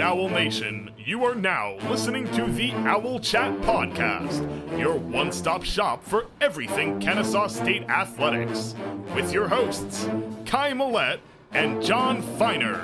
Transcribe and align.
Owl 0.00 0.30
Nation, 0.30 0.90
you 0.96 1.24
are 1.24 1.34
now 1.34 1.76
listening 1.90 2.24
to 2.32 2.44
the 2.44 2.72
Owl 2.72 3.20
Chat 3.20 3.52
Podcast, 3.60 4.78
your 4.78 4.94
one 4.94 5.30
stop 5.30 5.62
shop 5.62 6.02
for 6.04 6.26
everything 6.40 6.98
Kennesaw 7.00 7.48
State 7.48 7.82
athletics, 7.88 8.74
with 9.14 9.32
your 9.32 9.48
hosts, 9.48 10.08
Kai 10.46 10.72
Millette 10.72 11.20
and 11.52 11.82
Jon 11.82 12.22
Feiner. 12.38 12.80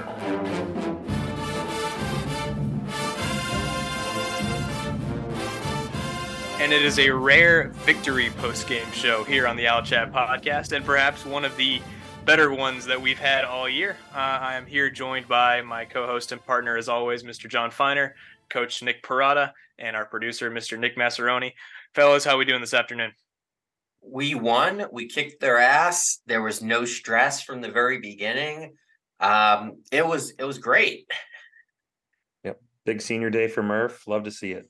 and 6.59 6.73
it 6.73 6.83
is 6.83 6.99
a 6.99 7.11
rare 7.11 7.69
victory 7.85 8.31
post-game 8.39 8.91
show 8.93 9.23
here 9.25 9.47
on 9.47 9.57
the 9.57 9.69
Owl 9.69 9.83
Chat 9.83 10.11
podcast, 10.11 10.73
and 10.73 10.85
perhaps 10.85 11.25
one 11.25 11.45
of 11.45 11.57
the 11.57 11.81
better 12.27 12.53
ones 12.53 12.85
that 12.87 13.01
we've 13.01 13.21
had 13.21 13.45
all 13.45 13.69
year. 13.69 13.97
Uh, 14.13 14.19
I 14.19 14.57
am 14.57 14.67
here 14.67 14.91
joined 14.91 15.29
by 15.29 15.63
my 15.63 15.85
co-host 15.85 16.33
and 16.33 16.45
partner, 16.45 16.77
as 16.77 16.89
always, 16.89 17.23
Mr. 17.23 17.49
Jon 17.49 17.71
Feiner, 17.71 18.17
Coach 18.51 18.83
Nick 18.83 19.01
Parada, 19.05 19.53
and 19.79 19.95
our 19.95 20.05
producer, 20.05 20.51
Mr. 20.51 20.77
Nick 20.77 20.97
Massaroni. 20.97 21.53
Fellas, 21.95 22.25
how 22.25 22.37
we 22.37 22.45
doing 22.45 22.61
this 22.61 22.75
afternoon? 22.75 23.13
We 24.03 24.35
won. 24.35 24.87
We 24.91 25.07
kicked 25.07 25.41
their 25.41 25.59
ass. 25.59 26.19
There 26.27 26.43
was 26.43 26.61
no 26.61 26.85
stress 26.85 27.43
from 27.43 27.61
the 27.61 27.71
very 27.71 28.01
beginning. 28.01 28.75
Um, 29.21 29.83
it 29.93 30.05
was 30.05 30.33
it 30.37 30.45
was 30.45 30.59
great. 30.59 31.09
Yep, 32.43 32.61
big 32.85 33.03
senior 33.03 33.31
day 33.31 33.47
for 33.47 33.63
Murph. 33.63 34.09
Love 34.09 34.25
to 34.25 34.33
see 34.33 34.51
it. 34.51 34.69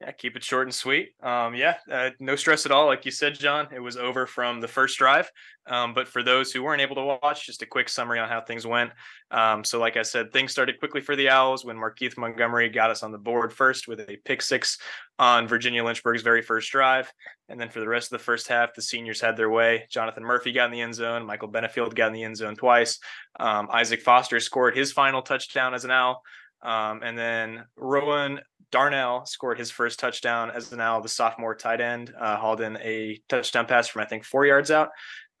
Yeah, 0.00 0.12
keep 0.12 0.36
it 0.36 0.44
short 0.44 0.68
and 0.68 0.74
sweet. 0.74 1.14
Um, 1.24 1.56
yeah, 1.56 1.74
uh, 1.90 2.10
no 2.20 2.36
stress 2.36 2.64
at 2.64 2.70
all. 2.70 2.86
Like 2.86 3.04
you 3.04 3.10
said, 3.10 3.36
Jon, 3.36 3.66
it 3.74 3.80
was 3.80 3.96
over 3.96 4.26
from 4.26 4.60
the 4.60 4.68
first 4.68 4.96
drive. 4.96 5.28
Um, 5.66 5.92
but 5.92 6.06
for 6.06 6.22
those 6.22 6.52
who 6.52 6.62
weren't 6.62 6.80
able 6.80 6.94
to 6.94 7.18
watch, 7.20 7.44
just 7.44 7.62
a 7.62 7.66
quick 7.66 7.88
summary 7.88 8.20
on 8.20 8.28
how 8.28 8.40
things 8.40 8.64
went. 8.64 8.92
Um, 9.32 9.64
so, 9.64 9.80
like 9.80 9.96
I 9.96 10.02
said, 10.02 10.32
things 10.32 10.52
started 10.52 10.78
quickly 10.78 11.00
for 11.00 11.16
the 11.16 11.30
Owls 11.30 11.64
when 11.64 11.76
Markeith 11.76 12.16
Montgomery 12.16 12.68
got 12.68 12.90
us 12.90 13.02
on 13.02 13.10
the 13.10 13.18
board 13.18 13.52
first 13.52 13.88
with 13.88 13.98
a 13.98 14.18
pick 14.24 14.40
six 14.40 14.78
on 15.18 15.48
Virginia 15.48 15.82
Lynchburg's 15.82 16.22
very 16.22 16.42
first 16.42 16.70
drive. 16.70 17.12
And 17.48 17.60
then 17.60 17.68
for 17.68 17.80
the 17.80 17.88
rest 17.88 18.12
of 18.12 18.20
the 18.20 18.24
first 18.24 18.46
half, 18.46 18.74
the 18.74 18.82
seniors 18.82 19.20
had 19.20 19.36
their 19.36 19.50
way. 19.50 19.84
Jonathan 19.90 20.22
Murphy 20.22 20.52
got 20.52 20.66
in 20.66 20.70
the 20.70 20.80
end 20.80 20.94
zone. 20.94 21.26
Michael 21.26 21.50
Benefield 21.50 21.96
got 21.96 22.06
in 22.06 22.12
the 22.12 22.22
end 22.22 22.36
zone 22.36 22.54
twice. 22.54 23.00
Um, 23.40 23.68
Isaac 23.72 24.02
Foster 24.02 24.38
scored 24.38 24.76
his 24.76 24.92
final 24.92 25.22
touchdown 25.22 25.74
as 25.74 25.84
an 25.84 25.90
Owl. 25.90 26.22
Um, 26.62 27.00
and 27.02 27.16
then 27.16 27.64
Rowan 27.76 28.40
Darnell 28.70 29.24
scored 29.26 29.58
his 29.58 29.70
first 29.70 29.98
touchdown 29.98 30.50
as 30.50 30.72
now 30.72 31.00
the 31.00 31.08
sophomore 31.08 31.54
tight 31.54 31.80
end, 31.80 32.12
uh, 32.18 32.36
hauled 32.36 32.60
in 32.60 32.76
a 32.78 33.20
touchdown 33.28 33.66
pass 33.66 33.88
from 33.88 34.02
I 34.02 34.06
think 34.06 34.24
four 34.24 34.44
yards 34.46 34.70
out. 34.70 34.90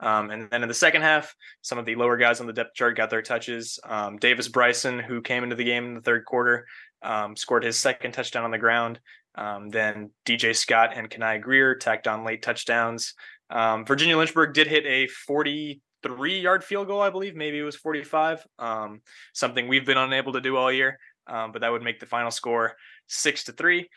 Um, 0.00 0.30
and 0.30 0.48
then 0.50 0.62
in 0.62 0.68
the 0.68 0.74
second 0.74 1.02
half, 1.02 1.34
some 1.62 1.78
of 1.78 1.84
the 1.84 1.96
lower 1.96 2.16
guys 2.16 2.40
on 2.40 2.46
the 2.46 2.52
depth 2.52 2.74
chart 2.74 2.96
got 2.96 3.10
their 3.10 3.22
touches. 3.22 3.78
Um, 3.84 4.16
Davis 4.16 4.48
Bryson, 4.48 4.98
who 4.98 5.20
came 5.20 5.42
into 5.42 5.56
the 5.56 5.64
game 5.64 5.86
in 5.86 5.94
the 5.94 6.00
third 6.00 6.24
quarter, 6.24 6.66
um, 7.02 7.36
scored 7.36 7.64
his 7.64 7.76
second 7.76 8.12
touchdown 8.12 8.44
on 8.44 8.50
the 8.50 8.58
ground. 8.58 9.00
Um, 9.34 9.68
then 9.68 10.10
DJ 10.24 10.54
Scott 10.54 10.90
and 10.94 11.10
Kanai 11.10 11.40
Greer 11.40 11.74
tacked 11.74 12.08
on 12.08 12.24
late 12.24 12.42
touchdowns. 12.42 13.14
Um, 13.50 13.84
Virginia 13.84 14.16
Lynchburg 14.16 14.52
did 14.52 14.66
hit 14.66 14.84
a 14.86 15.08
43 15.08 16.40
yard 16.40 16.64
field 16.64 16.86
goal, 16.86 17.00
I 17.00 17.10
believe. 17.10 17.34
Maybe 17.34 17.58
it 17.58 17.62
was 17.64 17.76
45, 17.76 18.46
um, 18.58 19.00
something 19.32 19.68
we've 19.68 19.86
been 19.86 19.98
unable 19.98 20.32
to 20.34 20.40
do 20.40 20.56
all 20.56 20.72
year. 20.72 20.98
but 21.26 21.60
that 21.60 21.70
would 21.72 21.82
make 21.82 22.00
the 22.00 22.06
final 22.06 22.30
score 22.30 22.74
six 23.08 23.44
to 23.44 23.52
three. 23.52 23.88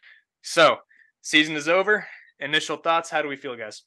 So 0.41 0.77
season 1.21 1.55
is 1.55 1.67
over. 1.67 2.07
Initial 2.39 2.77
thoughts. 2.77 3.09
How 3.09 3.21
do 3.21 3.27
we 3.27 3.35
feel, 3.35 3.55
guys? 3.55 3.83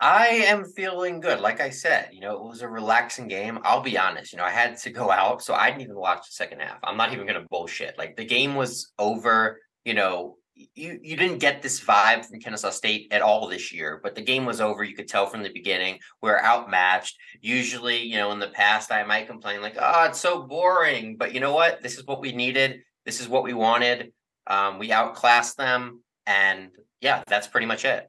I 0.00 0.26
am 0.26 0.64
feeling 0.64 1.20
good. 1.20 1.40
Like 1.40 1.60
I 1.60 1.70
said, 1.70 2.10
you 2.12 2.20
know, 2.20 2.34
it 2.36 2.42
was 2.42 2.62
a 2.62 2.68
relaxing 2.68 3.28
game. 3.28 3.60
I'll 3.62 3.80
be 3.80 3.96
honest, 3.96 4.32
you 4.32 4.38
know, 4.38 4.44
I 4.44 4.50
had 4.50 4.76
to 4.78 4.90
go 4.90 5.10
out, 5.10 5.40
so 5.42 5.54
I 5.54 5.70
didn't 5.70 5.82
even 5.82 5.94
watch 5.94 6.26
the 6.26 6.32
second 6.32 6.60
half. 6.60 6.78
I'm 6.82 6.96
not 6.96 7.12
even 7.12 7.26
gonna 7.26 7.46
bullshit. 7.48 7.96
Like 7.96 8.16
the 8.16 8.24
game 8.24 8.56
was 8.56 8.92
over, 8.98 9.60
you 9.84 9.94
know, 9.94 10.36
you 10.56 10.98
you 11.02 11.16
didn't 11.16 11.38
get 11.38 11.62
this 11.62 11.80
vibe 11.80 12.24
from 12.24 12.40
Kennesaw 12.40 12.70
State 12.70 13.08
at 13.12 13.22
all 13.22 13.48
this 13.48 13.72
year, 13.72 14.00
but 14.02 14.16
the 14.16 14.22
game 14.22 14.44
was 14.44 14.60
over. 14.60 14.82
You 14.82 14.96
could 14.96 15.08
tell 15.08 15.26
from 15.26 15.42
the 15.42 15.52
beginning 15.52 15.98
we 16.22 16.30
are 16.30 16.42
outmatched. 16.42 17.16
Usually, 17.40 18.02
you 18.02 18.16
know, 18.16 18.32
in 18.32 18.40
the 18.40 18.48
past 18.48 18.90
I 18.92 19.04
might 19.04 19.28
complain 19.28 19.62
like, 19.62 19.76
"Oh, 19.78 20.04
it's 20.04 20.20
so 20.20 20.42
boring," 20.42 21.16
but 21.16 21.32
you 21.34 21.40
know 21.40 21.54
what? 21.54 21.82
This 21.82 21.98
is 21.98 22.06
what 22.06 22.20
we 22.20 22.32
needed. 22.32 22.80
This 23.04 23.20
is 23.20 23.28
what 23.28 23.44
we 23.44 23.52
wanted. 23.52 24.12
Um, 24.46 24.78
we 24.78 24.92
outclassed 24.92 25.56
them, 25.56 26.02
and 26.26 26.70
yeah, 27.00 27.22
that's 27.26 27.46
pretty 27.46 27.66
much 27.66 27.84
it. 27.84 28.08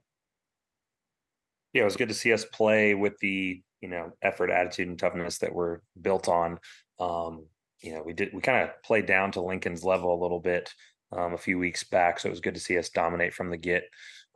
Yeah, 1.74 1.82
it 1.82 1.86
was 1.86 1.98
good 1.98 2.10
to 2.10 2.16
see 2.16 2.32
us 2.32 2.46
play 2.46 2.94
with 2.94 3.18
the 3.20 3.62
you 3.82 3.90
know 3.90 4.12
effort, 4.22 4.50
attitude, 4.50 4.88
and 4.88 4.98
toughness 4.98 5.40
that 5.40 5.54
we're 5.54 5.80
built 6.02 6.28
on. 6.28 6.60
Um, 7.00 7.46
you 7.82 7.94
know, 7.94 8.04
we 8.04 8.14
did 8.14 8.34
we 8.34 8.42
kind 8.42 8.64
of 8.64 8.82
played 8.84 9.06
down 9.06 9.32
to 9.34 9.42
Lincoln's 9.42 9.84
level 9.84 10.14
a 10.14 10.22
little 10.22 10.40
bit 10.40 10.74
um, 11.12 11.34
a 11.34 11.38
few 11.38 11.58
weeks 11.58 11.84
back, 11.84 12.20
so 12.20 12.28
it 12.28 12.32
was 12.32 12.40
good 12.40 12.56
to 12.56 12.60
see 12.60 12.78
us 12.78 12.90
dominate 12.90 13.34
from 13.34 13.50
the 13.50 13.58
get. 13.58 13.84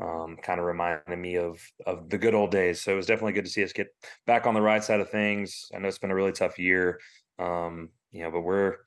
Um, 0.02 0.38
kind 0.42 0.62
of 0.62 0.66
reminded 0.66 1.18
me 1.18 1.36
of 1.36 1.60
of 1.86 2.10
the 2.10 2.18
good 2.18 2.34
old 2.34 2.52
days. 2.52 2.82
So 2.82 2.94
it 2.94 2.96
was 2.96 3.06
definitely 3.06 3.34
good 3.34 3.46
to 3.46 3.52
see 3.52 3.64
us 3.64 3.74
get 3.74 3.88
back 4.26 4.46
on 4.46 4.54
the 4.54 4.62
right 4.62 4.84
side 4.84 5.02
of 5.02 5.10
things. 5.10 5.70
I 5.74 5.80
know 5.80 5.88
it's 5.88 5.98
been 5.98 6.12
a 6.12 6.16
really 6.16 6.32
tough 6.32 6.58
year, 6.58 7.00
um, 7.38 7.90
you 8.12 8.24
know, 8.24 8.32
but 8.32 8.42
we're 8.42 8.78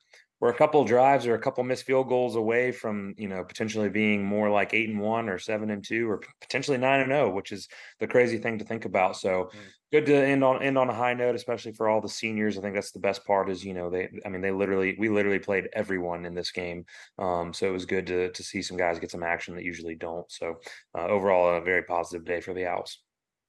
we're 0.43 0.49
a 0.49 0.53
couple 0.53 0.83
drives 0.83 1.25
or 1.25 1.35
a 1.35 1.39
couple 1.39 1.63
missed 1.63 1.85
field 1.85 2.09
goals 2.09 2.35
away 2.35 2.73
from 2.73 3.15
you 3.17 3.29
know 3.29 3.45
potentially 3.45 3.87
being 3.87 4.25
more 4.25 4.49
like 4.49 4.73
eight 4.73 4.89
and 4.89 4.99
one 4.99 5.29
or 5.29 5.39
seven 5.39 5.69
and 5.69 5.85
two 5.85 6.09
or 6.09 6.21
potentially 6.41 6.77
nine 6.77 6.99
and 6.99 7.11
zero, 7.11 7.29
which 7.29 7.53
is 7.53 7.69
the 8.01 8.07
crazy 8.07 8.37
thing 8.37 8.57
to 8.57 8.65
think 8.65 8.83
about. 8.83 9.15
So 9.15 9.51
mm. 9.55 9.59
good 9.89 10.05
to 10.07 10.13
end 10.13 10.43
on 10.43 10.61
end 10.61 10.77
on 10.77 10.89
a 10.89 10.93
high 10.93 11.13
note, 11.13 11.35
especially 11.35 11.71
for 11.71 11.87
all 11.87 12.01
the 12.01 12.09
seniors. 12.09 12.57
I 12.57 12.61
think 12.61 12.75
that's 12.75 12.91
the 12.91 12.99
best 12.99 13.23
part 13.23 13.49
is 13.49 13.63
you 13.63 13.73
know 13.73 13.89
they 13.89 14.09
I 14.25 14.27
mean 14.27 14.41
they 14.41 14.51
literally 14.51 14.97
we 14.99 15.07
literally 15.07 15.39
played 15.39 15.69
everyone 15.71 16.25
in 16.25 16.35
this 16.35 16.51
game, 16.51 16.83
um, 17.17 17.53
so 17.53 17.65
it 17.65 17.71
was 17.71 17.85
good 17.85 18.05
to 18.07 18.29
to 18.29 18.43
see 18.43 18.61
some 18.61 18.75
guys 18.75 18.99
get 18.99 19.11
some 19.11 19.23
action 19.23 19.55
that 19.55 19.63
usually 19.63 19.95
don't. 19.95 20.29
So 20.29 20.55
uh, 20.93 21.07
overall, 21.07 21.55
a 21.55 21.61
very 21.61 21.83
positive 21.83 22.25
day 22.25 22.41
for 22.41 22.53
the 22.53 22.65
Owls. 22.65 22.99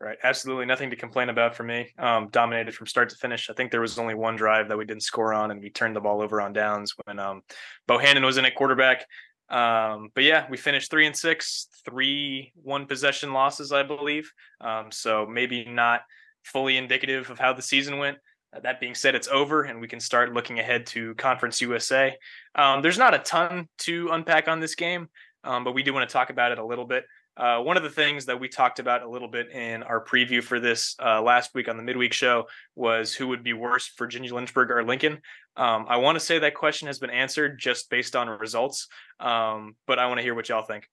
Right. 0.04 0.18
Absolutely 0.22 0.66
nothing 0.66 0.90
to 0.90 0.96
complain 0.96 1.30
about 1.30 1.56
for 1.56 1.62
me. 1.62 1.94
Um, 1.98 2.28
dominated 2.30 2.74
from 2.74 2.86
start 2.86 3.08
to 3.08 3.16
finish. 3.16 3.48
I 3.48 3.54
think 3.54 3.70
there 3.70 3.80
was 3.80 3.98
only 3.98 4.14
one 4.14 4.36
drive 4.36 4.68
that 4.68 4.76
we 4.76 4.84
didn't 4.84 5.02
score 5.02 5.32
on, 5.32 5.50
and 5.50 5.62
we 5.62 5.70
turned 5.70 5.96
the 5.96 6.00
ball 6.00 6.20
over 6.20 6.42
on 6.42 6.52
downs 6.52 6.94
when 7.04 7.18
um, 7.18 7.40
Bohannon 7.88 8.22
was 8.22 8.36
in 8.36 8.44
at 8.44 8.54
quarterback. 8.54 9.06
Um, 9.48 10.10
but 10.14 10.24
yeah, 10.24 10.44
we 10.50 10.58
finished 10.58 10.90
three 10.90 11.06
and 11.06 11.16
six, 11.16 11.68
three 11.86 12.52
one 12.54 12.84
possession 12.84 13.32
losses, 13.32 13.72
I 13.72 13.82
believe. 13.82 14.30
Um, 14.60 14.92
so 14.92 15.24
maybe 15.24 15.64
not 15.64 16.02
fully 16.42 16.76
indicative 16.76 17.30
of 17.30 17.38
how 17.38 17.54
the 17.54 17.62
season 17.62 17.96
went. 17.96 18.18
Uh, 18.54 18.60
that 18.60 18.80
being 18.80 18.94
said, 18.94 19.14
it's 19.14 19.28
over, 19.28 19.62
and 19.62 19.80
we 19.80 19.88
can 19.88 20.00
start 20.00 20.34
looking 20.34 20.58
ahead 20.58 20.84
to 20.88 21.14
Conference 21.14 21.62
USA. 21.62 22.14
Um, 22.54 22.82
there's 22.82 22.98
not 22.98 23.14
a 23.14 23.20
ton 23.20 23.70
to 23.78 24.10
unpack 24.12 24.48
on 24.48 24.60
this 24.60 24.74
game, 24.74 25.08
um, 25.44 25.64
but 25.64 25.72
we 25.72 25.82
do 25.82 25.94
want 25.94 26.06
to 26.06 26.12
talk 26.12 26.28
about 26.28 26.52
it 26.52 26.58
a 26.58 26.66
little 26.66 26.84
bit. 26.84 27.06
Uh, 27.36 27.60
one 27.60 27.76
of 27.76 27.82
the 27.82 27.90
things 27.90 28.26
that 28.26 28.38
we 28.38 28.48
talked 28.48 28.78
about 28.78 29.02
a 29.02 29.08
little 29.08 29.28
bit 29.28 29.50
in 29.50 29.82
our 29.82 30.04
preview 30.04 30.42
for 30.42 30.60
this 30.60 30.94
uh, 31.02 31.20
last 31.20 31.54
week 31.54 31.68
on 31.68 31.76
the 31.76 31.82
midweek 31.82 32.12
show 32.12 32.46
was 32.76 33.12
who 33.12 33.28
would 33.28 33.42
be 33.42 33.52
worse, 33.52 33.90
Virginia 33.98 34.32
Lynchburg 34.34 34.70
or 34.70 34.84
Lincoln. 34.84 35.20
Um, 35.56 35.86
I 35.88 35.96
want 35.96 36.16
to 36.16 36.24
say 36.24 36.38
that 36.38 36.54
question 36.54 36.86
has 36.86 36.98
been 36.98 37.10
answered 37.10 37.58
just 37.58 37.90
based 37.90 38.14
on 38.14 38.28
results, 38.28 38.88
um, 39.18 39.74
but 39.86 39.98
I 39.98 40.06
want 40.06 40.18
to 40.18 40.22
hear 40.22 40.34
what 40.34 40.48
y'all 40.48 40.62
think. 40.62 40.88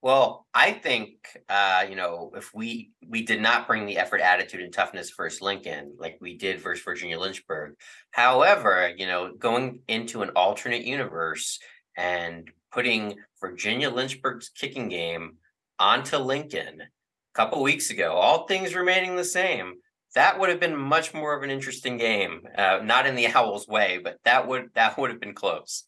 Well, 0.00 0.46
I 0.52 0.72
think 0.72 1.12
uh, 1.48 1.86
you 1.88 1.96
know 1.96 2.30
if 2.36 2.54
we 2.54 2.90
we 3.08 3.22
did 3.22 3.40
not 3.40 3.66
bring 3.66 3.86
the 3.86 3.96
effort, 3.96 4.20
attitude, 4.20 4.60
and 4.60 4.72
toughness 4.72 5.10
versus 5.16 5.40
Lincoln 5.40 5.94
like 5.98 6.18
we 6.20 6.36
did 6.36 6.60
versus 6.60 6.84
Virginia 6.84 7.18
Lynchburg. 7.18 7.74
However, 8.10 8.92
you 8.94 9.06
know 9.06 9.32
going 9.32 9.80
into 9.88 10.20
an 10.22 10.30
alternate 10.36 10.84
universe 10.84 11.58
and 11.96 12.50
putting 12.70 13.14
Virginia 13.40 13.88
Lynchburg's 13.88 14.50
kicking 14.50 14.88
game 14.88 15.38
onto 15.78 16.16
Lincoln 16.16 16.80
a 16.80 17.34
couple 17.34 17.62
weeks 17.62 17.90
ago, 17.90 18.12
all 18.12 18.46
things 18.46 18.74
remaining 18.74 19.16
the 19.16 19.24
same, 19.24 19.74
that 20.14 20.38
would 20.38 20.48
have 20.48 20.60
been 20.60 20.76
much 20.76 21.12
more 21.12 21.36
of 21.36 21.42
an 21.42 21.50
interesting 21.50 21.96
game. 21.96 22.42
Uh, 22.56 22.80
not 22.82 23.06
in 23.06 23.14
the 23.14 23.26
Owls' 23.34 23.68
way, 23.68 24.00
but 24.02 24.18
that 24.24 24.46
would 24.46 24.70
that 24.74 24.98
would 24.98 25.10
have 25.10 25.20
been 25.20 25.34
close. 25.34 25.84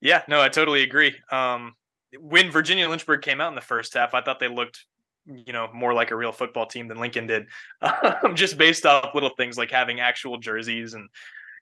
Yeah, 0.00 0.22
no, 0.28 0.40
I 0.40 0.48
totally 0.48 0.82
agree. 0.82 1.14
Um, 1.30 1.74
when 2.18 2.50
Virginia 2.50 2.88
Lynchburg 2.88 3.22
came 3.22 3.40
out 3.40 3.48
in 3.48 3.54
the 3.54 3.60
first 3.60 3.94
half, 3.94 4.14
I 4.14 4.22
thought 4.22 4.40
they 4.40 4.48
looked, 4.48 4.84
you 5.26 5.52
know, 5.52 5.68
more 5.74 5.92
like 5.92 6.10
a 6.10 6.16
real 6.16 6.32
football 6.32 6.66
team 6.66 6.88
than 6.88 6.98
Lincoln 6.98 7.26
did, 7.26 7.46
um, 7.82 8.34
just 8.34 8.58
based 8.58 8.86
off 8.86 9.14
little 9.14 9.30
things 9.36 9.58
like 9.58 9.70
having 9.70 10.00
actual 10.00 10.38
jerseys 10.38 10.94
and, 10.94 11.08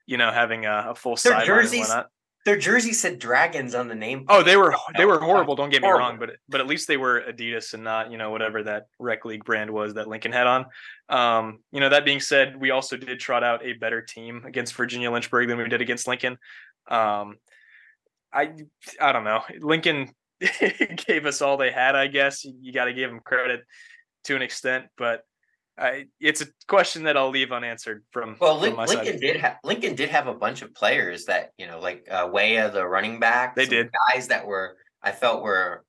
you 0.05 0.17
know, 0.17 0.31
having 0.31 0.65
a, 0.65 0.87
a 0.89 0.95
full 0.95 1.17
sideline 1.17 1.65
and 1.65 1.79
whatnot. 1.79 2.07
Their 2.45 2.57
jersey 2.57 2.93
said 2.93 3.19
dragons 3.19 3.75
on 3.75 3.89
the 3.89 3.95
name. 3.95 4.25
Oh, 4.29 4.43
they 4.43 4.55
were 4.55 4.73
they 4.97 5.05
were 5.05 5.19
horrible. 5.19 5.55
Don't 5.55 5.69
get 5.69 5.81
me 5.81 5.87
horrible. 5.87 6.07
wrong, 6.07 6.19
but 6.19 6.31
but 6.47 6.61
at 6.61 6.67
least 6.67 6.87
they 6.87 6.95
were 6.95 7.21
Adidas 7.21 7.73
and 7.73 7.83
not 7.83 8.11
you 8.11 8.17
know 8.17 8.31
whatever 8.31 8.63
that 8.63 8.87
rec 8.97 9.25
league 9.25 9.43
brand 9.43 9.69
was 9.69 9.95
that 9.95 10.07
Lincoln 10.07 10.31
had 10.31 10.47
on. 10.47 10.65
Um, 11.09 11.59
you 11.71 11.81
know 11.81 11.89
that 11.89 12.05
being 12.05 12.21
said, 12.21 12.59
we 12.59 12.71
also 12.71 12.95
did 12.95 13.19
trot 13.19 13.43
out 13.43 13.65
a 13.65 13.73
better 13.73 14.01
team 14.01 14.43
against 14.45 14.73
Virginia 14.75 15.11
Lynchburg 15.11 15.49
than 15.49 15.57
we 15.57 15.67
did 15.67 15.81
against 15.81 16.07
Lincoln. 16.07 16.37
Um, 16.87 17.37
I 18.31 18.53
I 19.01 19.11
don't 19.11 19.25
know. 19.25 19.41
Lincoln 19.59 20.09
gave 21.07 21.25
us 21.25 21.41
all 21.41 21.57
they 21.57 21.71
had. 21.71 21.95
I 21.95 22.07
guess 22.07 22.45
you 22.45 22.71
got 22.71 22.85
to 22.85 22.93
give 22.93 23.09
them 23.09 23.19
credit 23.19 23.61
to 24.25 24.35
an 24.35 24.41
extent, 24.41 24.85
but 24.97 25.23
I, 25.79 26.05
it's 26.19 26.41
a 26.41 26.47
question 26.67 27.03
that 27.03 27.15
I'll 27.15 27.29
leave 27.29 27.51
unanswered 27.51 28.03
from. 28.11 28.35
Well, 28.39 28.59
from 28.59 28.75
Lincoln 28.77 29.13
side. 29.13 29.19
did 29.19 29.37
have 29.37 29.57
Lincoln 29.63 29.95
did 29.95 30.09
have 30.09 30.27
a 30.27 30.33
bunch 30.33 30.61
of 30.61 30.73
players 30.73 31.25
that 31.25 31.51
you 31.57 31.67
know, 31.67 31.79
like 31.79 32.05
uh, 32.11 32.29
Weah, 32.31 32.69
the 32.69 32.85
running 32.85 33.19
back. 33.19 33.55
They 33.55 33.65
did. 33.65 33.89
guys 34.11 34.27
that 34.27 34.45
were 34.45 34.75
I 35.01 35.11
felt 35.11 35.41
were 35.41 35.85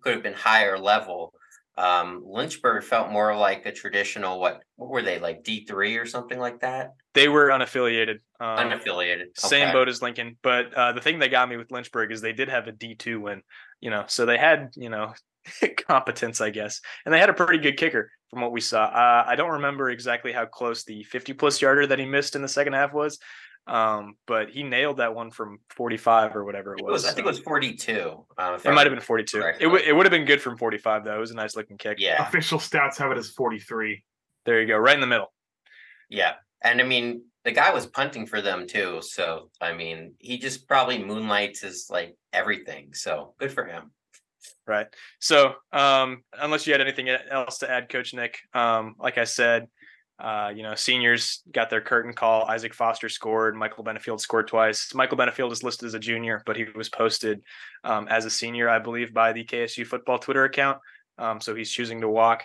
could 0.00 0.14
have 0.14 0.22
been 0.22 0.34
higher 0.34 0.78
level. 0.78 1.34
Um, 1.76 2.22
Lynchburg 2.24 2.84
felt 2.84 3.10
more 3.10 3.36
like 3.36 3.66
a 3.66 3.72
traditional 3.72 4.40
what 4.40 4.60
what 4.76 4.90
were 4.90 5.02
they 5.02 5.18
like 5.18 5.42
D 5.42 5.64
three 5.66 5.96
or 5.96 6.06
something 6.06 6.38
like 6.38 6.60
that? 6.60 6.94
They 7.14 7.28
were 7.28 7.48
unaffiliated. 7.48 8.20
Um, 8.40 8.70
Unaffiliated. 8.70 9.36
Same 9.36 9.72
boat 9.72 9.88
as 9.88 10.00
Lincoln, 10.00 10.36
but 10.42 10.72
uh, 10.74 10.92
the 10.92 11.00
thing 11.00 11.18
that 11.18 11.30
got 11.30 11.48
me 11.48 11.56
with 11.56 11.70
Lynchburg 11.70 12.12
is 12.12 12.20
they 12.20 12.32
did 12.32 12.48
have 12.48 12.66
a 12.66 12.72
D 12.72 12.94
two 12.94 13.20
win, 13.20 13.42
you 13.80 13.90
know, 13.90 14.04
so 14.06 14.24
they 14.24 14.38
had 14.38 14.70
you 14.76 14.88
know 14.88 15.12
competence, 15.86 16.40
I 16.40 16.50
guess, 16.50 16.80
and 17.04 17.12
they 17.12 17.18
had 17.18 17.30
a 17.30 17.34
pretty 17.34 17.58
good 17.58 17.76
kicker 17.76 18.10
from 18.34 18.42
what 18.42 18.50
we 18.52 18.60
saw. 18.60 18.84
Uh, 18.84 19.24
I 19.26 19.36
don't 19.36 19.52
remember 19.52 19.90
exactly 19.90 20.32
how 20.32 20.44
close 20.44 20.82
the 20.84 21.04
fifty 21.04 21.32
plus 21.32 21.62
yarder 21.62 21.86
that 21.86 21.98
he 22.00 22.04
missed 22.04 22.34
in 22.34 22.42
the 22.42 22.48
second 22.48 22.72
half 22.72 22.92
was, 22.92 23.20
um, 23.68 24.16
but 24.26 24.50
he 24.50 24.64
nailed 24.64 24.96
that 24.96 25.14
one 25.14 25.30
from 25.30 25.60
forty 25.70 25.96
five 25.96 26.34
or 26.34 26.44
whatever 26.44 26.74
it 26.74 26.80
It 26.80 26.84
was. 26.84 26.92
was, 26.92 27.04
I 27.06 27.12
think 27.14 27.26
it 27.26 27.30
was 27.30 27.38
42. 27.38 28.26
Uh, 28.36 28.58
It 28.64 28.70
might 28.74 28.80
have 28.80 28.90
been 28.90 28.98
remember 28.98 29.00
42. 29.00 29.38
It, 29.40 29.60
w- 29.60 29.84
it 29.86 29.92
would 29.94 30.04
have 30.04 30.10
been 30.10 30.24
good 30.24 30.42
from 30.42 30.56
45 30.58 31.04
though. 31.04 31.16
It 31.16 31.20
was 31.20 31.30
a 31.30 31.36
nice 31.36 31.54
looking 31.54 31.78
kick. 31.78 31.98
Yeah, 32.00 32.26
Official 32.26 32.58
stats 32.58 32.98
have 32.98 33.12
it 33.12 33.18
as 33.18 33.30
43. 33.30 34.02
There 34.46 34.60
you 34.60 34.66
go, 34.66 34.76
right 34.76 34.94
in 34.96 35.00
the 35.00 35.06
middle. 35.06 35.32
yeah. 36.10 36.34
And 36.62 36.80
I 36.80 36.84
mean, 36.84 37.22
the 37.44 37.52
guy 37.52 37.72
was 37.74 37.86
punting 37.86 38.26
for 38.26 38.40
them 38.40 38.66
too. 38.66 39.00
So, 39.02 39.50
I 39.60 39.74
mean, 39.74 40.14
he 40.18 40.38
just 40.38 40.66
probably 40.66 40.98
moonlights 41.04 41.62
as 41.62 41.86
like 41.90 42.16
everything. 42.32 42.94
So, 42.94 43.34
good 43.38 43.52
for 43.52 43.64
him. 43.66 43.92
Right. 44.66 44.86
So, 45.20 45.54
um, 45.72 46.22
unless 46.32 46.66
you 46.66 46.72
had 46.72 46.80
anything 46.80 47.08
else 47.08 47.58
to 47.58 47.70
add, 47.70 47.88
Coach 47.88 48.14
Nick, 48.14 48.38
um, 48.54 48.94
like 48.98 49.18
I 49.18 49.24
said, 49.24 49.68
uh, 50.18 50.52
you 50.54 50.62
know, 50.62 50.74
seniors 50.74 51.42
got 51.50 51.70
their 51.70 51.80
curtain 51.80 52.12
call. 52.12 52.44
Isaac 52.44 52.72
Foster 52.72 53.08
scored. 53.08 53.56
Michael 53.56 53.84
Benefield 53.84 54.20
scored 54.20 54.46
twice. 54.46 54.94
Michael 54.94 55.18
Benefield 55.18 55.50
is 55.50 55.62
listed 55.62 55.86
as 55.86 55.94
a 55.94 55.98
junior, 55.98 56.42
but 56.46 56.56
he 56.56 56.66
was 56.74 56.88
posted 56.88 57.42
um, 57.82 58.06
as 58.08 58.24
a 58.24 58.30
senior, 58.30 58.68
I 58.68 58.78
believe, 58.78 59.12
by 59.12 59.32
the 59.32 59.44
KSU 59.44 59.86
football 59.86 60.18
Twitter 60.18 60.44
account. 60.44 60.78
Um, 61.18 61.40
so 61.40 61.54
he's 61.54 61.70
choosing 61.70 62.00
to 62.00 62.08
walk. 62.08 62.44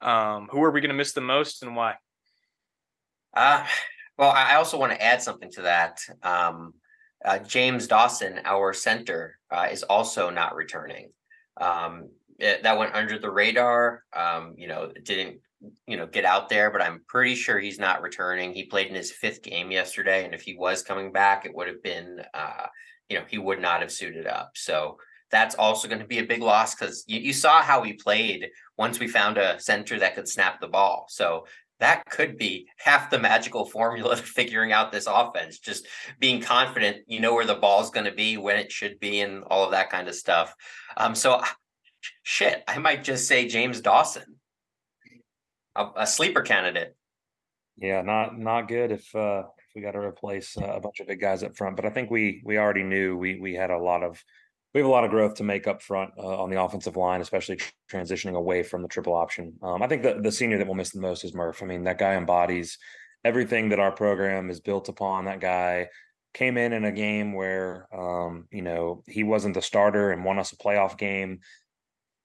Um, 0.00 0.48
who 0.50 0.62
are 0.62 0.70
we 0.70 0.80
going 0.80 0.90
to 0.90 0.96
miss 0.96 1.12
the 1.12 1.20
most 1.20 1.62
and 1.62 1.74
why? 1.74 1.96
Uh, 3.34 3.64
well, 4.16 4.30
I 4.30 4.54
also 4.54 4.78
want 4.78 4.92
to 4.92 5.02
add 5.02 5.20
something 5.20 5.50
to 5.52 5.62
that. 5.62 6.00
Um, 6.22 6.74
uh, 7.24 7.38
James 7.40 7.88
Dawson, 7.88 8.40
our 8.44 8.72
center, 8.72 9.38
uh, 9.50 9.68
is 9.70 9.82
also 9.82 10.30
not 10.30 10.54
returning. 10.54 11.10
Um, 11.60 12.10
it- 12.38 12.62
that 12.62 12.78
went 12.78 12.94
under 12.94 13.18
the 13.18 13.30
radar. 13.30 14.04
Um, 14.12 14.54
you 14.56 14.68
know, 14.68 14.92
didn't, 15.04 15.40
you 15.86 15.96
know, 15.96 16.06
get 16.06 16.24
out 16.24 16.48
there, 16.48 16.70
but 16.70 16.82
I'm 16.82 17.02
pretty 17.08 17.34
sure 17.34 17.58
he's 17.58 17.78
not 17.78 18.02
returning. 18.02 18.52
He 18.52 18.64
played 18.66 18.86
in 18.88 18.94
his 18.94 19.10
fifth 19.10 19.42
game 19.42 19.70
yesterday, 19.70 20.24
and 20.24 20.34
if 20.34 20.42
he 20.42 20.54
was 20.54 20.82
coming 20.82 21.12
back, 21.12 21.44
it 21.44 21.54
would 21.54 21.66
have 21.68 21.82
been, 21.82 22.22
uh, 22.34 22.66
you 23.08 23.18
know, 23.18 23.24
he 23.28 23.38
would 23.38 23.60
not 23.60 23.80
have 23.80 23.90
suited 23.90 24.26
up. 24.26 24.52
So 24.54 24.98
that's 25.30 25.56
also 25.56 25.88
going 25.88 26.00
to 26.00 26.06
be 26.06 26.18
a 26.18 26.24
big 26.24 26.42
loss 26.42 26.74
because 26.74 27.04
you, 27.06 27.20
you 27.20 27.32
saw 27.32 27.60
how 27.62 27.80
we 27.82 27.92
played 27.94 28.48
once 28.76 28.98
we 28.98 29.08
found 29.08 29.36
a 29.36 29.60
center 29.60 29.98
that 29.98 30.14
could 30.14 30.28
snap 30.28 30.60
the 30.60 30.68
ball. 30.68 31.06
So 31.08 31.44
that 31.80 32.02
could 32.10 32.36
be 32.36 32.66
half 32.78 33.10
the 33.10 33.18
magical 33.18 33.64
formula 33.64 34.16
to 34.16 34.22
figuring 34.22 34.72
out 34.72 34.92
this 34.92 35.06
offense 35.06 35.58
just 35.58 35.86
being 36.18 36.40
confident 36.40 36.98
you 37.06 37.20
know 37.20 37.34
where 37.34 37.46
the 37.46 37.54
ball's 37.54 37.90
going 37.90 38.06
to 38.06 38.12
be 38.12 38.36
when 38.36 38.56
it 38.56 38.72
should 38.72 38.98
be 39.00 39.20
and 39.20 39.44
all 39.44 39.64
of 39.64 39.70
that 39.70 39.90
kind 39.90 40.08
of 40.08 40.14
stuff 40.14 40.54
um 40.98 41.14
so 41.14 41.38
ah, 41.40 41.56
shit 42.22 42.62
i 42.68 42.78
might 42.78 43.02
just 43.02 43.26
say 43.26 43.48
james 43.48 43.80
dawson 43.80 44.36
a, 45.74 45.86
a 45.96 46.06
sleeper 46.06 46.42
candidate 46.42 46.94
Yeah, 47.76 48.02
not 48.02 48.36
not 48.36 48.66
good 48.68 48.90
if 48.90 49.14
uh 49.14 49.44
if 49.58 49.74
we 49.74 49.82
got 49.82 49.92
to 49.92 50.00
replace 50.00 50.56
uh, 50.56 50.64
a 50.64 50.80
bunch 50.80 50.98
of 51.00 51.06
big 51.06 51.20
guys 51.20 51.44
up 51.44 51.56
front. 51.56 51.76
But 51.76 51.86
I 51.86 51.90
think 51.90 52.10
we 52.10 52.42
we 52.44 52.58
already 52.58 52.82
knew 52.82 53.16
we 53.16 53.38
we 53.38 53.54
had 53.54 53.70
a 53.70 53.78
lot 53.78 54.02
of 54.02 54.22
we 54.74 54.80
have 54.80 54.88
a 54.88 54.92
lot 54.92 55.04
of 55.04 55.10
growth 55.10 55.34
to 55.36 55.44
make 55.44 55.68
up 55.68 55.80
front 55.80 56.10
uh, 56.18 56.42
on 56.42 56.50
the 56.50 56.60
offensive 56.60 56.96
line, 56.96 57.20
especially 57.20 57.58
transitioning 57.90 58.34
away 58.34 58.64
from 58.64 58.82
the 58.82 58.88
triple 58.88 59.14
option. 59.14 59.54
Um, 59.62 59.82
I 59.82 59.86
think 59.86 60.02
the 60.02 60.20
the 60.20 60.32
senior 60.32 60.58
that 60.58 60.66
we'll 60.66 60.74
miss 60.74 60.90
the 60.90 61.00
most 61.00 61.24
is 61.24 61.34
Murph. 61.34 61.62
I 61.62 61.66
mean, 61.66 61.84
that 61.84 61.98
guy 61.98 62.14
embodies 62.16 62.78
everything 63.24 63.68
that 63.68 63.78
our 63.80 63.92
program 63.92 64.50
is 64.50 64.60
built 64.60 64.88
upon. 64.88 65.26
That 65.26 65.40
guy 65.40 65.88
came 66.34 66.56
in 66.56 66.72
in 66.72 66.84
a 66.84 66.92
game 66.92 67.32
where 67.32 67.88
um, 67.94 68.46
you 68.50 68.62
know 68.62 69.02
he 69.06 69.24
wasn't 69.24 69.54
the 69.54 69.62
starter 69.62 70.10
and 70.10 70.24
won 70.24 70.38
us 70.38 70.52
a 70.52 70.56
playoff 70.56 70.98
game 70.98 71.40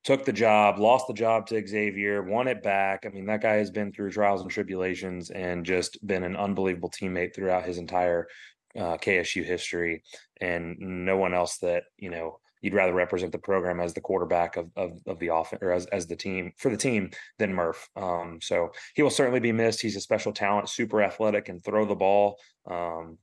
took 0.04 0.26
the 0.26 0.34
job, 0.34 0.80
lost 0.80 1.08
the 1.08 1.14
job 1.14 1.48
to 1.48 1.66
Xavier, 1.66 2.22
won 2.22 2.48
it 2.48 2.62
back. 2.62 3.06
I 3.06 3.10
mean, 3.10 3.26
that 3.28 3.42
guy 3.42 3.54
has 3.56 3.72
been 3.72 3.92
through 3.92 4.12
trials 4.12 4.42
and 4.42 4.52
tribulations 4.52 5.30
and 5.30 5.66
just 5.66 6.06
been 6.06 6.24
an 6.24 6.36
unbelievable 6.36 6.92
teammate 6.92 7.34
throughout 7.34 7.66
his 7.66 7.78
entire 7.78 8.28
uh, 8.76 8.98
KSU 8.98 9.46
history. 9.46 10.04
And 10.42 10.78
no 10.80 11.18
one 11.18 11.34
else 11.34 11.58
that, 11.60 11.84
you 11.98 12.10
know, 12.10 12.40
you'd 12.62 12.74
rather 12.74 12.94
represent 12.94 13.32
the 13.32 13.38
program 13.38 13.80
as 13.80 13.94
the 13.94 14.02
quarterback 14.02 14.58
of 14.58 14.70
of, 14.76 15.00
of 15.06 15.20
the 15.20 15.28
offense 15.28 15.62
or 15.62 15.72
as, 15.72 15.86
as 15.88 16.08
the 16.08 16.16
team 16.16 16.52
for 16.58 16.70
the 16.70 16.78
team 16.78 17.12
than 17.38 17.54
Murph. 17.54 17.88
Um, 17.96 18.40
so 18.42 18.72
he 18.96 19.04
will 19.04 19.10
certainly 19.10 19.42
be 19.42 19.52
missed. 19.52 19.82
He's 19.82 19.96
a 19.96 20.02
special 20.02 20.34
talent, 20.34 20.70
super 20.70 21.02
athletic, 21.02 21.50
and 21.50 21.64
throw 21.64 21.86
the 21.86 21.96
ball. 21.96 22.38
Um, 22.70 23.18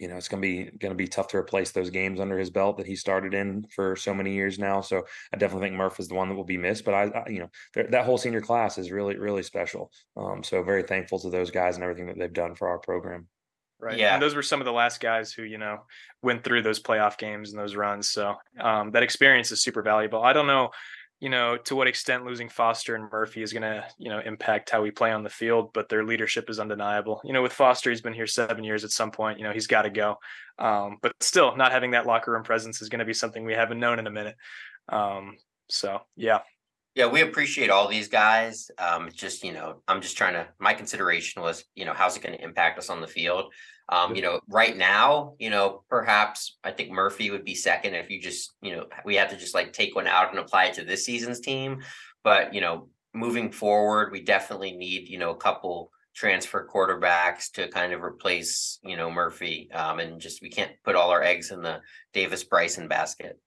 you 0.00 0.08
know, 0.08 0.16
it's 0.16 0.28
gonna 0.28 0.40
be 0.40 0.70
gonna 0.78 0.94
be 0.94 1.06
tough 1.06 1.28
to 1.28 1.36
replace 1.36 1.70
those 1.70 1.90
games 1.90 2.20
under 2.20 2.38
his 2.38 2.50
belt 2.50 2.78
that 2.78 2.86
he 2.86 2.96
started 2.96 3.34
in 3.34 3.66
for 3.74 3.96
so 3.96 4.12
many 4.12 4.32
years 4.32 4.58
now. 4.58 4.80
So 4.80 5.04
I 5.32 5.36
definitely 5.36 5.68
think 5.68 5.76
Murph 5.76 6.00
is 6.00 6.08
the 6.08 6.14
one 6.14 6.28
that 6.28 6.34
will 6.34 6.44
be 6.44 6.58
missed. 6.58 6.84
But 6.84 6.94
I, 6.94 7.02
I 7.04 7.28
you 7.28 7.40
know, 7.40 7.50
that 7.74 8.04
whole 8.04 8.18
senior 8.18 8.40
class 8.40 8.78
is 8.78 8.90
really 8.90 9.16
really 9.16 9.42
special. 9.42 9.92
Um, 10.16 10.42
so 10.42 10.62
very 10.62 10.82
thankful 10.82 11.18
to 11.20 11.30
those 11.30 11.50
guys 11.50 11.76
and 11.76 11.84
everything 11.84 12.06
that 12.06 12.18
they've 12.18 12.32
done 12.32 12.54
for 12.54 12.68
our 12.68 12.78
program. 12.78 13.28
Right. 13.80 13.98
Yeah. 13.98 14.14
And 14.14 14.22
those 14.22 14.34
were 14.34 14.42
some 14.42 14.60
of 14.60 14.64
the 14.64 14.72
last 14.72 15.00
guys 15.00 15.32
who, 15.32 15.42
you 15.42 15.58
know, 15.58 15.80
went 16.22 16.42
through 16.42 16.62
those 16.62 16.80
playoff 16.80 17.18
games 17.18 17.50
and 17.50 17.60
those 17.60 17.76
runs. 17.76 18.08
So 18.08 18.36
um, 18.58 18.92
that 18.92 19.02
experience 19.02 19.50
is 19.50 19.62
super 19.62 19.82
valuable. 19.82 20.22
I 20.22 20.32
don't 20.32 20.46
know, 20.46 20.70
you 21.24 21.30
know, 21.30 21.56
to 21.56 21.74
what 21.74 21.88
extent 21.88 22.26
losing 22.26 22.50
Foster 22.50 22.94
and 22.94 23.10
Murphy 23.10 23.40
is 23.40 23.50
going 23.50 23.62
to, 23.62 23.82
you 23.98 24.10
know, 24.10 24.20
impact 24.26 24.68
how 24.68 24.82
we 24.82 24.90
play 24.90 25.10
on 25.10 25.22
the 25.22 25.30
field, 25.30 25.70
but 25.72 25.88
their 25.88 26.04
leadership 26.04 26.50
is 26.50 26.60
undeniable. 26.60 27.22
You 27.24 27.32
know, 27.32 27.40
with 27.40 27.54
Foster, 27.54 27.88
he's 27.88 28.02
been 28.02 28.12
here 28.12 28.26
seven 28.26 28.62
years 28.62 28.84
at 28.84 28.90
some 28.90 29.10
point, 29.10 29.38
you 29.38 29.44
know, 29.44 29.50
he's 29.50 29.66
got 29.66 29.82
to 29.82 29.90
go. 29.90 30.16
Um, 30.58 30.98
but 31.00 31.14
still, 31.22 31.56
not 31.56 31.72
having 31.72 31.92
that 31.92 32.04
locker 32.04 32.30
room 32.30 32.42
presence 32.42 32.82
is 32.82 32.90
going 32.90 32.98
to 32.98 33.06
be 33.06 33.14
something 33.14 33.42
we 33.42 33.54
haven't 33.54 33.80
known 33.80 33.98
in 33.98 34.06
a 34.06 34.10
minute. 34.10 34.36
Um, 34.90 35.38
so, 35.70 36.00
yeah. 36.14 36.40
yeah 36.94 37.06
we 37.06 37.22
appreciate 37.22 37.70
all 37.70 37.88
these 37.88 38.08
guys 38.08 38.70
um 38.78 39.08
just 39.14 39.42
you 39.42 39.52
know 39.54 39.80
i'm 39.88 40.02
just 40.02 40.18
trying 40.18 40.34
to 40.34 40.46
my 40.58 40.74
consideration 40.74 41.40
was 41.40 41.64
you 41.74 41.86
know 41.86 41.94
how's 41.94 42.18
it 42.18 42.22
going 42.22 42.36
to 42.36 42.44
impact 42.44 42.78
us 42.78 42.90
on 42.90 43.00
the 43.00 43.06
field 43.06 43.50
um 43.88 44.14
you 44.14 44.22
know 44.22 44.40
right 44.48 44.76
now 44.76 45.34
you 45.38 45.50
know 45.50 45.82
perhaps 45.88 46.56
i 46.64 46.70
think 46.70 46.90
murphy 46.90 47.30
would 47.30 47.44
be 47.44 47.54
second 47.54 47.94
if 47.94 48.10
you 48.10 48.20
just 48.20 48.54
you 48.62 48.74
know 48.74 48.86
we 49.04 49.16
have 49.16 49.30
to 49.30 49.36
just 49.36 49.54
like 49.54 49.72
take 49.72 49.94
one 49.94 50.06
out 50.06 50.30
and 50.30 50.38
apply 50.38 50.66
it 50.66 50.74
to 50.74 50.84
this 50.84 51.04
season's 51.04 51.40
team 51.40 51.82
but 52.22 52.54
you 52.54 52.60
know 52.60 52.88
moving 53.12 53.50
forward 53.50 54.10
we 54.10 54.20
definitely 54.20 54.72
need 54.72 55.08
you 55.08 55.18
know 55.18 55.30
a 55.30 55.36
couple 55.36 55.90
transfer 56.14 56.68
quarterbacks 56.72 57.50
to 57.50 57.68
kind 57.68 57.92
of 57.92 58.02
replace 58.02 58.78
you 58.84 58.96
know 58.96 59.10
murphy 59.10 59.68
um 59.72 59.98
and 59.98 60.20
just 60.20 60.40
we 60.40 60.48
can't 60.48 60.72
put 60.84 60.96
all 60.96 61.10
our 61.10 61.22
eggs 61.22 61.50
in 61.50 61.60
the 61.60 61.80
davis 62.12 62.44
bryson 62.44 62.88
basket 62.88 63.38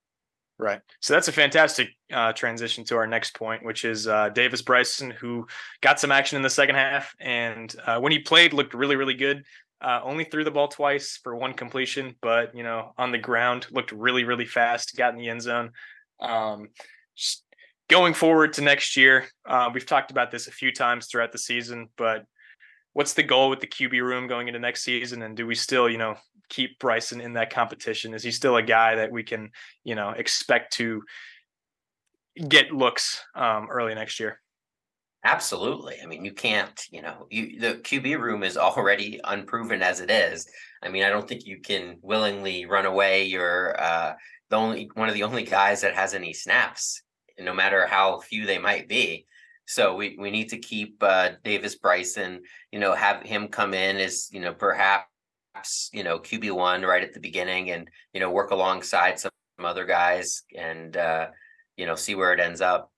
Right. 0.59 0.81
So 1.01 1.13
that's 1.13 1.27
a 1.27 1.31
fantastic 1.31 1.89
uh, 2.11 2.33
transition 2.33 2.83
to 2.85 2.97
our 2.97 3.05
next 3.05 3.35
point, 3.35 3.63
which 3.63 3.85
is 3.85 4.07
uh, 4.07 4.29
Davis 4.29 4.63
Bryson, 4.63 5.11
who 5.11 5.45
got 5.81 5.99
some 5.99 6.11
action 6.11 6.35
in 6.35 6.41
the 6.41 6.49
second 6.49 6.75
half. 6.75 7.15
And 7.19 7.73
uh, 7.85 7.99
when 7.99 8.11
he 8.11 8.19
played, 8.19 8.53
looked 8.53 8.73
really, 8.73 8.95
really 8.95 9.13
good. 9.13 9.43
Uh, 9.79 9.99
only 10.03 10.23
threw 10.23 10.43
the 10.43 10.51
ball 10.51 10.67
twice 10.67 11.19
for 11.21 11.35
one 11.35 11.53
completion, 11.53 12.15
but, 12.21 12.55
you 12.55 12.63
know, 12.63 12.93
on 12.97 13.11
the 13.11 13.17
ground, 13.17 13.67
looked 13.71 13.91
really, 13.91 14.23
really 14.23 14.45
fast, 14.45 14.95
got 14.97 15.13
in 15.13 15.19
the 15.19 15.29
end 15.29 15.41
zone. 15.41 15.71
Um, 16.19 16.69
going 17.87 18.13
forward 18.13 18.53
to 18.53 18.61
next 18.61 18.97
year, 18.97 19.25
uh, 19.47 19.69
we've 19.71 19.85
talked 19.85 20.09
about 20.09 20.31
this 20.31 20.47
a 20.47 20.51
few 20.51 20.71
times 20.71 21.07
throughout 21.07 21.31
the 21.31 21.37
season, 21.37 21.89
but 21.95 22.25
what's 22.93 23.13
the 23.13 23.21
goal 23.21 23.51
with 23.51 23.59
the 23.59 23.67
QB 23.67 24.01
room 24.01 24.27
going 24.27 24.47
into 24.47 24.59
next 24.59 24.83
season? 24.83 25.21
And 25.21 25.37
do 25.37 25.45
we 25.45 25.53
still, 25.53 25.87
you 25.87 25.99
know, 25.99 26.15
keep 26.49 26.79
Bryson 26.79 27.21
in 27.21 27.33
that 27.33 27.51
competition? 27.51 28.15
Is 28.15 28.23
he 28.23 28.31
still 28.31 28.57
a 28.57 28.63
guy 28.63 28.95
that 28.95 29.11
we 29.11 29.21
can, 29.21 29.51
you 29.83 29.93
know, 29.93 30.09
expect 30.09 30.73
to 30.73 31.03
get 32.47 32.71
looks 32.71 33.23
um, 33.35 33.67
early 33.69 33.93
next 33.93 34.19
year? 34.19 34.39
Absolutely. 35.27 35.97
I 36.01 36.05
mean, 36.05 36.23
you 36.23 36.31
can't, 36.31 36.81
you 36.89 37.01
know, 37.01 37.27
you 37.29 37.59
the 37.59 37.75
QB 37.75 38.17
room 38.17 38.43
is 38.43 38.55
already 38.57 39.19
unproven 39.25 39.81
as 39.81 39.99
it 39.99 40.09
is. 40.09 40.47
I 40.81 40.87
mean, 40.89 41.03
I 41.03 41.09
don't 41.09 41.27
think 41.27 41.45
you 41.45 41.59
can 41.59 41.97
willingly 42.01 42.65
run 42.65 42.85
away. 42.85 43.25
You're 43.25 43.75
uh 43.81 44.13
the 44.49 44.55
only 44.55 44.89
one 44.93 45.09
of 45.09 45.15
the 45.15 45.23
only 45.23 45.43
guys 45.43 45.81
that 45.81 45.95
has 45.95 46.13
any 46.13 46.31
snaps, 46.33 47.01
no 47.37 47.53
matter 47.53 47.85
how 47.87 48.19
few 48.21 48.45
they 48.45 48.57
might 48.57 48.87
be. 48.87 49.25
So 49.65 49.95
we 49.95 50.15
we 50.17 50.31
need 50.31 50.49
to 50.49 50.59
keep 50.59 50.95
uh 51.03 51.31
Davis 51.43 51.75
Bryson, 51.75 52.41
you 52.71 52.79
know, 52.79 52.93
have 52.95 53.23
him 53.23 53.49
come 53.49 53.73
in 53.73 53.97
as, 53.97 54.29
you 54.31 54.39
know, 54.39 54.53
perhaps, 54.53 55.89
you 55.91 56.03
know, 56.05 56.19
QB 56.19 56.51
one 56.53 56.83
right 56.83 57.03
at 57.03 57.13
the 57.13 57.19
beginning 57.19 57.71
and, 57.71 57.89
you 58.13 58.21
know, 58.21 58.31
work 58.31 58.51
alongside 58.51 59.19
some 59.19 59.31
other 59.59 59.85
guys 59.85 60.43
and 60.57 60.95
uh, 60.95 61.27
you 61.75 61.85
know, 61.85 61.95
see 61.95 62.15
where 62.15 62.33
it 62.33 62.39
ends 62.39 62.61
up. 62.61 62.91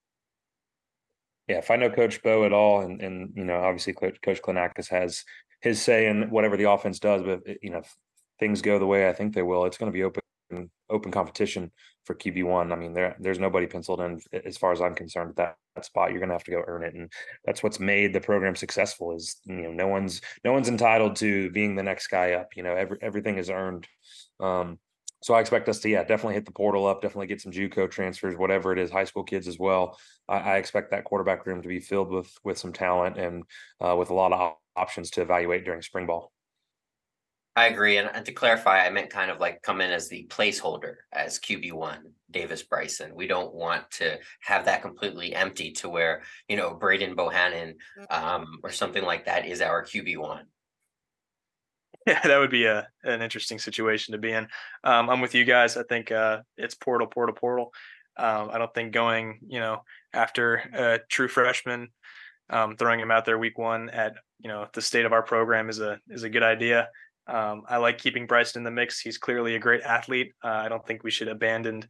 Yeah, 1.50 1.58
if 1.58 1.72
I 1.72 1.76
know 1.78 1.90
Coach 1.90 2.22
Bo 2.22 2.46
at 2.46 2.54
all, 2.54 2.82
and 2.82 3.02
and 3.02 3.34
you 3.36 3.44
know, 3.44 3.60
obviously 3.60 3.94
Coach 3.94 4.22
Klinakis 4.22 4.88
has 4.90 5.26
his 5.62 5.82
say 5.82 6.08
in 6.08 6.30
whatever 6.30 6.56
the 6.56 6.70
offense 6.70 7.00
does, 7.00 7.24
but 7.24 7.42
you 7.64 7.72
know, 7.72 7.82
things 8.40 8.62
go 8.62 8.78
the 8.78 8.86
way 8.86 9.10
I 9.10 9.14
think 9.14 9.34
they 9.34 9.42
will, 9.42 9.66
it's 9.66 9.78
going 9.78 9.92
to 9.92 9.94
be 9.94 10.04
open 10.04 10.22
open 10.90 11.12
competition 11.12 11.72
for 12.06 12.16
QB 12.16 12.44
one. 12.44 12.72
I 12.72 12.76
mean, 12.76 12.94
there 12.94 13.16
there's 13.20 13.40
nobody 13.40 13.66
penciled 13.66 14.00
in 14.02 14.22
as 14.46 14.58
far 14.58 14.72
as 14.72 14.80
I'm 14.80 14.94
concerned 14.94 15.32
at 15.32 15.36
that, 15.38 15.56
that 15.76 15.86
spot. 15.86 16.12
You're 16.12 16.20
going 16.20 16.30
to 16.30 16.36
have 16.36 16.44
to 16.44 16.52
go 16.52 16.64
earn 16.68 16.84
it, 16.84 16.94
and 16.94 17.12
that's 17.46 17.64
what's 17.64 17.80
made 17.80 18.14
the 18.14 18.22
program 18.22 18.56
successful. 18.56 19.16
Is 19.16 19.38
you 19.46 19.56
know, 19.56 19.72
no 19.72 19.88
one's 19.88 20.22
no 20.46 20.54
one's 20.54 20.70
entitled 20.70 21.16
to 21.18 21.50
being 21.50 21.76
the 21.76 21.84
next 21.84 22.08
guy 22.08 22.34
up. 22.34 22.50
You 22.56 22.62
know, 22.62 22.76
every, 22.76 22.98
everything 23.02 23.40
is 23.40 23.50
earned. 23.50 23.88
Um, 24.40 24.78
so 25.22 25.34
I 25.34 25.42
expect 25.42 25.68
us 25.68 25.80
to, 25.80 25.90
yeah, 25.90 26.04
definitely 26.04 26.36
hit 26.36 26.46
the 26.46 26.52
portal 26.52 26.88
up, 26.88 27.02
definitely 27.02 27.28
get 27.28 27.42
some 27.42 27.52
JUCO 27.52 27.92
transfers, 27.92 28.38
whatever 28.38 28.72
it 28.72 28.80
is, 28.80 28.90
high 28.90 29.04
school 29.04 29.24
kids 29.24 29.48
as 29.48 29.60
well. 29.60 29.98
I, 30.28 30.38
I 30.38 30.58
expect 30.58 30.92
that 30.92 31.04
quarterback 31.04 31.46
room 31.46 31.62
to 31.62 31.68
be 31.68 31.80
filled 31.80 32.10
with 32.10 32.32
with 32.44 32.58
some 32.58 32.74
talent 32.74 33.18
and 33.18 33.44
uh, 33.82 33.96
with 33.98 34.10
a 34.10 34.14
lot 34.14 34.32
of 34.32 34.54
options 34.76 35.12
to 35.12 35.22
evaluate 35.22 35.66
during 35.66 35.82
spring 35.82 36.06
ball. 36.06 36.32
I 37.56 37.66
agree, 37.66 37.98
and, 37.98 38.10
and 38.14 38.26
to 38.26 38.32
clarify, 38.32 38.86
I 38.86 38.90
meant 38.90 39.10
kind 39.10 39.30
of 39.30 39.42
like 39.42 39.62
come 39.62 39.82
in 39.82 39.92
as 39.92 40.08
the 40.08 40.26
placeholder 40.30 40.96
as 41.12 41.40
QB 41.40 41.74
one, 41.74 42.14
Davis 42.32 42.64
Bryson. 42.64 43.14
We 43.14 43.28
don't 43.28 43.54
want 43.54 43.90
to 43.92 44.18
have 44.42 44.64
that 44.66 44.82
completely 44.82 45.36
empty 45.36 45.72
to 45.74 45.90
where 45.90 46.22
you 46.48 46.56
know 46.56 46.74
Braden 46.76 47.18
Bohannon 47.18 47.74
um, 48.10 48.60
or 48.64 48.72
something 48.72 49.04
like 49.04 49.26
that 49.26 49.46
is 49.46 49.60
our 49.60 49.84
QB 49.84 50.18
one. 50.18 50.46
Yeah, 52.10 52.22
that 52.28 52.40
would 52.40 52.50
be 52.50 52.66
a 52.66 52.88
an 53.04 53.22
interesting 53.22 53.60
situation 53.60 54.14
to 54.14 54.18
be 54.18 54.32
in. 54.32 54.48
Um, 54.84 55.10
I'm 55.10 55.22
with 55.22 55.36
you 55.36 55.46
guys. 55.46 55.78
I 55.78 55.84
think 55.84 56.12
uh, 56.12 56.40
it's 56.58 56.76
portal, 56.76 57.08
portal, 57.08 57.36
portal. 57.36 57.72
Um, 58.18 58.50
I 58.52 58.58
don't 58.58 58.74
think 58.74 58.94
going, 58.94 59.40
you 59.48 59.60
know, 59.60 59.84
after 60.14 60.56
a 60.74 61.00
true 61.08 61.28
freshman, 61.28 61.90
um, 62.50 62.76
throwing 62.76 63.00
him 63.00 63.12
out 63.12 63.26
there 63.26 63.38
week 63.38 63.58
one 63.58 63.90
at 63.92 64.16
you 64.40 64.50
know 64.50 64.68
the 64.74 64.82
state 64.82 65.06
of 65.06 65.14
our 65.14 65.22
program 65.22 65.70
is 65.70 65.80
a 65.80 66.00
is 66.10 66.24
a 66.24 66.30
good 66.30 66.44
idea. 66.44 66.90
Um, 67.28 67.62
I 67.70 67.78
like 67.78 68.00
keeping 68.00 68.26
Bryson 68.26 68.62
in 68.62 68.64
the 68.64 68.72
mix. 68.72 69.00
He's 69.00 69.20
clearly 69.20 69.56
a 69.56 69.60
great 69.60 69.82
athlete. 69.82 70.34
Uh, 70.44 70.48
I 70.48 70.68
don't 70.68 70.86
think 70.86 71.04
we 71.04 71.12
should 71.12 71.28
abandon 71.28 71.84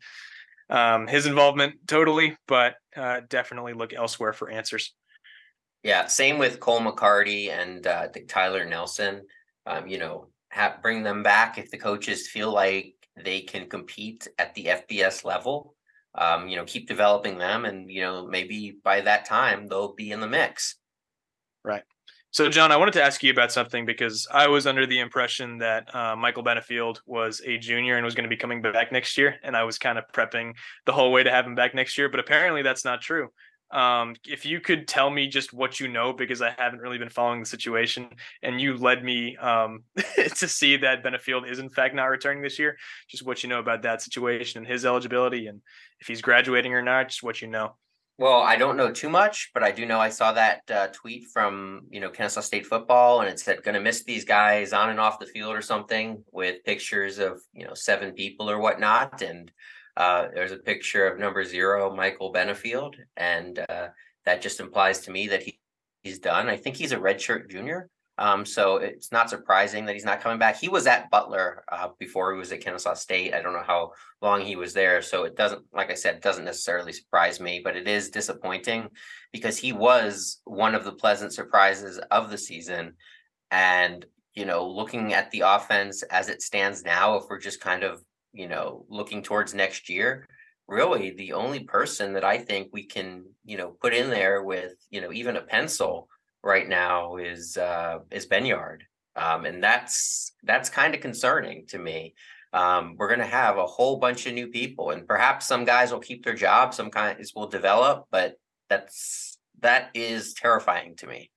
um, 0.70 1.08
his 1.08 1.28
involvement 1.28 1.76
totally, 1.88 2.36
but 2.46 2.76
uh, 2.96 3.22
definitely 3.30 3.72
look 3.72 3.94
elsewhere 3.94 4.34
for 4.34 4.50
answers. 4.50 4.94
Yeah, 5.82 6.08
same 6.08 6.40
with 6.40 6.60
Cole 6.60 6.82
McCarty 6.82 7.50
and 7.50 7.88
uh, 7.88 8.10
Tyler 8.28 8.66
Nelson 8.66 9.22
um, 9.70 9.88
you 9.88 9.98
know, 9.98 10.28
have, 10.50 10.82
bring 10.82 11.04
them 11.04 11.24
back 11.24 11.58
if 11.58 11.72
the 11.72 11.78
coaches 11.78 12.28
feel 12.28 12.52
like 12.52 12.96
they 13.24 13.42
can 13.42 13.70
compete 13.70 14.28
at 14.38 14.54
the 14.56 14.66
FBS 14.66 15.24
level. 15.24 15.76
Um, 16.16 16.48
you 16.48 16.58
know, 16.58 16.66
keep 16.66 16.88
developing 16.88 17.38
them, 17.38 17.66
and 17.66 17.90
you 17.90 18.02
know, 18.02 18.26
maybe 18.28 18.78
by 18.84 19.02
that 19.02 19.26
time 19.26 19.68
they'll 19.68 19.94
be 19.94 20.12
in 20.12 20.20
the 20.20 20.28
mix. 20.28 20.76
Right. 21.64 21.84
So, 22.32 22.50
Jon, 22.50 22.72
I 22.72 22.78
wanted 22.78 22.94
to 22.94 23.04
ask 23.04 23.24
you 23.24 23.32
about 23.32 23.52
something 23.52 23.86
because 23.86 24.28
I 24.32 24.48
was 24.48 24.68
under 24.68 24.86
the 24.86 25.00
impression 25.00 25.60
that 25.60 25.94
uh, 25.96 26.16
Michael 26.16 26.44
Benefield 26.44 27.02
was 27.08 27.42
a 27.46 27.58
junior 27.58 27.96
and 27.96 28.06
was 28.06 28.14
going 28.14 28.24
to 28.24 28.30
be 28.30 28.38
coming 28.38 28.62
back 28.62 28.92
next 28.92 29.18
year, 29.18 29.36
and 29.44 29.56
I 29.56 29.64
was 29.64 29.78
kind 29.80 29.98
of 29.98 30.04
prepping 30.14 30.54
the 30.86 30.92
whole 30.92 31.12
way 31.12 31.24
to 31.24 31.32
have 31.32 31.46
him 31.46 31.56
back 31.56 31.74
next 31.74 31.98
year. 31.98 32.10
But 32.10 32.20
apparently, 32.20 32.64
that's 32.64 32.86
not 32.86 33.02
true. 33.02 33.30
Um, 33.72 34.16
if 34.28 34.46
you 34.46 34.60
could 34.60 34.88
tell 34.88 35.10
me 35.10 35.28
just 35.28 35.54
what 35.54 35.80
you 35.80 35.88
know, 35.88 36.12
because 36.12 36.42
I 36.42 36.56
haven't 36.58 36.80
really 36.80 36.98
been 36.98 37.10
following 37.10 37.40
the 37.40 37.46
situation, 37.46 38.10
and 38.42 38.60
you 38.60 38.78
led 38.78 39.04
me 39.04 39.38
um, 39.38 39.84
to 40.36 40.48
see 40.48 40.78
that 40.78 41.04
Benefield 41.04 41.50
is 41.50 41.60
in 41.60 41.70
fact 41.70 41.94
not 41.94 42.06
returning 42.06 42.42
this 42.42 42.58
year, 42.58 42.78
just 43.10 43.26
what 43.26 43.44
you 43.44 43.50
know 43.50 43.60
about 43.60 43.84
that 43.84 44.02
situation 44.02 44.60
and 44.60 44.68
his 44.68 44.86
eligibility, 44.86 45.48
and 45.48 45.62
if 46.00 46.08
he's 46.08 46.22
graduating 46.22 46.74
or 46.74 46.82
not, 46.82 47.10
just 47.10 47.24
what 47.24 47.42
you 47.42 47.48
know. 47.48 47.76
Well, 48.20 48.42
I 48.42 48.58
don't 48.58 48.76
know 48.76 48.92
too 48.92 49.08
much, 49.08 49.50
but 49.54 49.64
I 49.64 49.72
do 49.72 49.86
know 49.86 49.98
I 49.98 50.10
saw 50.10 50.34
that 50.34 50.70
uh, 50.70 50.88
tweet 50.88 51.28
from 51.32 51.84
you 51.90 52.02
know 52.02 52.10
Kennesaw 52.10 52.42
State 52.42 52.66
football, 52.66 53.22
and 53.22 53.30
it 53.30 53.40
said 53.40 53.64
going 53.64 53.76
to 53.76 53.80
miss 53.80 54.04
these 54.04 54.26
guys 54.26 54.74
on 54.74 54.90
and 54.90 55.00
off 55.00 55.20
the 55.20 55.26
field 55.26 55.56
or 55.56 55.62
something 55.62 56.22
with 56.34 56.64
pictures 56.66 57.18
of 57.18 57.40
you 57.54 57.66
know 57.66 57.74
seven 57.74 58.12
people 58.14 58.50
or 58.50 58.60
whatnot, 58.60 59.22
and 59.22 59.50
uh, 60.00 60.30
there's 60.34 60.54
a 60.54 60.58
picture 60.58 61.06
of 61.06 61.20
number 61.20 61.44
zero, 61.44 61.94
Michael 61.94 62.32
Benefield, 62.34 62.96
and 63.18 63.60
uh, 63.68 63.90
that 64.26 64.42
just 64.42 64.62
implies 64.62 65.02
to 65.02 65.12
me 65.12 65.28
that 65.28 65.44
he, 65.44 65.60
he's 66.04 66.20
done. 66.20 66.48
I 66.48 66.56
think 66.56 66.78
he's 66.78 66.94
a 66.94 66.98
redshirt 66.98 67.50
junior. 67.50 67.90
Um, 68.18 68.46
so 68.46 68.78
it's 68.78 69.12
not 69.12 69.30
surprising 69.30 69.86
that 69.86 69.94
he's 69.94 70.06
not 70.06 70.22
coming 70.22 70.40
back. 70.40 70.58
He 70.58 70.70
was 70.70 70.88
at 70.88 71.10
Butler 71.10 71.64
uh, 71.72 71.90
before 72.00 72.34
he 72.34 72.40
was 72.40 72.52
at 72.52 72.62
Kennesaw 72.62 72.94
State. 72.94 73.34
I 73.34 73.42
don't 73.42 73.54
know 73.54 73.64
how 73.66 73.92
long 74.22 74.42
he 74.42 74.56
was 74.56 74.74
there, 74.74 75.02
so 75.02 75.24
it 75.24 75.36
doesn't, 75.36 75.64
like 75.74 75.92
I 75.92 75.96
said, 75.96 76.22
doesn't 76.22 76.46
necessarily 76.46 76.92
surprise 76.94 77.40
me. 77.40 77.62
But 77.64 77.76
it 77.78 77.88
is 77.88 78.10
disappointing 78.10 78.90
because 79.32 79.58
he 79.58 79.74
was 79.74 80.42
one 80.46 80.76
of 80.76 80.84
the 80.84 80.94
pleasant 80.94 81.34
surprises 81.34 82.00
of 82.12 82.30
the 82.30 82.38
season. 82.38 82.94
And 83.52 84.06
you 84.34 84.46
know, 84.46 84.68
looking 84.68 85.14
at 85.14 85.32
the 85.32 85.44
offense 85.46 86.04
as 86.04 86.30
it 86.30 86.42
stands 86.42 86.84
now, 86.84 87.16
if 87.16 87.24
we're 87.30 87.40
just 87.40 87.62
kind 87.62 87.84
of 87.84 88.02
you 88.34 88.48
know, 88.48 88.86
looking 88.90 89.24
towards 89.24 89.54
next 89.54 89.90
year, 89.90 90.28
really 90.68 91.12
the 91.12 91.34
only 91.34 91.62
person 91.64 92.14
that 92.14 92.24
I 92.24 92.38
think 92.38 92.70
we 92.72 92.86
can, 92.86 93.26
you 93.44 93.58
know, 93.58 93.76
put 93.82 93.94
in 93.94 94.10
there 94.10 94.44
with, 94.44 94.74
you 94.90 95.02
know, 95.02 95.12
even 95.12 95.36
a 95.36 95.42
pencil 95.42 96.08
right 96.44 96.68
now 96.68 97.18
is 97.18 97.58
uh 97.58 98.00
is 98.12 98.28
Benyard. 98.28 98.82
Um, 99.16 99.46
and 99.46 99.64
that's 99.64 100.34
that's 100.44 100.70
kind 100.70 100.96
of 100.96 101.02
concerning 101.02 101.66
to 101.68 101.80
me. 101.80 102.14
Um, 102.54 102.96
we're 102.98 103.10
going 103.10 103.20
to 103.20 103.26
have 103.26 103.58
a 103.58 103.66
whole 103.66 103.98
bunch 103.98 104.26
of 104.26 104.34
new 104.34 104.48
people, 104.48 104.90
and 104.90 105.08
perhaps 105.08 105.46
some 105.46 105.66
guys 105.66 105.92
will 105.92 106.00
keep 106.00 106.26
their 106.26 106.34
jobs, 106.34 106.78
some 106.78 106.90
guys 106.90 107.32
will 107.36 107.48
develop, 107.48 108.06
but 108.10 108.36
that's 108.70 109.38
that 109.60 109.90
is 109.94 110.34
terrifying 110.34 110.96
to 110.98 111.08
me. 111.08 111.30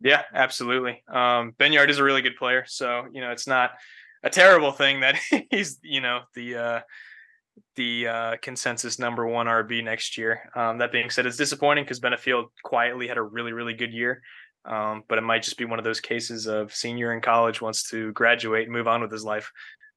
Yeah, 0.00 0.22
absolutely. 0.34 1.02
Um, 1.08 1.52
Benyard 1.58 1.88
is 1.88 1.98
a 1.98 2.04
really 2.04 2.22
good 2.22 2.36
player, 2.36 2.64
so 2.66 3.06
you 3.12 3.20
know 3.20 3.30
it's 3.30 3.46
not 3.46 3.72
a 4.22 4.30
terrible 4.30 4.72
thing 4.72 5.00
that 5.00 5.18
he's 5.50 5.78
you 5.82 6.00
know 6.00 6.20
the 6.34 6.56
uh, 6.56 6.80
the 7.76 8.08
uh, 8.08 8.36
consensus 8.42 8.98
number 8.98 9.26
one 9.26 9.46
RB 9.46 9.84
next 9.84 10.16
year. 10.16 10.50
Um, 10.54 10.78
that 10.78 10.92
being 10.92 11.10
said, 11.10 11.26
it's 11.26 11.36
disappointing 11.36 11.84
because 11.84 12.00
Benefield 12.00 12.46
quietly 12.62 13.08
had 13.08 13.18
a 13.18 13.22
really 13.22 13.52
really 13.52 13.74
good 13.74 13.92
year, 13.92 14.22
um, 14.64 15.02
but 15.08 15.18
it 15.18 15.22
might 15.22 15.42
just 15.42 15.58
be 15.58 15.64
one 15.64 15.78
of 15.78 15.84
those 15.84 16.00
cases 16.00 16.46
of 16.46 16.74
senior 16.74 17.12
in 17.12 17.20
college 17.20 17.60
wants 17.60 17.88
to 17.90 18.12
graduate 18.12 18.64
and 18.64 18.72
move 18.72 18.88
on 18.88 19.00
with 19.02 19.10
his 19.10 19.24
life. 19.24 19.50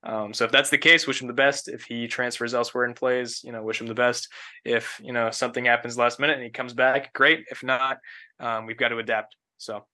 Um, 0.03 0.36
so 0.36 0.46
if 0.46 0.51
that's 0.51 0.70
the 0.70 0.77
case, 0.77 1.08
wish 1.08 1.20
him 1.20 1.27
the 1.27 1.34
best. 1.34 1.67
If 1.67 1.86
he 1.86 2.08
transfers 2.08 2.53
elsewhere 2.53 2.86
and 2.86 2.96
plays, 2.96 3.41
you 3.44 3.51
know, 3.51 3.63
wish 3.63 3.82
him 3.82 3.88
the 3.88 3.96
best. 3.96 4.27
If 4.63 5.00
you 5.03 5.13
know 5.13 5.32
something 5.32 5.65
happens 5.65 5.98
last 5.98 6.20
minute 6.20 6.36
and 6.36 6.44
he 6.44 6.51
comes 6.51 6.74
back, 6.74 7.13
great. 7.13 7.46
If 7.50 7.63
not, 7.63 7.98
um, 8.39 8.65
we've 8.65 8.77
got 8.77 8.89
to 8.89 9.00
adapt. 9.00 9.36
So 9.58 9.86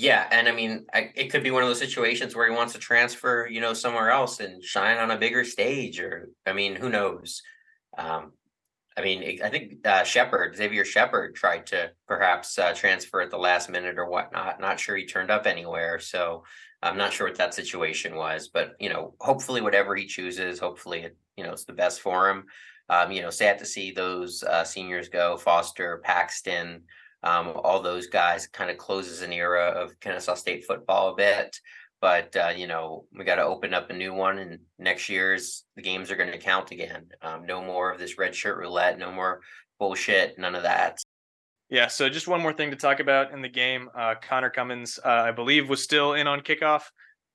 yeah, 0.00 0.28
and 0.30 0.46
I 0.46 0.52
mean, 0.52 0.86
I, 0.94 1.10
it 1.16 1.28
could 1.28 1.42
be 1.42 1.50
one 1.50 1.64
of 1.64 1.68
those 1.68 1.80
situations 1.80 2.36
where 2.36 2.48
he 2.48 2.54
wants 2.54 2.72
to 2.74 2.78
transfer, 2.78 3.48
you 3.50 3.60
know, 3.60 3.74
somewhere 3.74 4.12
else 4.12 4.38
and 4.38 4.62
shine 4.62 4.96
on 4.96 5.10
a 5.10 5.18
bigger 5.18 5.42
stage, 5.42 5.98
or 5.98 6.28
I 6.46 6.52
mean, 6.52 6.76
who 6.76 6.88
knows? 6.88 7.42
Um, 7.96 8.30
I 8.96 9.02
mean, 9.02 9.40
I 9.42 9.48
think 9.48 9.84
uh, 9.84 10.04
Shepard, 10.04 10.56
Xavier 10.56 10.84
Shepard, 10.84 11.34
tried 11.34 11.66
to 11.66 11.90
perhaps 12.06 12.56
uh, 12.60 12.74
transfer 12.74 13.20
at 13.20 13.32
the 13.32 13.38
last 13.38 13.70
minute 13.70 13.98
or 13.98 14.08
whatnot. 14.08 14.60
Not 14.60 14.78
sure 14.78 14.94
he 14.94 15.04
turned 15.04 15.32
up 15.32 15.48
anywhere, 15.48 15.98
so 15.98 16.44
I'm 16.80 16.96
not 16.96 17.12
sure 17.12 17.26
what 17.26 17.38
that 17.38 17.54
situation 17.54 18.14
was. 18.14 18.46
But 18.46 18.76
you 18.78 18.90
know, 18.90 19.14
hopefully, 19.18 19.62
whatever 19.62 19.96
he 19.96 20.06
chooses, 20.06 20.60
hopefully, 20.60 21.00
it, 21.00 21.16
you 21.36 21.42
know, 21.42 21.50
it's 21.50 21.64
the 21.64 21.72
best 21.72 22.02
for 22.02 22.30
him. 22.30 22.44
Um, 22.88 23.10
you 23.10 23.20
know, 23.20 23.30
sad 23.30 23.58
to 23.58 23.66
see 23.66 23.90
those 23.90 24.44
uh, 24.44 24.62
seniors 24.62 25.08
go, 25.08 25.36
Foster, 25.36 26.00
Paxton 26.04 26.84
um, 27.22 27.52
all 27.56 27.82
those 27.82 28.06
guys 28.06 28.46
kind 28.46 28.70
of 28.70 28.78
closes 28.78 29.22
an 29.22 29.32
era 29.32 29.66
of 29.66 29.98
Kennesaw 30.00 30.34
State 30.34 30.64
football 30.64 31.10
a 31.10 31.16
bit. 31.16 31.56
But 32.00 32.36
uh, 32.36 32.52
you 32.56 32.66
know, 32.66 33.06
we 33.16 33.24
got 33.24 33.36
to 33.36 33.44
open 33.44 33.74
up 33.74 33.90
a 33.90 33.94
new 33.94 34.14
one, 34.14 34.38
and 34.38 34.60
next 34.78 35.08
year's 35.08 35.64
the 35.74 35.82
games 35.82 36.10
are 36.10 36.16
going 36.16 36.30
to 36.30 36.38
count 36.38 36.70
again. 36.70 37.06
Um, 37.22 37.44
no 37.44 37.60
more 37.60 37.90
of 37.90 37.98
this 37.98 38.18
red 38.18 38.34
shirt 38.34 38.56
roulette, 38.56 38.98
no 38.98 39.10
more 39.10 39.40
bullshit, 39.78 40.38
none 40.38 40.54
of 40.54 40.62
that. 40.62 40.98
Yeah. 41.68 41.88
So 41.88 42.08
just 42.08 42.28
one 42.28 42.40
more 42.40 42.52
thing 42.52 42.70
to 42.70 42.76
talk 42.76 43.00
about 43.00 43.32
in 43.32 43.42
the 43.42 43.48
game. 43.48 43.90
Uh, 43.94 44.14
Connor 44.22 44.50
Cummins, 44.50 44.98
uh, 45.04 45.08
I 45.08 45.32
believe, 45.32 45.68
was 45.68 45.82
still 45.82 46.14
in 46.14 46.26
on 46.26 46.40
kickoff, 46.40 46.82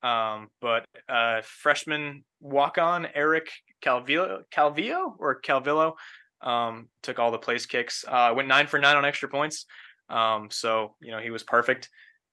um, 0.01 0.47
but 0.61 0.85
uh, 1.09 1.41
freshman 1.43 2.23
walk-on 2.39 3.07
Eric 3.13 3.51
Calvillo, 3.83 4.43
Calvillo 4.51 5.13
or 5.19 5.41
Calvillo 5.41 5.93
um, 6.43 6.89
took 7.01 7.19
all 7.19 7.31
the 7.31 7.37
place 7.37 7.65
kicks. 7.65 8.05
Uh, 8.07 8.33
went 8.35 8.47
nine 8.47 8.67
for 8.67 8.79
nine 8.79 8.97
on 8.97 9.05
extra 9.05 9.29
points. 9.29 9.65
Um, 10.09 10.49
so 10.51 10.95
you 11.01 11.11
know 11.11 11.19
he 11.19 11.31
was 11.31 11.43
perfect. 11.43 11.89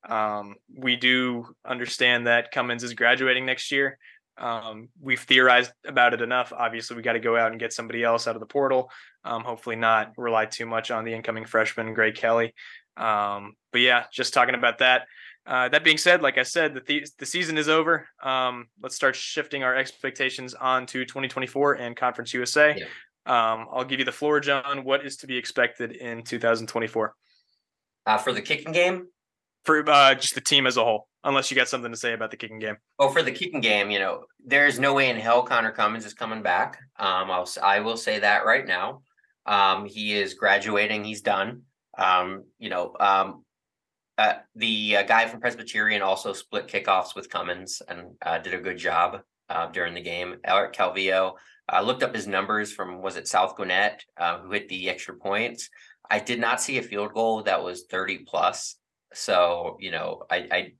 Um, 0.08 0.56
we 0.74 0.96
do 0.96 1.46
understand 1.64 2.26
that 2.26 2.52
Cummins 2.52 2.84
is 2.84 2.94
graduating 2.94 3.46
next 3.46 3.70
year. 3.70 3.98
Um, 4.38 4.88
we've 5.00 5.20
theorized 5.20 5.72
about 5.86 6.14
it 6.14 6.22
enough. 6.22 6.52
Obviously, 6.56 6.96
we 6.96 7.02
got 7.02 7.12
to 7.12 7.20
go 7.20 7.36
out 7.36 7.50
and 7.50 7.60
get 7.60 7.72
somebody 7.72 8.02
else 8.02 8.26
out 8.26 8.36
of 8.36 8.40
the 8.40 8.46
portal. 8.46 8.90
Um, 9.24 9.44
hopefully, 9.44 9.76
not 9.76 10.12
rely 10.16 10.46
too 10.46 10.66
much 10.66 10.90
on 10.90 11.04
the 11.04 11.12
incoming 11.12 11.44
freshman 11.44 11.92
Gray 11.94 12.12
Kelly. 12.12 12.54
Um, 12.96 13.54
but 13.72 13.82
yeah, 13.82 14.04
just 14.12 14.34
talking 14.34 14.54
about 14.54 14.78
that. 14.78 15.06
Uh, 15.46 15.68
that 15.68 15.84
being 15.84 15.98
said, 15.98 16.22
like 16.22 16.38
I 16.38 16.42
said, 16.42 16.74
the 16.74 16.80
the, 16.80 17.06
the 17.18 17.26
season 17.26 17.58
is 17.58 17.68
over. 17.68 18.08
Um, 18.22 18.66
let's 18.82 18.96
start 18.96 19.16
shifting 19.16 19.62
our 19.62 19.74
expectations 19.74 20.54
on 20.54 20.86
to 20.86 21.04
2024 21.04 21.74
and 21.74 21.96
Conference 21.96 22.32
USA. 22.34 22.76
Yeah. 22.78 22.84
Um, 23.26 23.66
I'll 23.72 23.84
give 23.84 23.98
you 23.98 24.04
the 24.04 24.12
floor, 24.12 24.40
Jon. 24.40 24.84
What 24.84 25.04
is 25.04 25.18
to 25.18 25.26
be 25.26 25.36
expected 25.36 25.92
in 25.92 26.22
2024 26.22 27.14
Uh, 28.06 28.18
for 28.18 28.32
the 28.32 28.40
kicking 28.40 28.72
game, 28.72 29.08
for 29.64 29.88
uh, 29.88 30.14
just 30.14 30.34
the 30.34 30.40
team 30.40 30.66
as 30.66 30.76
a 30.76 30.84
whole? 30.84 31.06
Unless 31.22 31.50
you 31.50 31.56
got 31.56 31.68
something 31.68 31.90
to 31.90 31.98
say 31.98 32.14
about 32.14 32.30
the 32.30 32.38
kicking 32.38 32.58
game. 32.58 32.78
Oh, 32.98 33.10
for 33.10 33.22
the 33.22 33.30
kicking 33.30 33.60
game, 33.60 33.90
you 33.90 33.98
know, 33.98 34.24
there's 34.44 34.78
no 34.78 34.94
way 34.94 35.10
in 35.10 35.16
hell 35.16 35.42
Connor 35.42 35.70
Cummins 35.70 36.06
is 36.06 36.14
coming 36.14 36.42
back. 36.42 36.78
Um, 36.98 37.30
I'll 37.30 37.48
I 37.62 37.80
will 37.80 37.98
say 37.98 38.20
that 38.20 38.46
right 38.46 38.66
now. 38.66 39.02
Um, 39.44 39.84
he 39.84 40.14
is 40.14 40.34
graduating. 40.34 41.04
He's 41.04 41.20
done. 41.20 41.62
Um, 41.98 42.44
you 42.58 42.70
know, 42.70 42.94
um, 42.98 43.44
uh, 44.16 44.34
the 44.54 44.98
uh, 44.98 45.02
guy 45.02 45.26
from 45.26 45.40
Presbyterian 45.40 46.02
also 46.02 46.32
split 46.32 46.68
kickoffs 46.68 47.14
with 47.14 47.28
Cummins 47.28 47.82
and 47.86 48.12
uh, 48.24 48.38
did 48.38 48.54
a 48.54 48.60
good 48.60 48.78
job 48.78 49.20
uh, 49.48 49.66
during 49.68 49.94
the 49.94 50.02
game. 50.02 50.36
Eric 50.44 50.72
Calvillo. 50.72 51.34
I 51.70 51.80
looked 51.82 52.02
up 52.02 52.14
his 52.14 52.26
numbers 52.26 52.72
from 52.72 53.00
was 53.00 53.16
it 53.16 53.28
South 53.28 53.56
Gwinnett, 53.56 54.04
uh, 54.16 54.40
who 54.40 54.50
hit 54.50 54.68
the 54.68 54.90
extra 54.90 55.14
points. 55.14 55.70
I 56.10 56.18
did 56.18 56.40
not 56.40 56.60
see 56.60 56.78
a 56.78 56.82
field 56.82 57.14
goal 57.14 57.44
that 57.44 57.62
was 57.62 57.84
30 57.88 58.18
plus. 58.26 58.76
So, 59.14 59.76
you 59.80 59.92
know, 59.92 60.24
I, 60.30 60.36
I 60.50 60.72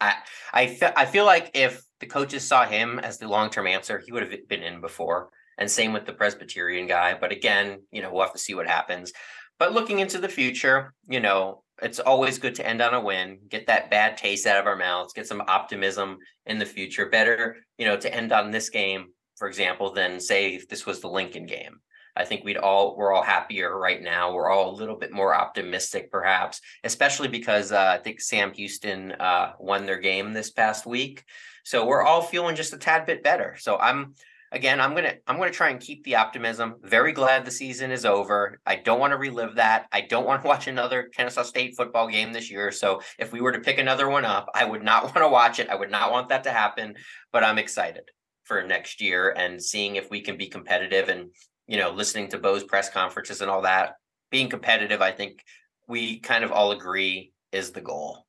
I 0.00 0.14
I 0.52 0.66
fe- 0.66 0.92
I 0.96 1.04
feel 1.06 1.26
like 1.26 1.50
if 1.54 1.82
the 2.00 2.06
coaches 2.06 2.46
saw 2.46 2.64
him 2.64 2.98
as 2.98 3.18
the 3.18 3.28
long 3.28 3.50
term 3.50 3.66
answer, 3.66 3.98
he 3.98 4.12
would 4.12 4.22
have 4.22 4.48
been 4.48 4.62
in 4.62 4.80
before. 4.80 5.30
And 5.58 5.70
same 5.70 5.92
with 5.92 6.06
the 6.06 6.14
Presbyterian 6.14 6.86
guy. 6.86 7.16
But 7.20 7.32
again, 7.32 7.82
you 7.90 8.00
know, 8.00 8.10
we'll 8.10 8.22
have 8.22 8.32
to 8.32 8.38
see 8.38 8.54
what 8.54 8.66
happens. 8.66 9.12
But 9.58 9.74
looking 9.74 9.98
into 9.98 10.18
the 10.18 10.28
future, 10.28 10.94
you 11.06 11.20
know, 11.20 11.64
it's 11.82 12.00
always 12.00 12.38
good 12.38 12.54
to 12.54 12.66
end 12.66 12.80
on 12.80 12.94
a 12.94 13.00
win, 13.00 13.40
get 13.48 13.66
that 13.66 13.90
bad 13.90 14.16
taste 14.16 14.46
out 14.46 14.58
of 14.58 14.66
our 14.66 14.76
mouths, 14.76 15.12
get 15.12 15.26
some 15.26 15.42
optimism 15.48 16.16
in 16.46 16.58
the 16.58 16.64
future. 16.64 17.10
Better, 17.10 17.58
you 17.76 17.84
know, 17.84 17.98
to 17.98 18.14
end 18.14 18.32
on 18.32 18.50
this 18.50 18.70
game, 18.70 19.08
for 19.40 19.48
example, 19.48 19.90
than 19.90 20.20
say 20.20 20.54
if 20.54 20.68
this 20.68 20.84
was 20.84 21.00
the 21.00 21.08
Lincoln 21.08 21.46
game. 21.46 21.80
I 22.14 22.26
think 22.26 22.44
we'd 22.44 22.58
all 22.58 22.94
we're 22.94 23.10
all 23.10 23.22
happier 23.22 23.76
right 23.76 24.02
now. 24.02 24.34
We're 24.34 24.50
all 24.50 24.70
a 24.70 24.76
little 24.76 24.96
bit 24.96 25.12
more 25.12 25.34
optimistic, 25.34 26.10
perhaps, 26.10 26.60
especially 26.84 27.28
because 27.28 27.72
uh, 27.72 27.96
I 27.98 28.02
think 28.02 28.20
Sam 28.20 28.52
Houston 28.52 29.12
uh, 29.12 29.52
won 29.58 29.86
their 29.86 29.98
game 29.98 30.34
this 30.34 30.50
past 30.50 30.84
week. 30.84 31.24
So 31.64 31.86
we're 31.86 32.02
all 32.02 32.20
feeling 32.20 32.54
just 32.54 32.74
a 32.74 32.78
tad 32.78 33.06
bit 33.06 33.22
better. 33.22 33.56
So 33.58 33.78
I'm 33.78 34.14
again, 34.52 34.78
I'm 34.78 34.94
gonna 34.94 35.14
I'm 35.26 35.38
gonna 35.38 35.52
try 35.52 35.70
and 35.70 35.80
keep 35.80 36.04
the 36.04 36.16
optimism. 36.16 36.74
Very 36.82 37.12
glad 37.12 37.46
the 37.46 37.50
season 37.50 37.90
is 37.92 38.04
over. 38.04 38.60
I 38.66 38.76
don't 38.76 39.00
want 39.00 39.12
to 39.12 39.16
relive 39.16 39.54
that. 39.54 39.86
I 39.90 40.02
don't 40.02 40.26
want 40.26 40.42
to 40.42 40.48
watch 40.52 40.66
another 40.66 41.04
Kennesaw 41.16 41.44
State 41.44 41.76
football 41.78 42.08
game 42.08 42.34
this 42.34 42.50
year. 42.50 42.72
So 42.72 43.00
if 43.18 43.32
we 43.32 43.40
were 43.40 43.52
to 43.52 43.60
pick 43.60 43.78
another 43.78 44.10
one 44.10 44.26
up, 44.26 44.50
I 44.54 44.66
would 44.66 44.82
not 44.82 45.04
want 45.14 45.16
to 45.16 45.28
watch 45.28 45.60
it. 45.60 45.70
I 45.70 45.76
would 45.76 45.90
not 45.90 46.12
want 46.12 46.28
that 46.28 46.44
to 46.44 46.50
happen. 46.50 46.96
But 47.32 47.42
I'm 47.42 47.56
excited 47.56 48.02
for 48.50 48.64
next 48.64 49.00
year 49.00 49.32
and 49.36 49.62
seeing 49.62 49.94
if 49.94 50.10
we 50.10 50.20
can 50.20 50.36
be 50.36 50.48
competitive 50.48 51.08
and 51.08 51.30
you 51.70 51.76
know, 51.76 51.92
listening 51.92 52.26
to 52.26 52.36
Bo's 52.36 52.64
press 52.64 52.90
conferences 52.90 53.42
and 53.42 53.48
all 53.48 53.62
that, 53.62 53.92
being 54.32 54.48
competitive, 54.48 55.00
I 55.00 55.12
think 55.12 55.38
we 55.86 56.18
kind 56.18 56.42
of 56.42 56.50
all 56.50 56.72
agree 56.72 57.30
is 57.52 57.70
the 57.70 57.80
goal. 57.80 58.26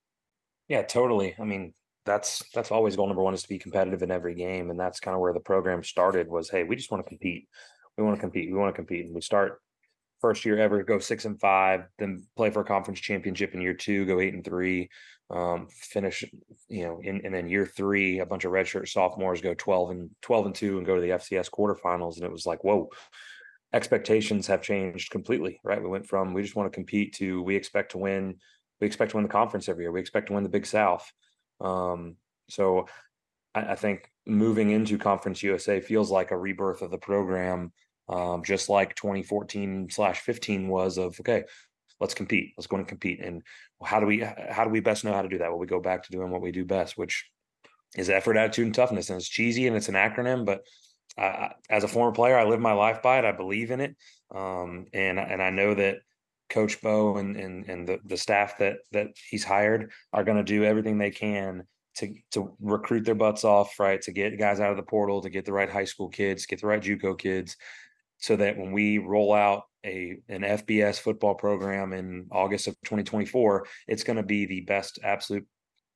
Yeah, 0.68 0.84
totally. 0.84 1.34
I 1.40 1.44
mean, 1.44 1.74
that's 2.06 2.44
that's 2.54 2.70
always 2.70 2.96
goal 2.96 3.08
number 3.08 3.24
one 3.24 3.34
is 3.34 3.42
to 3.42 3.50
be 3.50 3.58
competitive 3.58 4.04
in 4.04 4.12
every 4.12 4.36
game, 4.36 4.70
and 4.70 4.80
that's 4.80 5.00
kind 5.00 5.16
of 5.16 5.22
where 5.22 5.34
the 5.34 5.40
program 5.40 5.84
started. 5.84 6.28
Was 6.28 6.52
hey, 6.52 6.64
we 6.64 6.76
just 6.76 6.92
want 6.92 7.04
to 7.04 7.10
compete. 7.10 7.48
We 7.98 8.04
want 8.04 8.16
to 8.16 8.22
compete. 8.22 8.52
We 8.52 8.60
want 8.60 8.76
to 8.76 8.80
compete, 8.80 9.08
and 9.08 9.16
we 9.16 9.22
start 9.22 9.60
first 10.22 10.46
year 10.46 10.60
ever 10.60 10.84
go 10.84 11.00
six 11.00 11.26
and 11.26 11.42
five, 11.42 11.86
then 11.98 12.24
play 12.38 12.52
for 12.52 12.62
a 12.62 12.66
conference 12.66 13.00
championship 13.00 13.56
in 13.56 13.62
year 13.62 13.74
two, 13.74 14.06
go 14.06 14.20
eight 14.20 14.36
and 14.36 14.46
three, 14.46 14.88
um, 15.32 15.68
finish 15.72 16.24
you 16.68 16.84
know, 16.84 17.00
in, 17.02 17.26
and 17.26 17.34
then 17.34 17.50
year 17.50 17.66
three, 17.66 18.20
a 18.20 18.26
bunch 18.26 18.46
of 18.46 18.52
redshirt 18.52 18.88
sophomores 18.88 19.42
go 19.42 19.54
twelve 19.54 19.92
and 19.92 20.10
twelve 20.22 20.46
and 20.46 20.56
two 20.56 20.78
and 20.78 20.86
go 20.86 20.96
to 20.96 21.02
the 21.02 21.10
FCS 21.10 21.50
quarterfinals, 21.50 22.18
and 22.18 22.26
it 22.26 22.32
was 22.32 22.46
like 22.46 22.64
whoa 22.64 22.90
expectations 23.74 24.48
have 24.48 24.62
changed 24.62 25.12
completely, 25.12 25.60
right? 25.64 25.82
We 25.82 25.90
went 25.90 26.08
from 26.08 26.34
we 26.34 26.42
just 26.42 26.56
want 26.56 26.72
to 26.72 26.76
compete 26.76 27.14
to 27.16 27.42
we 27.42 27.56
expect 27.56 27.92
to 27.92 27.98
win. 27.98 28.38
We 28.80 28.88
expect 28.88 29.12
to 29.12 29.18
win 29.18 29.24
the 29.24 29.30
conference 29.30 29.70
every 29.70 29.84
year. 29.84 29.92
We 29.92 30.00
expect 30.00 30.28
to 30.28 30.34
win 30.34 30.44
the 30.44 30.50
Big 30.50 30.66
South. 30.66 31.12
Um, 31.60 32.16
so 32.50 32.88
I, 33.54 33.74
I, 33.74 33.76
think 33.76 34.10
moving 34.26 34.72
into 34.72 34.98
Conference 34.98 35.44
USA 35.44 35.80
feels 35.80 36.10
like 36.10 36.32
a 36.32 36.38
rebirth 36.38 36.82
of 36.82 36.90
the 36.90 36.98
program, 36.98 37.72
um, 38.10 38.44
just 38.44 38.68
like 38.68 38.96
2014 38.96 39.90
slash 39.92 40.20
15 40.22 40.68
was 40.68 40.98
of 40.98 41.20
okay, 41.20 41.44
let's 42.00 42.16
compete. 42.16 42.54
Let's 42.58 42.68
go 42.68 42.78
and 42.78 42.88
compete. 42.88 43.20
And 43.24 43.44
how 43.84 44.00
do 44.00 44.06
we 44.06 44.20
how 44.20 44.64
do 44.64 44.70
we 44.70 44.80
best 44.80 45.04
know 45.04 45.14
how 45.14 45.22
to 45.22 45.30
do 45.30 45.40
that? 45.40 45.50
Well, 45.50 45.60
we 45.60 45.68
go 45.68 45.80
back 45.80 46.04
to 46.04 46.12
doing 46.12 46.30
what 46.30 46.42
we 46.42 46.52
do 46.52 46.66
best, 46.66 46.98
which 46.98 47.30
is 47.96 48.10
effort, 48.10 48.38
attitude, 48.38 48.66
and 48.66 48.76
toughness. 48.76 49.10
And 49.10 49.18
it's 49.18 49.28
cheesy 49.28 49.68
and 49.68 49.76
it's 49.76 49.90
an 49.90 49.96
acronym, 49.96 50.46
but 50.46 50.62
I, 51.18 51.52
as 51.70 51.84
a 51.84 51.88
former 51.88 52.14
player, 52.14 52.38
I 52.38 52.46
live 52.46 52.60
my 52.60 52.74
life 52.74 53.02
by 53.02 53.20
it. 53.20 53.26
I 53.26 53.32
believe 53.32 53.72
in 53.72 53.82
it, 53.82 53.96
um, 54.34 54.86
and 54.94 55.20
and 55.20 55.42
I 55.42 55.50
know 55.50 55.74
that 55.74 55.98
Coach 56.50 56.82
Bo 56.82 57.18
and 57.18 57.36
and 57.36 57.68
and 57.68 57.88
the, 57.88 58.00
the 58.06 58.18
staff 58.18 58.58
that 58.60 58.78
that 58.92 59.08
he's 59.30 59.44
hired 59.44 59.92
are 60.14 60.24
going 60.24 60.38
to 60.38 60.44
do 60.44 60.64
everything 60.64 60.98
they 60.98 61.12
can 61.12 61.64
to 61.96 62.14
to 62.32 62.56
recruit 62.62 63.06
their 63.06 63.16
butts 63.16 63.44
off, 63.44 63.80
right? 63.80 64.02
To 64.04 64.12
get 64.12 64.40
guys 64.40 64.60
out 64.60 64.72
of 64.72 64.78
the 64.78 64.84
portal, 64.84 65.22
to 65.22 65.30
get 65.30 65.46
the 65.46 65.54
right 65.54 65.70
high 65.70 65.86
school 65.86 66.10
kids, 66.10 66.46
get 66.46 66.62
the 66.62 66.68
right 66.68 66.82
JUCO 66.82 67.18
kids, 67.18 67.58
so 68.20 68.36
that 68.38 68.58
when 68.58 68.72
we 68.72 68.98
roll 68.98 69.34
out 69.34 69.64
a 69.86 70.18
an 70.30 70.42
FBS 70.42 71.00
football 71.00 71.36
program 71.36 71.94
in 71.94 72.28
August 72.32 72.68
of 72.68 72.76
2024, 72.84 73.66
it's 73.88 74.04
going 74.04 74.18
to 74.18 74.24
be 74.24 74.46
the 74.46 74.62
best 74.62 75.00
absolute 75.04 75.46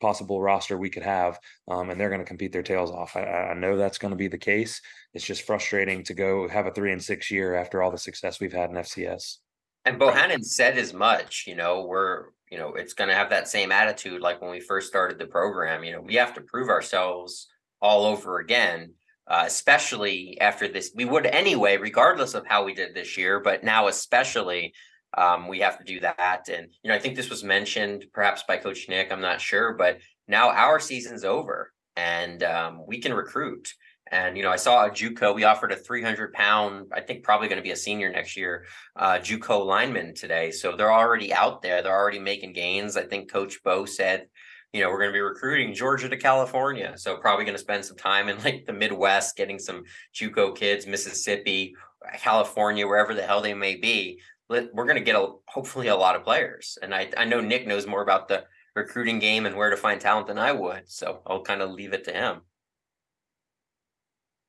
possible 0.01 0.41
roster 0.41 0.77
we 0.77 0.89
could 0.89 1.03
have, 1.03 1.39
um, 1.67 1.89
and 1.89 1.99
they're 1.99 2.09
going 2.09 2.21
to 2.21 2.25
compete 2.25 2.51
their 2.51 2.63
tails 2.63 2.91
off. 2.91 3.15
I, 3.15 3.21
I 3.21 3.53
know 3.53 3.77
that's 3.77 3.97
going 3.97 4.11
to 4.11 4.17
be 4.17 4.27
the 4.27 4.37
case. 4.37 4.81
It's 5.13 5.25
just 5.25 5.43
frustrating 5.47 6.03
to 6.03 6.13
go 6.13 6.47
have 6.47 6.65
a 6.65 6.71
three 6.71 6.91
and 6.91 7.03
six 7.03 7.31
year 7.31 7.55
after 7.55 7.81
all 7.81 7.91
the 7.91 7.97
success 7.97 8.39
we've 8.39 8.53
had 8.53 8.69
in 8.69 8.75
FCS. 8.75 9.37
And 9.85 9.99
Bohannon 9.99 10.43
said 10.43 10.77
as 10.77 10.93
much. 10.93 11.45
You 11.47 11.55
know, 11.55 11.85
we're 11.85 12.25
you 12.51 12.57
know 12.57 12.73
it's 12.73 12.93
going 12.93 13.09
to 13.09 13.15
have 13.15 13.29
that 13.29 13.47
same 13.47 13.71
attitude 13.71 14.21
like 14.21 14.41
when 14.41 14.51
we 14.51 14.59
first 14.59 14.87
started 14.87 15.19
the 15.19 15.27
program. 15.27 15.83
You 15.83 15.93
know, 15.93 16.01
we 16.01 16.15
have 16.15 16.33
to 16.35 16.41
prove 16.41 16.69
ourselves 16.69 17.47
all 17.81 18.05
over 18.05 18.39
again. 18.39 18.93
Uh, 19.27 19.43
especially 19.47 20.39
after 20.39 20.67
this, 20.67 20.91
we 20.93 21.03
would 21.03 21.25
anyway, 21.25 21.77
regardless 21.77 22.35
of 22.35 22.45
how 22.45 22.63
we 22.63 22.75
did 22.75 22.93
this 22.93 23.17
year, 23.17 23.39
but 23.39 23.63
now 23.63 23.87
especially 23.87 24.71
um, 25.17 25.47
we 25.47 25.59
have 25.59 25.77
to 25.79 25.83
do 25.83 25.99
that. 26.01 26.47
And, 26.47 26.67
you 26.83 26.89
know, 26.89 26.95
I 26.95 26.99
think 26.99 27.15
this 27.15 27.29
was 27.29 27.43
mentioned 27.43 28.05
perhaps 28.13 28.43
by 28.47 28.57
Coach 28.57 28.87
Nick, 28.89 29.11
I'm 29.11 29.21
not 29.21 29.41
sure, 29.41 29.73
but 29.73 29.99
now 30.27 30.49
our 30.49 30.79
season's 30.79 31.23
over 31.23 31.71
and 31.95 32.43
um, 32.43 32.81
we 32.85 32.99
can 32.99 33.13
recruit. 33.13 33.73
And, 34.11 34.37
you 34.37 34.43
know, 34.43 34.51
I 34.51 34.57
saw 34.57 34.85
a 34.85 34.89
Juco, 34.91 35.33
we 35.33 35.45
offered 35.45 35.71
a 35.71 35.75
300 35.75 36.31
pound, 36.33 36.91
I 36.93 37.01
think 37.01 37.23
probably 37.23 37.47
going 37.47 37.57
to 37.57 37.63
be 37.63 37.71
a 37.71 37.75
senior 37.75 38.11
next 38.11 38.37
year, 38.37 38.65
uh, 38.95 39.17
Juco 39.17 39.65
lineman 39.65 40.13
today. 40.13 40.51
So 40.51 40.75
they're 40.75 40.93
already 40.93 41.33
out 41.33 41.63
there. 41.63 41.81
They're 41.81 41.97
already 41.97 42.19
making 42.19 42.53
gains. 42.53 42.97
I 42.97 43.03
think 43.03 43.31
Coach 43.31 43.63
Bo 43.63 43.85
said, 43.85 44.27
you 44.75 44.81
know, 44.81 44.89
we're 44.89 44.99
going 44.99 45.09
to 45.09 45.13
be 45.13 45.21
recruiting 45.21 45.73
Georgia 45.73 46.09
to 46.09 46.17
California. 46.17 46.93
So 46.97 47.17
probably 47.17 47.45
going 47.45 47.55
to 47.55 47.61
spend 47.61 47.85
some 47.85 47.97
time 47.97 48.29
in 48.29 48.37
like 48.43 48.65
the 48.65 48.73
Midwest, 48.73 49.37
getting 49.37 49.57
some 49.57 49.83
Juco 50.13 50.55
kids, 50.55 50.85
Mississippi, 50.85 51.75
California, 52.17 52.85
wherever 52.85 53.13
the 53.13 53.23
hell 53.23 53.41
they 53.41 53.53
may 53.53 53.75
be 53.75 54.19
we're 54.47 54.85
going 54.85 54.95
to 54.95 55.01
get 55.01 55.15
a 55.15 55.33
hopefully 55.47 55.87
a 55.87 55.95
lot 55.95 56.15
of 56.15 56.23
players. 56.23 56.77
And 56.81 56.93
I 56.93 57.09
I 57.17 57.25
know 57.25 57.41
Nick 57.41 57.67
knows 57.67 57.87
more 57.87 58.01
about 58.01 58.27
the 58.27 58.45
recruiting 58.75 59.19
game 59.19 59.45
and 59.45 59.55
where 59.55 59.69
to 59.69 59.77
find 59.77 59.99
talent 59.99 60.27
than 60.27 60.37
I 60.37 60.51
would, 60.51 60.89
so 60.89 61.21
I'll 61.25 61.41
kind 61.41 61.61
of 61.61 61.71
leave 61.71 61.93
it 61.93 62.03
to 62.05 62.13
him. 62.13 62.41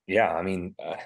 Yeah, 0.07 0.29
I 0.29 0.43
mean, 0.43 0.75
uh, 0.85 0.97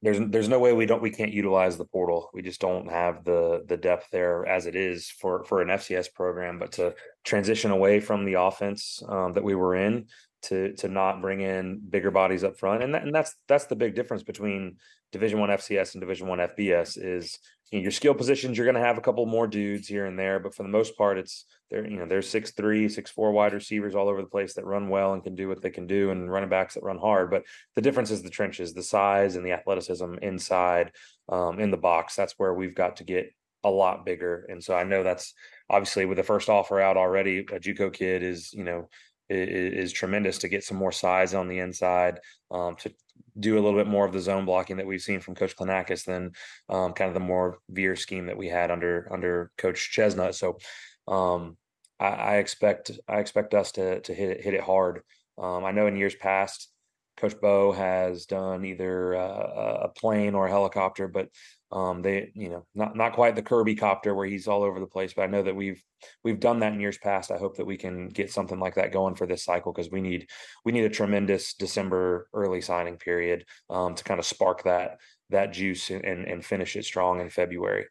there's 0.00 0.18
there's 0.30 0.48
no 0.48 0.60
way 0.60 0.72
we 0.72 0.86
don't 0.86 1.02
we 1.02 1.10
can't 1.10 1.32
utilize 1.32 1.76
the 1.76 1.84
portal. 1.84 2.30
We 2.32 2.42
just 2.42 2.60
don't 2.60 2.90
have 2.90 3.24
the 3.24 3.64
the 3.66 3.76
depth 3.76 4.06
there 4.12 4.46
as 4.46 4.66
it 4.66 4.76
is 4.76 5.10
for 5.10 5.44
for 5.44 5.60
an 5.60 5.68
FCS 5.68 6.12
program. 6.12 6.58
But 6.58 6.72
to 6.72 6.94
transition 7.24 7.70
away 7.70 7.98
from 8.00 8.24
the 8.24 8.34
offense 8.34 9.02
um, 9.08 9.32
that 9.32 9.42
we 9.42 9.54
were 9.54 9.74
in 9.74 10.06
to 10.42 10.72
to 10.74 10.88
not 10.88 11.20
bring 11.20 11.40
in 11.40 11.80
bigger 11.88 12.10
bodies 12.10 12.44
up 12.44 12.58
front, 12.58 12.82
and 12.82 12.94
that, 12.94 13.02
and 13.02 13.14
that's 13.14 13.34
that's 13.48 13.66
the 13.66 13.76
big 13.76 13.94
difference 13.94 14.22
between 14.22 14.76
Division 15.12 15.40
One 15.40 15.50
FCS 15.50 15.94
and 15.94 16.00
Division 16.00 16.28
One 16.28 16.38
FBS 16.38 16.98
is 17.00 17.38
you 17.70 17.78
know, 17.78 17.82
your 17.82 17.90
skill 17.90 18.14
positions. 18.14 18.56
You're 18.56 18.66
going 18.66 18.74
to 18.74 18.80
have 18.80 18.98
a 18.98 19.02
couple 19.02 19.24
more 19.26 19.46
dudes 19.46 19.88
here 19.88 20.06
and 20.06 20.18
there, 20.18 20.38
but 20.38 20.54
for 20.54 20.62
the 20.62 20.68
most 20.68 20.96
part, 20.96 21.18
it's 21.18 21.44
they're 21.70 21.86
you 21.86 21.98
know 21.98 22.06
there's 22.06 22.28
six 22.28 22.52
three, 22.52 22.88
six 22.88 23.10
four 23.10 23.32
wide 23.32 23.52
receivers 23.52 23.94
all 23.94 24.08
over 24.08 24.22
the 24.22 24.28
place 24.28 24.54
that 24.54 24.64
run 24.64 24.88
well 24.88 25.12
and 25.12 25.22
can 25.22 25.34
do 25.34 25.48
what 25.48 25.62
they 25.62 25.70
can 25.70 25.86
do, 25.86 26.10
and 26.10 26.30
running 26.30 26.48
backs 26.48 26.74
that 26.74 26.82
run 26.82 26.98
hard. 26.98 27.30
But 27.30 27.44
the 27.74 27.82
difference 27.82 28.10
is 28.10 28.22
the 28.22 28.30
trenches, 28.30 28.72
the 28.74 28.82
size 28.82 29.36
and 29.36 29.44
the 29.44 29.52
athleticism 29.52 30.14
inside 30.22 30.92
um, 31.28 31.58
in 31.58 31.70
the 31.70 31.76
box. 31.76 32.16
That's 32.16 32.34
where 32.38 32.54
we've 32.54 32.74
got 32.74 32.96
to 32.96 33.04
get 33.04 33.32
a 33.64 33.70
lot 33.70 34.06
bigger. 34.06 34.46
And 34.48 34.62
so 34.62 34.74
I 34.74 34.84
know 34.84 35.02
that's 35.02 35.34
obviously 35.68 36.06
with 36.06 36.16
the 36.16 36.24
first 36.24 36.48
offer 36.48 36.80
out 36.80 36.96
already, 36.96 37.40
a 37.40 37.58
JUCO 37.58 37.92
kid 37.92 38.22
is 38.22 38.52
you 38.52 38.64
know 38.64 38.88
is, 39.28 39.90
is, 39.90 39.92
tremendous 39.92 40.38
to 40.38 40.48
get 40.48 40.64
some 40.64 40.76
more 40.76 40.92
size 40.92 41.34
on 41.34 41.48
the 41.48 41.58
inside, 41.58 42.20
um, 42.50 42.76
to 42.76 42.92
do 43.38 43.54
a 43.54 43.60
little 43.60 43.78
bit 43.78 43.86
more 43.86 44.06
of 44.06 44.12
the 44.12 44.20
zone 44.20 44.44
blocking 44.44 44.76
that 44.76 44.86
we've 44.86 45.02
seen 45.02 45.20
from 45.20 45.34
Coach 45.34 45.56
Klinakis 45.56 46.04
than 46.04 46.32
um, 46.68 46.92
kind 46.92 47.08
of 47.08 47.14
the 47.14 47.20
more 47.20 47.58
veer 47.68 47.96
scheme 47.96 48.26
that 48.26 48.36
we 48.36 48.48
had 48.48 48.70
under 48.70 49.08
under 49.12 49.50
Coach 49.58 49.92
Chesnut. 49.94 50.34
So 50.34 50.58
um, 51.06 51.56
I, 52.00 52.06
I, 52.06 52.36
expect 52.36 52.90
I 53.08 53.18
expect 53.18 53.54
us 53.54 53.72
to 53.72 54.00
to 54.00 54.14
hit 54.14 54.30
it 54.30 54.44
hit 54.44 54.54
it 54.54 54.60
hard. 54.60 55.02
Um, 55.36 55.64
I 55.64 55.70
know 55.70 55.86
in 55.86 55.96
years 55.96 56.16
past, 56.16 56.70
Coach 57.16 57.34
Bo 57.40 57.72
has 57.72 58.26
done 58.26 58.64
either 58.64 59.14
uh, 59.14 59.82
a 59.84 59.88
plane 59.88 60.34
or 60.34 60.46
a 60.46 60.50
helicopter, 60.50 61.08
but 61.08 61.28
Um, 61.70 62.00
they, 62.00 62.32
you 62.34 62.48
know, 62.48 62.66
not 62.74 62.96
not 62.96 63.12
quite 63.12 63.34
the 63.34 63.42
Kirby 63.42 63.74
copter 63.74 64.14
where 64.14 64.26
he's 64.26 64.48
all 64.48 64.62
over 64.62 64.80
the 64.80 64.86
place, 64.86 65.12
but 65.14 65.22
I 65.22 65.26
know 65.26 65.42
that 65.42 65.54
we've 65.54 65.82
we've 66.24 66.40
done 66.40 66.60
that 66.60 66.72
in 66.72 66.80
years 66.80 66.98
past. 66.98 67.30
I 67.30 67.36
hope 67.36 67.56
that 67.58 67.66
we 67.66 67.76
can 67.76 68.08
get 68.08 68.32
something 68.32 68.58
like 68.58 68.76
that 68.76 68.92
going 68.92 69.16
for 69.16 69.26
this 69.26 69.44
cycle 69.44 69.72
because 69.72 69.90
we 69.90 70.00
need 70.00 70.28
we 70.64 70.72
need 70.72 70.84
a 70.84 70.90
tremendous 70.90 71.54
December 71.54 72.28
early 72.32 72.62
signing 72.62 72.96
period 72.96 73.44
um, 73.68 73.94
to 73.94 74.04
kind 74.04 74.18
of 74.18 74.26
spark 74.26 74.64
that 74.64 74.98
that 75.28 75.52
juice 75.52 75.90
and 75.90 76.04
and 76.04 76.44
finish 76.44 76.74
it 76.74 76.84
strong 76.84 77.20
in 77.20 77.28
February. 77.28 77.86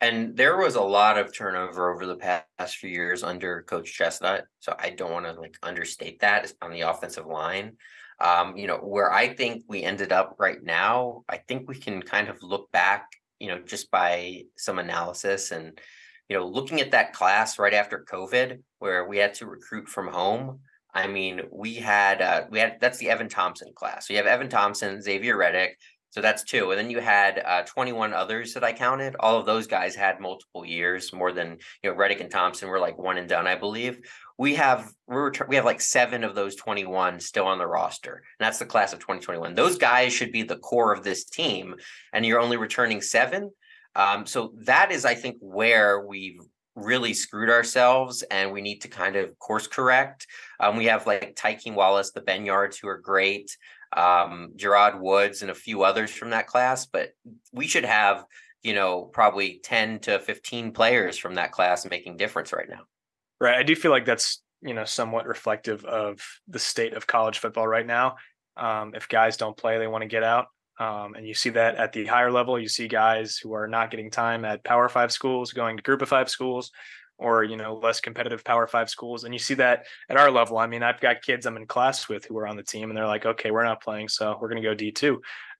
And 0.00 0.36
there 0.36 0.58
was 0.58 0.74
a 0.74 0.82
lot 0.82 1.16
of 1.16 1.34
turnover 1.34 1.90
over 1.90 2.04
the 2.04 2.16
past 2.16 2.76
few 2.76 2.90
years 2.90 3.22
under 3.22 3.62
Coach 3.62 3.96
Chesnut. 3.98 4.42
So 4.58 4.74
I 4.78 4.90
don't 4.90 5.12
want 5.12 5.24
to 5.26 5.32
like 5.32 5.56
understate 5.62 6.20
that 6.20 6.52
on 6.60 6.72
the 6.72 6.82
offensive 6.82 7.24
line. 7.24 7.76
Um, 8.20 8.56
you 8.56 8.66
know, 8.66 8.78
where 8.78 9.12
I 9.12 9.34
think 9.34 9.64
we 9.68 9.82
ended 9.82 10.12
up 10.12 10.36
right 10.38 10.62
now, 10.62 11.24
I 11.28 11.38
think 11.38 11.68
we 11.68 11.74
can 11.74 12.00
kind 12.00 12.28
of 12.28 12.42
look 12.42 12.70
back, 12.70 13.10
you 13.40 13.48
know, 13.48 13.58
just 13.58 13.90
by 13.90 14.42
some 14.56 14.78
analysis 14.78 15.50
and, 15.50 15.78
you 16.28 16.36
know, 16.36 16.46
looking 16.46 16.80
at 16.80 16.92
that 16.92 17.12
class 17.12 17.58
right 17.58 17.74
after 17.74 18.06
COVID, 18.08 18.60
where 18.78 19.06
we 19.08 19.18
had 19.18 19.34
to 19.34 19.46
recruit 19.46 19.88
from 19.88 20.08
home. 20.08 20.60
I 20.94 21.08
mean, 21.08 21.42
we 21.50 21.74
had 21.74 22.22
uh, 22.22 22.44
we 22.50 22.60
had 22.60 22.78
that's 22.80 22.98
the 22.98 23.10
Evan 23.10 23.28
Thompson 23.28 23.72
class. 23.74 24.06
So 24.06 24.12
you 24.12 24.18
have 24.18 24.28
Evan 24.28 24.48
Thompson, 24.48 25.02
Xavier 25.02 25.36
Reddick, 25.36 25.76
so 26.14 26.20
that's 26.20 26.44
two. 26.44 26.70
And 26.70 26.78
then 26.78 26.90
you 26.90 27.00
had 27.00 27.42
uh, 27.44 27.62
21 27.62 28.14
others 28.14 28.54
that 28.54 28.62
I 28.62 28.72
counted. 28.72 29.16
All 29.18 29.36
of 29.36 29.46
those 29.46 29.66
guys 29.66 29.96
had 29.96 30.20
multiple 30.20 30.64
years, 30.64 31.12
more 31.12 31.32
than 31.32 31.58
you 31.82 31.90
know. 31.90 31.96
Reddick 31.96 32.20
and 32.20 32.30
Thompson 32.30 32.68
were 32.68 32.78
like 32.78 32.96
one 32.96 33.18
and 33.18 33.28
done, 33.28 33.48
I 33.48 33.56
believe. 33.56 33.98
We 34.38 34.54
have 34.54 34.92
we're 35.08 35.32
we 35.48 35.56
have 35.56 35.64
like 35.64 35.80
seven 35.80 36.22
of 36.22 36.36
those 36.36 36.54
21 36.54 37.18
still 37.18 37.46
on 37.46 37.58
the 37.58 37.66
roster, 37.66 38.12
and 38.12 38.46
that's 38.46 38.60
the 38.60 38.64
class 38.64 38.92
of 38.92 39.00
2021. 39.00 39.56
Those 39.56 39.76
guys 39.76 40.12
should 40.12 40.30
be 40.30 40.44
the 40.44 40.58
core 40.58 40.92
of 40.92 41.02
this 41.02 41.24
team, 41.24 41.74
and 42.12 42.24
you're 42.24 42.40
only 42.40 42.58
returning 42.58 43.00
seven. 43.00 43.50
Um, 43.96 44.24
so 44.24 44.52
that 44.66 44.92
is, 44.92 45.04
I 45.04 45.16
think, 45.16 45.38
where 45.40 46.06
we've 46.06 46.38
really 46.76 47.14
screwed 47.14 47.50
ourselves 47.50 48.22
and 48.32 48.50
we 48.50 48.60
need 48.60 48.80
to 48.80 48.88
kind 48.88 49.14
of 49.14 49.38
course 49.38 49.68
correct. 49.68 50.26
Um, 50.58 50.76
we 50.76 50.86
have 50.86 51.06
like 51.06 51.36
Tykeem 51.36 51.74
Wallace, 51.74 52.10
the 52.10 52.20
Benyards, 52.20 52.78
who 52.80 52.88
are 52.88 52.98
great 52.98 53.56
um, 53.94 54.52
Gerard 54.56 55.00
Woods, 55.00 55.42
and 55.42 55.50
a 55.50 55.54
few 55.54 55.82
others 55.82 56.10
from 56.10 56.30
that 56.30 56.46
class. 56.46 56.86
But 56.86 57.10
we 57.52 57.66
should 57.66 57.84
have, 57.84 58.24
you 58.62 58.74
know, 58.74 59.02
probably 59.02 59.60
10 59.62 60.00
to 60.00 60.18
15 60.18 60.72
players 60.72 61.18
from 61.18 61.34
that 61.34 61.52
class 61.52 61.86
making 61.86 62.16
difference 62.16 62.52
right 62.52 62.68
now. 62.68 62.82
Right. 63.40 63.56
I 63.56 63.62
do 63.62 63.76
feel 63.76 63.90
like 63.90 64.06
that's, 64.06 64.42
you 64.62 64.74
know, 64.74 64.84
somewhat 64.84 65.26
reflective 65.26 65.84
of 65.84 66.20
the 66.48 66.58
state 66.58 66.94
of 66.94 67.06
college 67.06 67.38
football 67.38 67.66
right 67.66 67.86
now. 67.86 68.16
Um, 68.56 68.94
if 68.94 69.08
guys 69.08 69.36
don't 69.36 69.56
play, 69.56 69.78
they 69.78 69.86
want 69.86 70.02
to 70.02 70.08
get 70.08 70.22
out. 70.22 70.46
Um, 70.78 71.14
and 71.14 71.26
you 71.26 71.34
see 71.34 71.50
that 71.50 71.76
at 71.76 71.92
the 71.92 72.04
higher 72.04 72.32
level. 72.32 72.58
You 72.58 72.68
see 72.68 72.88
guys 72.88 73.36
who 73.36 73.52
are 73.52 73.68
not 73.68 73.90
getting 73.90 74.10
time 74.10 74.44
at 74.44 74.64
Power 74.64 74.88
Five 74.88 75.12
schools, 75.12 75.52
going 75.52 75.76
to 75.76 75.82
Group 75.82 76.02
of 76.02 76.08
Five 76.08 76.28
schools, 76.28 76.72
or 77.18 77.44
you 77.44 77.56
know 77.56 77.76
less 77.76 78.00
competitive 78.00 78.44
power 78.44 78.66
five 78.66 78.90
schools 78.90 79.24
and 79.24 79.34
you 79.34 79.38
see 79.38 79.54
that 79.54 79.84
at 80.08 80.16
our 80.16 80.30
level 80.30 80.58
i 80.58 80.66
mean 80.66 80.82
i've 80.82 81.00
got 81.00 81.22
kids 81.22 81.46
i'm 81.46 81.56
in 81.56 81.66
class 81.66 82.08
with 82.08 82.24
who 82.24 82.36
are 82.36 82.46
on 82.46 82.56
the 82.56 82.62
team 82.62 82.90
and 82.90 82.96
they're 82.96 83.06
like 83.06 83.26
okay 83.26 83.50
we're 83.50 83.64
not 83.64 83.82
playing 83.82 84.08
so 84.08 84.36
we're 84.40 84.48
going 84.48 84.62
to 84.62 84.68
go 84.68 84.74
d2 84.74 85.16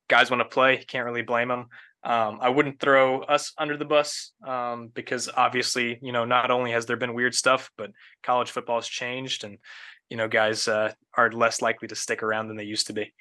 guys 0.08 0.30
want 0.30 0.40
to 0.40 0.48
play 0.48 0.76
can't 0.88 1.06
really 1.06 1.22
blame 1.22 1.48
them 1.48 1.66
um, 2.02 2.38
i 2.40 2.48
wouldn't 2.48 2.80
throw 2.80 3.20
us 3.22 3.52
under 3.56 3.76
the 3.76 3.84
bus 3.84 4.32
um, 4.46 4.88
because 4.94 5.28
obviously 5.34 5.98
you 6.02 6.12
know 6.12 6.24
not 6.24 6.50
only 6.50 6.72
has 6.72 6.86
there 6.86 6.96
been 6.96 7.14
weird 7.14 7.34
stuff 7.34 7.70
but 7.76 7.90
college 8.22 8.50
football 8.50 8.76
has 8.76 8.88
changed 8.88 9.44
and 9.44 9.58
you 10.10 10.16
know 10.16 10.28
guys 10.28 10.68
uh, 10.68 10.92
are 11.16 11.30
less 11.32 11.62
likely 11.62 11.88
to 11.88 11.94
stick 11.94 12.22
around 12.22 12.48
than 12.48 12.56
they 12.56 12.64
used 12.64 12.88
to 12.88 12.92
be 12.92 13.12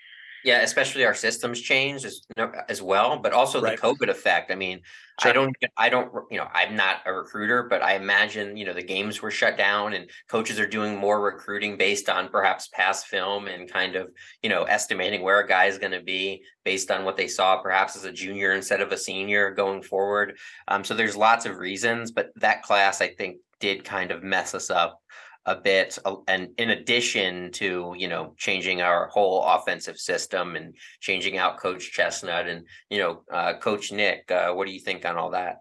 yeah, 0.44 0.62
especially 0.62 1.06
our 1.06 1.14
systems 1.14 1.62
changed 1.62 2.06
as 2.06 2.22
as 2.68 2.82
well, 2.82 3.20
but 3.20 3.32
also 3.34 3.62
right. 3.62 3.80
the 3.80 3.82
COVID 3.82 4.10
effect. 4.10 4.52
I 4.52 4.56
mean, 4.56 4.82
sure. 5.22 5.32
I 5.32 5.34
don't, 5.34 5.56
I 5.78 5.90
don't, 5.90 6.12
you 6.30 6.38
know, 6.38 6.48
I'm 6.54 6.76
not 6.76 6.98
a 7.06 7.14
recruiter, 7.14 7.64
but 7.64 7.82
I 7.82 7.96
imagine 7.96 8.58
you 8.58 8.66
know 8.66 8.74
the 8.74 8.84
games 8.84 9.22
were 9.22 9.32
shut 9.32 9.58
down 9.58 9.94
and 9.94 10.10
coaches 10.28 10.60
are 10.60 10.68
doing 10.68 10.98
more 10.98 11.22
recruiting 11.22 11.78
based 11.78 12.10
on 12.10 12.28
perhaps 12.28 12.68
past 12.74 13.08
film 13.08 13.48
and 13.48 13.72
kind 13.72 13.96
of 13.96 14.12
you 14.42 14.50
know 14.50 14.64
estimating 14.64 15.22
where 15.22 15.40
a 15.40 15.48
guy 15.48 15.66
is 15.66 15.78
going 15.78 15.94
to 15.94 16.04
be 16.04 16.44
based 16.66 16.92
on 16.92 17.06
what 17.06 17.16
they 17.16 17.28
saw 17.28 17.62
perhaps 17.62 17.96
as 17.96 18.04
a 18.04 18.12
junior 18.12 18.52
instead 18.52 18.82
of 18.82 18.92
a 18.92 18.98
senior 18.98 19.52
going 19.52 19.82
forward. 19.82 20.38
Um, 20.68 20.84
so 20.84 20.94
there's 20.94 21.16
lots 21.16 21.46
of 21.46 21.58
reasons, 21.58 22.12
but 22.12 22.32
that 22.36 22.64
class 22.64 23.02
I 23.02 23.08
think 23.08 23.38
did 23.60 23.86
kind 23.86 24.12
of 24.12 24.24
mess 24.24 24.54
us 24.54 24.70
up 24.70 25.00
a 25.46 25.56
bit 25.56 25.98
and 26.28 26.50
in 26.58 26.70
addition 26.70 27.52
to 27.52 27.94
you 27.98 28.08
know 28.08 28.34
changing 28.38 28.82
our 28.82 29.08
whole 29.08 29.44
offensive 29.44 29.98
system 29.98 30.56
and 30.56 30.76
changing 31.02 31.38
out 31.38 31.58
coach 31.58 31.92
chesnut 31.96 32.48
and 32.48 32.66
you 32.90 32.98
know 33.00 33.22
uh, 33.32 33.54
coach 33.58 33.92
nick 33.92 34.32
uh, 34.32 34.54
what 34.54 34.66
do 34.68 34.74
you 34.74 34.80
think 34.80 35.06
on 35.06 35.18
all 35.18 35.32
that? 35.32 35.58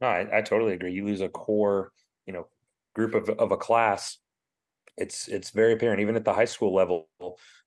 No 0.00 0.08
I, 0.08 0.38
I, 0.38 0.42
totally 0.42 0.74
agree. 0.74 0.92
You 0.92 1.06
lose 1.06 1.22
a 1.22 1.28
core 1.28 1.92
you 2.26 2.32
know 2.32 2.46
group 2.94 3.14
of, 3.14 3.28
of 3.30 3.52
a 3.52 3.56
class. 3.56 4.18
It's 4.96 5.28
it's 5.28 5.50
very 5.50 5.72
apparent 5.72 6.00
even 6.00 6.16
at 6.16 6.24
the 6.24 6.34
high 6.34 6.44
school 6.44 6.74
level 6.74 7.08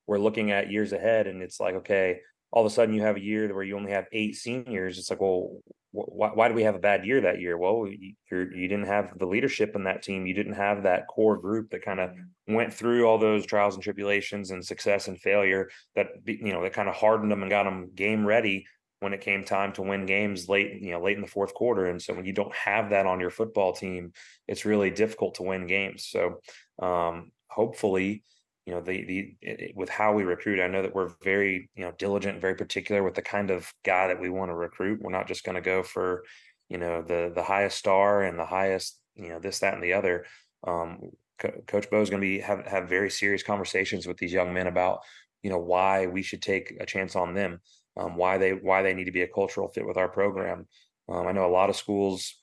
we're 0.06 0.18
looking 0.18 0.52
at 0.52 0.70
years 0.70 0.92
ahead 0.92 1.26
and 1.26 1.42
it's 1.42 1.60
like 1.60 1.74
okay 1.74 2.20
all 2.50 2.64
of 2.64 2.70
a 2.70 2.74
sudden 2.74 2.94
you 2.94 3.02
have 3.02 3.16
a 3.16 3.20
year 3.20 3.52
where 3.54 3.64
you 3.64 3.76
only 3.76 3.92
have 3.92 4.06
eight 4.12 4.34
seniors. 4.36 4.98
It's 4.98 5.10
like 5.10 5.20
well 5.20 5.58
why, 5.92 6.30
why 6.34 6.48
did 6.48 6.54
we 6.54 6.64
have 6.64 6.74
a 6.74 6.80
bad 6.80 7.06
year 7.06 7.22
that 7.22 7.40
year? 7.40 7.56
Well, 7.56 7.86
you 7.88 8.14
you 8.30 8.68
didn't 8.68 8.86
have 8.86 9.18
the 9.18 9.26
leadership 9.26 9.74
in 9.74 9.84
that 9.84 10.02
team. 10.02 10.26
You 10.26 10.34
didn't 10.34 10.54
have 10.54 10.82
that 10.82 11.06
core 11.06 11.38
group 11.38 11.70
that 11.70 11.82
kind 11.82 12.00
of 12.00 12.10
went 12.46 12.72
through 12.72 13.06
all 13.06 13.18
those 13.18 13.46
trials 13.46 13.74
and 13.74 13.82
tribulations 13.82 14.50
and 14.50 14.64
success 14.64 15.08
and 15.08 15.18
failure 15.18 15.70
that 15.96 16.08
you 16.26 16.52
know 16.52 16.62
that 16.62 16.74
kind 16.74 16.88
of 16.88 16.94
hardened 16.94 17.30
them 17.30 17.42
and 17.42 17.50
got 17.50 17.64
them 17.64 17.90
game 17.94 18.26
ready 18.26 18.66
when 19.00 19.14
it 19.14 19.20
came 19.20 19.44
time 19.44 19.72
to 19.72 19.82
win 19.82 20.06
games 20.06 20.48
late 20.48 20.82
you 20.82 20.90
know 20.90 21.00
late 21.00 21.16
in 21.16 21.22
the 21.22 21.26
fourth 21.26 21.54
quarter. 21.54 21.86
And 21.86 22.00
so 22.00 22.12
when 22.12 22.26
you 22.26 22.32
don't 22.34 22.54
have 22.54 22.90
that 22.90 23.06
on 23.06 23.20
your 23.20 23.30
football 23.30 23.72
team, 23.72 24.12
it's 24.46 24.66
really 24.66 24.90
difficult 24.90 25.36
to 25.36 25.42
win 25.42 25.66
games. 25.66 26.06
So 26.06 26.40
um, 26.80 27.32
hopefully 27.48 28.24
you 28.68 28.74
know 28.74 28.82
the 28.82 29.02
the 29.06 29.34
it, 29.40 29.74
with 29.74 29.88
how 29.88 30.12
we 30.12 30.24
recruit 30.24 30.60
i 30.60 30.68
know 30.68 30.82
that 30.82 30.94
we're 30.94 31.14
very 31.24 31.70
you 31.74 31.82
know 31.82 31.92
diligent 31.96 32.38
very 32.38 32.54
particular 32.54 33.02
with 33.02 33.14
the 33.14 33.22
kind 33.22 33.50
of 33.50 33.72
guy 33.82 34.08
that 34.08 34.20
we 34.20 34.28
want 34.28 34.50
to 34.50 34.54
recruit. 34.54 35.00
We're 35.00 35.10
not 35.10 35.26
just 35.26 35.42
going 35.42 35.54
to 35.54 35.62
go 35.62 35.82
for 35.82 36.22
you 36.68 36.76
know 36.76 37.00
the 37.00 37.32
the 37.34 37.42
highest 37.42 37.78
star 37.78 38.24
and 38.24 38.38
the 38.38 38.44
highest 38.44 39.00
you 39.16 39.30
know 39.30 39.38
this 39.40 39.60
that 39.60 39.72
and 39.72 39.82
the 39.82 39.94
other. 39.94 40.26
Um, 40.66 41.10
Co- 41.40 41.62
coach 41.68 41.88
bo 41.88 42.02
is 42.02 42.10
going 42.10 42.20
to 42.20 42.26
be 42.26 42.40
have 42.40 42.66
have 42.66 42.88
very 42.88 43.10
serious 43.10 43.44
conversations 43.44 44.06
with 44.06 44.18
these 44.18 44.32
young 44.32 44.52
men 44.52 44.66
about 44.66 44.98
you 45.42 45.50
know 45.50 45.58
why 45.58 46.06
we 46.06 46.20
should 46.20 46.42
take 46.42 46.76
a 46.80 46.84
chance 46.84 47.14
on 47.16 47.32
them 47.32 47.60
um, 47.96 48.16
why 48.16 48.36
they 48.38 48.50
why 48.50 48.82
they 48.82 48.92
need 48.92 49.04
to 49.04 49.12
be 49.12 49.22
a 49.22 49.28
cultural 49.28 49.68
fit 49.68 49.86
with 49.86 49.96
our 49.96 50.08
program. 50.08 50.66
Um, 51.08 51.26
i 51.26 51.32
know 51.32 51.46
a 51.46 51.56
lot 51.58 51.70
of 51.70 51.76
schools 51.76 52.34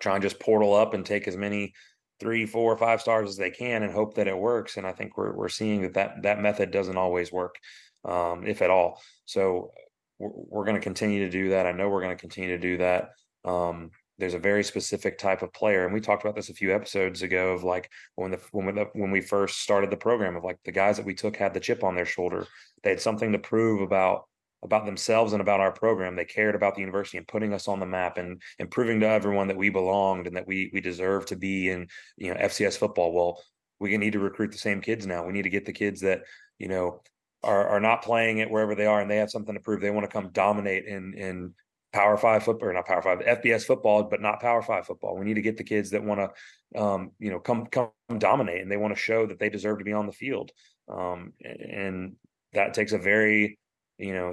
try 0.00 0.14
and 0.14 0.22
just 0.22 0.40
portal 0.40 0.74
up 0.74 0.92
and 0.92 1.06
take 1.06 1.28
as 1.28 1.36
many 1.36 1.72
three, 2.20 2.46
four, 2.46 2.76
five 2.76 3.00
stars 3.00 3.30
as 3.30 3.36
they 3.36 3.50
can 3.50 3.82
and 3.82 3.92
hope 3.92 4.14
that 4.14 4.28
it 4.28 4.38
works. 4.38 4.76
And 4.76 4.86
I 4.86 4.92
think 4.92 5.16
we're 5.16 5.34
we're 5.34 5.48
seeing 5.48 5.82
that 5.82 5.94
that, 5.94 6.22
that 6.22 6.40
method 6.40 6.70
doesn't 6.70 6.96
always 6.96 7.32
work, 7.32 7.56
um, 8.04 8.46
if 8.46 8.62
at 8.62 8.70
all. 8.70 9.00
So 9.24 9.72
we're, 10.18 10.30
we're 10.32 10.64
going 10.64 10.76
to 10.76 10.82
continue 10.82 11.24
to 11.24 11.30
do 11.30 11.50
that. 11.50 11.66
I 11.66 11.72
know 11.72 11.88
we're 11.88 12.02
going 12.02 12.16
to 12.16 12.20
continue 12.20 12.50
to 12.50 12.58
do 12.58 12.78
that. 12.78 13.10
Um, 13.44 13.90
there's 14.18 14.34
a 14.34 14.38
very 14.38 14.64
specific 14.64 15.18
type 15.18 15.42
of 15.42 15.52
player, 15.52 15.84
and 15.84 15.92
we 15.92 16.00
talked 16.00 16.24
about 16.24 16.34
this 16.34 16.48
a 16.48 16.54
few 16.54 16.74
episodes 16.74 17.22
ago. 17.22 17.52
Of 17.52 17.64
like 17.64 17.90
when 18.14 18.30
the 18.30 18.40
when 18.50 18.66
we, 18.66 18.72
when 18.94 19.10
we 19.10 19.20
first 19.20 19.60
started 19.60 19.90
the 19.90 19.96
program, 19.96 20.36
of 20.36 20.44
like 20.44 20.58
the 20.64 20.72
guys 20.72 20.96
that 20.96 21.04
we 21.06 21.14
took 21.14 21.36
had 21.36 21.52
the 21.52 21.60
chip 21.60 21.84
on 21.84 21.94
their 21.94 22.06
shoulder. 22.06 22.46
They 22.82 22.90
had 22.90 23.00
something 23.00 23.32
to 23.32 23.38
prove 23.38 23.82
about 23.82 24.24
about 24.62 24.86
themselves 24.86 25.32
and 25.32 25.40
about 25.40 25.60
our 25.60 25.72
program. 25.72 26.16
They 26.16 26.24
cared 26.24 26.54
about 26.54 26.74
the 26.74 26.80
university 26.80 27.18
and 27.18 27.28
putting 27.28 27.52
us 27.52 27.68
on 27.68 27.80
the 27.80 27.86
map 27.86 28.18
and 28.18 28.40
and 28.58 28.70
proving 28.70 29.00
to 29.00 29.08
everyone 29.08 29.48
that 29.48 29.56
we 29.56 29.70
belonged 29.70 30.26
and 30.26 30.36
that 30.36 30.46
we 30.46 30.70
we 30.72 30.80
deserve 30.80 31.26
to 31.26 31.36
be 31.36 31.70
in 31.70 31.88
you 32.16 32.32
know 32.32 32.40
FCS 32.40 32.78
football. 32.78 33.12
Well, 33.12 33.42
we 33.78 33.96
need 33.96 34.14
to 34.14 34.18
recruit 34.18 34.52
the 34.52 34.58
same 34.58 34.80
kids 34.80 35.06
now. 35.06 35.24
We 35.24 35.32
need 35.32 35.42
to 35.42 35.50
get 35.50 35.66
the 35.66 35.72
kids 35.72 36.00
that 36.00 36.22
you 36.58 36.68
know 36.68 37.02
are 37.42 37.68
are 37.68 37.80
not 37.80 38.02
playing 38.02 38.38
it 38.38 38.50
wherever 38.50 38.74
they 38.74 38.86
are 38.86 39.00
and 39.00 39.10
they 39.10 39.18
have 39.18 39.30
something 39.30 39.54
to 39.54 39.60
prove. 39.60 39.80
They 39.80 39.90
want 39.90 40.08
to 40.08 40.12
come 40.12 40.30
dominate 40.32 40.86
in 40.86 41.14
in 41.14 41.54
Power 41.92 42.16
Five 42.16 42.42
football 42.42 42.70
or 42.70 42.72
not 42.72 42.86
Power 42.86 43.02
Five 43.02 43.20
FBS 43.20 43.64
football, 43.64 44.02
but 44.04 44.20
not 44.20 44.40
Power 44.40 44.62
Five 44.62 44.86
football. 44.86 45.16
We 45.16 45.24
need 45.24 45.34
to 45.34 45.42
get 45.42 45.56
the 45.56 45.64
kids 45.64 45.90
that 45.90 46.02
want 46.02 46.20
to 46.20 46.80
um, 46.80 47.12
you 47.18 47.30
know 47.30 47.38
come 47.38 47.66
come 47.66 47.90
dominate 48.18 48.62
and 48.62 48.70
they 48.70 48.76
want 48.76 48.94
to 48.94 49.00
show 49.00 49.26
that 49.26 49.38
they 49.38 49.48
deserve 49.48 49.78
to 49.78 49.84
be 49.84 49.92
on 49.92 50.06
the 50.06 50.12
field. 50.12 50.50
Um, 50.92 51.32
and 51.42 52.16
that 52.52 52.74
takes 52.74 52.92
a 52.92 52.98
very 52.98 53.58
you 53.98 54.12
know 54.12 54.32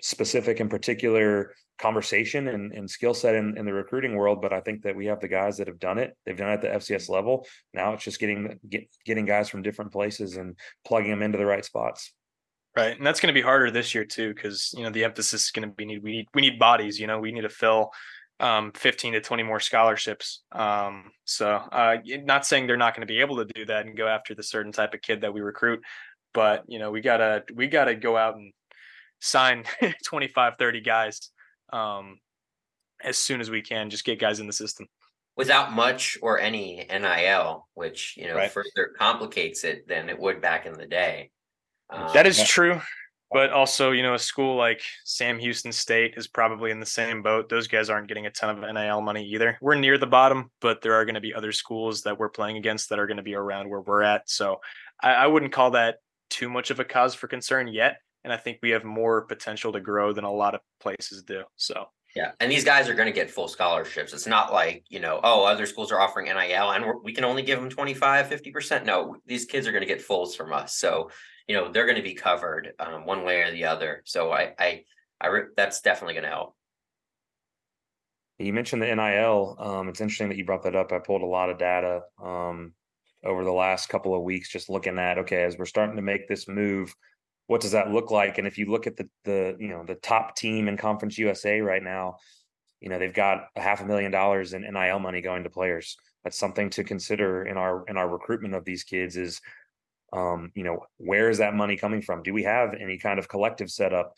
specific 0.00 0.60
and 0.60 0.70
particular 0.70 1.54
conversation 1.78 2.48
and, 2.48 2.72
and 2.72 2.88
skill 2.88 3.14
set 3.14 3.34
in, 3.34 3.56
in 3.58 3.64
the 3.64 3.72
recruiting 3.72 4.14
world 4.14 4.40
but 4.40 4.52
i 4.52 4.60
think 4.60 4.82
that 4.82 4.94
we 4.94 5.06
have 5.06 5.20
the 5.20 5.28
guys 5.28 5.56
that 5.56 5.66
have 5.66 5.78
done 5.78 5.98
it. 5.98 6.16
They've 6.24 6.36
done 6.36 6.50
it 6.50 6.54
at 6.54 6.62
the 6.62 6.68
fcs 6.68 7.08
level. 7.08 7.46
Now 7.74 7.94
it's 7.94 8.04
just 8.04 8.20
getting 8.20 8.58
get, 8.68 8.88
getting 9.04 9.26
guys 9.26 9.48
from 9.48 9.62
different 9.62 9.92
places 9.92 10.36
and 10.36 10.56
plugging 10.86 11.10
them 11.10 11.22
into 11.22 11.38
the 11.38 11.46
right 11.46 11.64
spots. 11.64 12.12
Right 12.76 12.96
and 12.96 13.06
that's 13.06 13.20
going 13.20 13.34
to 13.34 13.38
be 13.38 13.42
harder 13.42 13.70
this 13.70 13.94
year 13.94 14.04
too 14.04 14.32
because 14.32 14.72
you 14.76 14.84
know 14.84 14.90
the 14.90 15.04
emphasis 15.04 15.46
is 15.46 15.50
going 15.50 15.68
to 15.68 15.74
be 15.74 15.84
need 15.84 16.02
we 16.02 16.12
need 16.12 16.26
we 16.34 16.42
need 16.42 16.58
bodies 16.58 16.98
you 16.98 17.06
know 17.06 17.18
we 17.18 17.32
need 17.32 17.42
to 17.42 17.48
fill 17.48 17.90
um, 18.40 18.72
15 18.74 19.12
to 19.12 19.20
20 19.20 19.44
more 19.44 19.60
scholarships. 19.60 20.42
Um, 20.50 21.12
so, 21.24 21.48
uh, 21.48 21.98
not 22.24 22.44
saying 22.44 22.66
they're 22.66 22.76
not 22.76 22.96
going 22.96 23.06
to 23.06 23.12
be 23.12 23.20
able 23.20 23.36
to 23.36 23.44
do 23.54 23.64
that 23.66 23.86
and 23.86 23.96
go 23.96 24.08
after 24.08 24.34
the 24.34 24.42
certain 24.42 24.72
type 24.72 24.94
of 24.94 25.00
kid 25.00 25.20
that 25.20 25.32
we 25.32 25.40
recruit, 25.40 25.80
but 26.34 26.64
you 26.66 26.78
know, 26.78 26.90
we 26.90 27.00
gotta 27.00 27.44
we 27.54 27.66
gotta 27.68 27.94
go 27.94 28.16
out 28.16 28.36
and 28.36 28.52
sign 29.22 29.64
25, 30.04 30.54
30 30.58 30.80
guys 30.80 31.30
um, 31.72 32.18
as 33.02 33.16
soon 33.16 33.40
as 33.40 33.50
we 33.50 33.62
can. 33.62 33.88
Just 33.88 34.04
get 34.04 34.20
guys 34.20 34.40
in 34.40 34.46
the 34.46 34.52
system 34.52 34.86
without 35.36 35.72
much 35.72 36.18
or 36.20 36.38
any 36.38 36.86
NIL, 36.90 37.66
which 37.74 38.14
you 38.18 38.26
know 38.26 38.34
Right. 38.36 38.50
further 38.50 38.92
complicates 38.98 39.64
it 39.64 39.88
than 39.88 40.10
it 40.10 40.18
would 40.18 40.42
back 40.42 40.66
in 40.66 40.74
the 40.74 40.86
day. 40.86 41.30
Um, 41.88 42.10
That 42.12 42.26
is 42.26 42.42
true. 42.46 42.80
But 43.34 43.48
also, 43.50 43.92
you 43.92 44.02
know, 44.02 44.12
a 44.12 44.18
school 44.18 44.56
like 44.56 44.82
Sam 45.04 45.38
Houston 45.38 45.72
State 45.72 46.14
is 46.18 46.28
probably 46.28 46.70
in 46.70 46.80
the 46.80 46.84
same 46.84 47.22
boat. 47.22 47.48
Those 47.48 47.66
guys 47.66 47.88
aren't 47.88 48.08
getting 48.08 48.26
a 48.26 48.30
ton 48.30 48.62
of 48.62 48.74
NIL 48.74 49.00
money 49.00 49.24
either. 49.26 49.56
We're 49.62 49.74
near 49.76 49.96
the 49.96 50.06
bottom, 50.06 50.50
but 50.60 50.82
there 50.82 50.92
are 50.92 51.06
going 51.06 51.14
to 51.14 51.20
be 51.22 51.32
other 51.32 51.50
schools 51.50 52.02
that 52.02 52.18
we're 52.18 52.28
playing 52.28 52.58
against 52.58 52.90
that 52.90 52.98
are 52.98 53.06
going 53.06 53.16
to 53.16 53.22
be 53.22 53.34
around 53.34 53.70
where 53.70 53.80
we're 53.80 54.02
at. 54.02 54.28
So 54.28 54.60
I, 55.02 55.12
I 55.14 55.26
wouldn't 55.28 55.52
call 55.52 55.70
that 55.70 55.96
too 56.28 56.50
much 56.50 56.70
of 56.70 56.78
a 56.78 56.84
cause 56.84 57.14
for 57.14 57.26
concern 57.26 57.68
yet. 57.68 57.96
And 58.24 58.32
I 58.32 58.36
think 58.36 58.58
we 58.62 58.70
have 58.70 58.84
more 58.84 59.22
potential 59.22 59.72
to 59.72 59.80
grow 59.80 60.12
than 60.12 60.24
a 60.24 60.32
lot 60.32 60.54
of 60.54 60.60
places 60.80 61.22
do. 61.22 61.42
So 61.56 61.86
Yeah, 62.14 62.32
and 62.40 62.50
these 62.50 62.64
guys 62.64 62.88
are 62.88 62.94
going 62.94 63.06
to 63.06 63.12
get 63.12 63.30
full 63.30 63.48
scholarships. 63.48 64.12
It's 64.12 64.26
not 64.26 64.52
like, 64.52 64.84
you 64.88 65.00
know, 65.00 65.20
oh, 65.24 65.44
other 65.44 65.66
schools 65.66 65.90
are 65.90 66.00
offering 66.00 66.26
NIL 66.26 66.70
and 66.70 66.84
we're, 66.84 67.00
we 67.02 67.12
can 67.12 67.24
only 67.24 67.42
give 67.42 67.60
them 67.60 67.70
25, 67.70 68.26
50%. 68.26 68.84
No, 68.84 69.16
these 69.26 69.46
kids 69.46 69.66
are 69.66 69.72
going 69.72 69.82
to 69.82 69.88
get 69.88 70.02
fulls 70.02 70.36
from 70.36 70.52
us. 70.52 70.76
So, 70.76 71.10
you 71.48 71.56
know, 71.56 71.72
they're 71.72 71.86
going 71.86 71.96
to 71.96 72.02
be 72.02 72.14
covered 72.14 72.72
um, 72.78 73.06
one 73.06 73.24
way 73.24 73.42
or 73.42 73.50
the 73.50 73.64
other. 73.64 74.02
So 74.04 74.30
I, 74.30 74.54
I, 74.58 74.84
I, 75.20 75.26
re- 75.28 75.50
that's 75.56 75.80
definitely 75.80 76.14
going 76.14 76.24
to 76.24 76.30
help. 76.30 76.54
You 78.38 78.52
mentioned 78.52 78.82
the 78.82 78.94
NIL. 78.94 79.56
Um, 79.58 79.88
it's 79.88 80.00
interesting 80.00 80.28
that 80.28 80.36
you 80.36 80.44
brought 80.44 80.64
that 80.64 80.76
up. 80.76 80.92
I 80.92 80.98
pulled 80.98 81.22
a 81.22 81.26
lot 81.26 81.50
of 81.50 81.58
data 81.58 82.00
um, 82.22 82.72
over 83.24 83.44
the 83.44 83.52
last 83.52 83.88
couple 83.88 84.14
of 84.14 84.22
weeks, 84.22 84.50
just 84.50 84.68
looking 84.68 84.98
at 84.98 85.18
okay, 85.18 85.44
as 85.44 85.56
we're 85.56 85.64
starting 85.64 85.96
to 85.96 86.02
make 86.02 86.28
this 86.28 86.48
move, 86.48 86.94
what 87.46 87.60
does 87.60 87.72
that 87.72 87.90
look 87.90 88.10
like? 88.10 88.38
And 88.38 88.46
if 88.46 88.58
you 88.58 88.66
look 88.70 88.86
at 88.86 88.96
the 88.96 89.08
the 89.24 89.56
you 89.58 89.68
know 89.68 89.84
the 89.86 89.94
top 89.96 90.36
team 90.36 90.68
in 90.68 90.76
Conference 90.76 91.18
USA 91.18 91.60
right 91.60 91.82
now, 91.82 92.16
you 92.80 92.88
know 92.88 92.98
they've 92.98 93.14
got 93.14 93.48
a 93.56 93.60
half 93.60 93.80
a 93.80 93.86
million 93.86 94.10
dollars 94.10 94.52
in 94.52 94.62
NIL 94.62 94.98
money 94.98 95.20
going 95.20 95.44
to 95.44 95.50
players. 95.50 95.96
That's 96.24 96.38
something 96.38 96.70
to 96.70 96.84
consider 96.84 97.44
in 97.44 97.56
our 97.56 97.84
in 97.88 97.96
our 97.96 98.08
recruitment 98.08 98.54
of 98.54 98.64
these 98.64 98.84
kids. 98.84 99.16
Is 99.16 99.40
um, 100.12 100.52
you 100.54 100.64
know 100.64 100.80
where 100.98 101.30
is 101.30 101.38
that 101.38 101.54
money 101.54 101.76
coming 101.76 102.02
from? 102.02 102.22
Do 102.22 102.32
we 102.32 102.44
have 102.44 102.74
any 102.74 102.98
kind 102.98 103.18
of 103.18 103.28
collective 103.28 103.70
setup? 103.70 104.14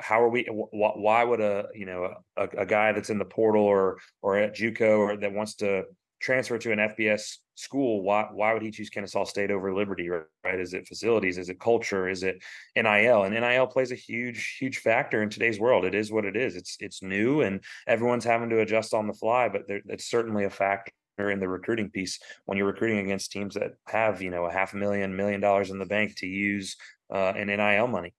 how 0.00 0.20
are 0.22 0.28
we 0.28 0.44
wh- 0.44 0.74
wh- 0.74 0.98
why 0.98 1.22
would 1.22 1.40
a 1.40 1.66
you 1.74 1.86
know 1.86 2.12
a, 2.36 2.48
a 2.58 2.66
guy 2.66 2.92
that's 2.92 3.10
in 3.10 3.18
the 3.18 3.24
portal 3.24 3.62
or 3.62 3.98
or 4.22 4.36
at 4.36 4.54
JUCO 4.54 4.98
or 4.98 5.16
that 5.18 5.32
wants 5.32 5.54
to 5.56 5.84
transfer 6.20 6.58
to 6.58 6.72
an 6.72 6.78
FBS 6.78 7.38
school 7.56 8.02
why 8.02 8.28
why 8.32 8.52
would 8.52 8.62
he 8.62 8.70
choose 8.70 8.90
Kennesaw 8.90 9.24
State 9.24 9.50
over 9.50 9.74
Liberty 9.74 10.08
right? 10.08 10.24
Is 10.44 10.74
it 10.74 10.86
facilities? 10.86 11.38
Is 11.38 11.48
it 11.48 11.58
culture? 11.58 12.08
Is 12.08 12.22
it 12.22 12.42
NIL 12.76 13.24
and 13.24 13.34
NIL 13.34 13.66
plays 13.66 13.92
a 13.92 13.96
huge 13.96 14.56
huge 14.60 14.78
factor 14.78 15.22
in 15.22 15.30
today's 15.30 15.58
world. 15.58 15.84
It 15.84 15.94
is 15.94 16.12
what 16.12 16.24
it 16.24 16.36
is. 16.36 16.54
It's 16.54 16.76
it's 16.80 17.02
new 17.02 17.40
and 17.40 17.60
everyone's 17.86 18.24
having 18.24 18.50
to 18.50 18.60
adjust 18.60 18.94
on 18.94 19.06
the 19.06 19.14
fly 19.14 19.48
but 19.48 19.66
there, 19.66 19.80
it's 19.86 20.08
certainly 20.08 20.44
a 20.44 20.50
factor 20.50 20.92
in 21.18 21.40
the 21.40 21.48
recruiting 21.48 21.90
piece 21.90 22.18
when 22.44 22.58
you're 22.58 22.66
recruiting 22.66 22.98
against 22.98 23.32
teams 23.32 23.54
that 23.54 23.72
have 23.88 24.20
you 24.20 24.30
know 24.30 24.44
a 24.44 24.52
half 24.52 24.74
a 24.74 24.76
million 24.76 25.16
million 25.16 25.40
dollars 25.40 25.70
in 25.70 25.78
the 25.78 25.86
bank 25.86 26.14
to 26.16 26.26
use 26.26 26.76
uh, 27.10 27.32
in 27.36 27.48
NIL 27.48 27.86
money. 27.86 28.14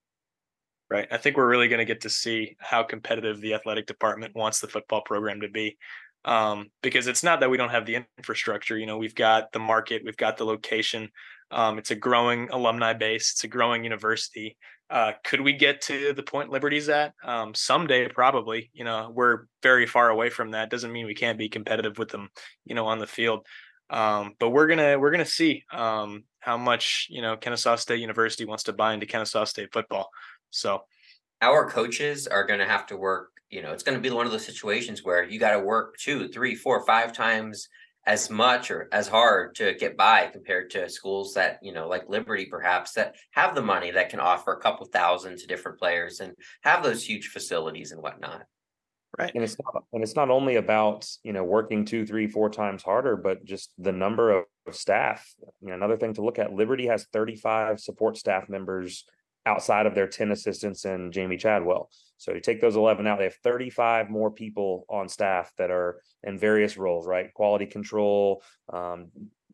Right. 0.89 1.07
I 1.11 1.17
think 1.17 1.35
we're 1.35 1.49
really 1.49 1.67
going 1.67 1.79
to 1.79 1.85
get 1.85 2.01
to 2.01 2.09
see 2.09 2.55
how 2.59 2.81
competitive 2.83 3.41
the 3.41 3.53
athletic 3.53 3.87
department 3.87 4.33
wants 4.35 4.61
the 4.61 4.69
football 4.69 5.01
program 5.01 5.41
to 5.41 5.49
be. 5.49 5.77
Um, 6.27 6.67
because 6.83 7.07
it's 7.07 7.23
not 7.23 7.39
that 7.39 7.49
we 7.49 7.57
don't 7.57 7.69
have 7.69 7.85
the 7.85 8.03
infrastructure. 8.17 8.77
You 8.77 8.85
know, 8.85 8.97
we've 8.97 9.15
got 9.15 9.51
the 9.53 9.59
market, 9.59 10.03
we've 10.05 10.17
got 10.17 10.37
the 10.37 10.45
location. 10.45 11.09
Um, 11.51 11.77
it's 11.79 11.91
a 11.91 11.95
growing 11.95 12.49
alumni 12.51 12.93
base, 12.93 13.31
it's 13.31 13.43
a 13.45 13.47
growing 13.47 13.83
university. 13.83 14.57
Uh, 14.89 15.13
could 15.23 15.41
we 15.41 15.53
get 15.53 15.81
to 15.81 16.13
the 16.13 16.23
point 16.23 16.49
Liberty's 16.49 16.89
at? 16.89 17.13
Um, 17.23 17.53
someday, 17.55 18.07
probably. 18.09 18.69
You 18.73 18.83
know, 18.85 19.11
we're 19.13 19.45
very 19.63 19.85
far 19.85 20.09
away 20.09 20.29
from 20.29 20.51
that. 20.51 20.69
Doesn't 20.69 20.91
mean 20.91 21.05
we 21.05 21.15
can't 21.15 21.37
be 21.37 21.49
competitive 21.49 21.97
with 21.97 22.09
them, 22.09 22.29
you 22.65 22.75
know, 22.75 22.87
on 22.87 22.99
the 22.99 23.07
field. 23.07 23.45
Um, 23.89 24.33
but 24.39 24.49
we're 24.49 24.67
gonna 24.67 24.99
we're 24.99 25.11
gonna 25.11 25.25
see 25.25 25.63
um, 25.71 26.23
how 26.39 26.57
much 26.57 27.07
you 27.09 27.21
know 27.21 27.37
Kennesaw 27.37 27.77
State 27.77 27.99
University 28.01 28.45
wants 28.45 28.63
to 28.63 28.73
buy 28.73 28.93
into 28.93 29.05
Kennesaw 29.05 29.45
State 29.45 29.69
football. 29.73 30.09
So 30.49 30.83
Our 31.41 31.69
coaches 31.69 32.27
are 32.27 32.45
to 32.47 32.65
have 32.65 32.87
to 32.87 32.97
work, 32.97 33.29
you 33.49 33.61
know, 33.61 33.71
it's 33.71 33.83
going 33.83 33.97
to 33.97 34.01
be 34.01 34.13
one 34.13 34.25
of 34.25 34.31
those 34.31 34.45
situations 34.45 35.03
where 35.03 35.23
you 35.23 35.39
got 35.39 35.51
to 35.51 35.59
work 35.59 35.97
two, 35.97 36.27
three, 36.29 36.55
four, 36.55 36.85
five 36.85 37.13
times 37.13 37.67
as 38.05 38.29
much 38.29 38.71
or 38.71 38.87
as 38.91 39.07
hard 39.07 39.53
to 39.55 39.73
get 39.73 39.97
by 39.97 40.27
compared 40.27 40.69
to 40.69 40.89
schools 40.89 41.33
that, 41.33 41.59
you 41.61 41.73
know, 41.73 41.87
like 41.87 42.07
Liberty 42.07 42.45
perhaps 42.45 42.93
that 42.93 43.15
have 43.31 43.53
the 43.53 43.61
money 43.61 43.91
that 43.91 44.09
can 44.09 44.21
offer 44.21 44.53
a 44.53 44.61
couple 44.61 44.85
thousand 44.85 45.37
to 45.37 45.47
different 45.47 45.77
players 45.77 46.21
and 46.21 46.33
have 46.61 46.83
those 46.83 47.03
huge 47.03 47.27
facilities 47.27 47.91
and 47.91 48.01
whatnot. 48.01 48.43
right. 49.19 49.31
and 49.35 49.43
it's 49.43 49.57
not 49.59 49.83
and 49.91 50.03
it's 50.03 50.15
not 50.15 50.29
only 50.29 50.55
about 50.55 51.07
you 51.23 51.33
know 51.33 51.43
working 51.43 51.83
two 51.83 52.05
three 52.05 52.27
four 52.27 52.49
times 52.49 52.83
harder 52.83 53.15
but 53.15 53.43
just 53.45 53.71
the 53.77 53.91
number 53.91 54.31
of, 54.31 54.43
of 54.67 54.75
staff 54.75 55.33
you 55.61 55.69
know 55.69 55.73
another 55.73 55.97
thing 55.97 56.13
to 56.13 56.23
look 56.23 56.39
at 56.39 56.53
liberty 56.53 56.87
has 56.87 57.07
35 57.13 57.79
support 57.79 58.17
staff 58.17 58.49
members 58.49 59.05
outside 59.45 59.85
of 59.85 59.95
their 59.95 60.07
10 60.07 60.31
assistants 60.31 60.85
and 60.85 61.13
jamey 61.13 61.39
chadwell 61.39 61.89
so 62.17 62.33
you 62.33 62.39
take 62.39 62.61
those 62.61 62.75
11 62.75 63.07
out 63.07 63.17
they 63.17 63.25
have 63.25 63.35
35 63.35 64.09
more 64.09 64.31
people 64.31 64.85
on 64.89 65.07
staff 65.07 65.51
that 65.57 65.71
are 65.71 66.01
in 66.23 66.37
various 66.37 66.77
roles 66.77 67.07
right 67.07 67.33
quality 67.33 67.65
control 67.65 68.41
um, 68.71 69.07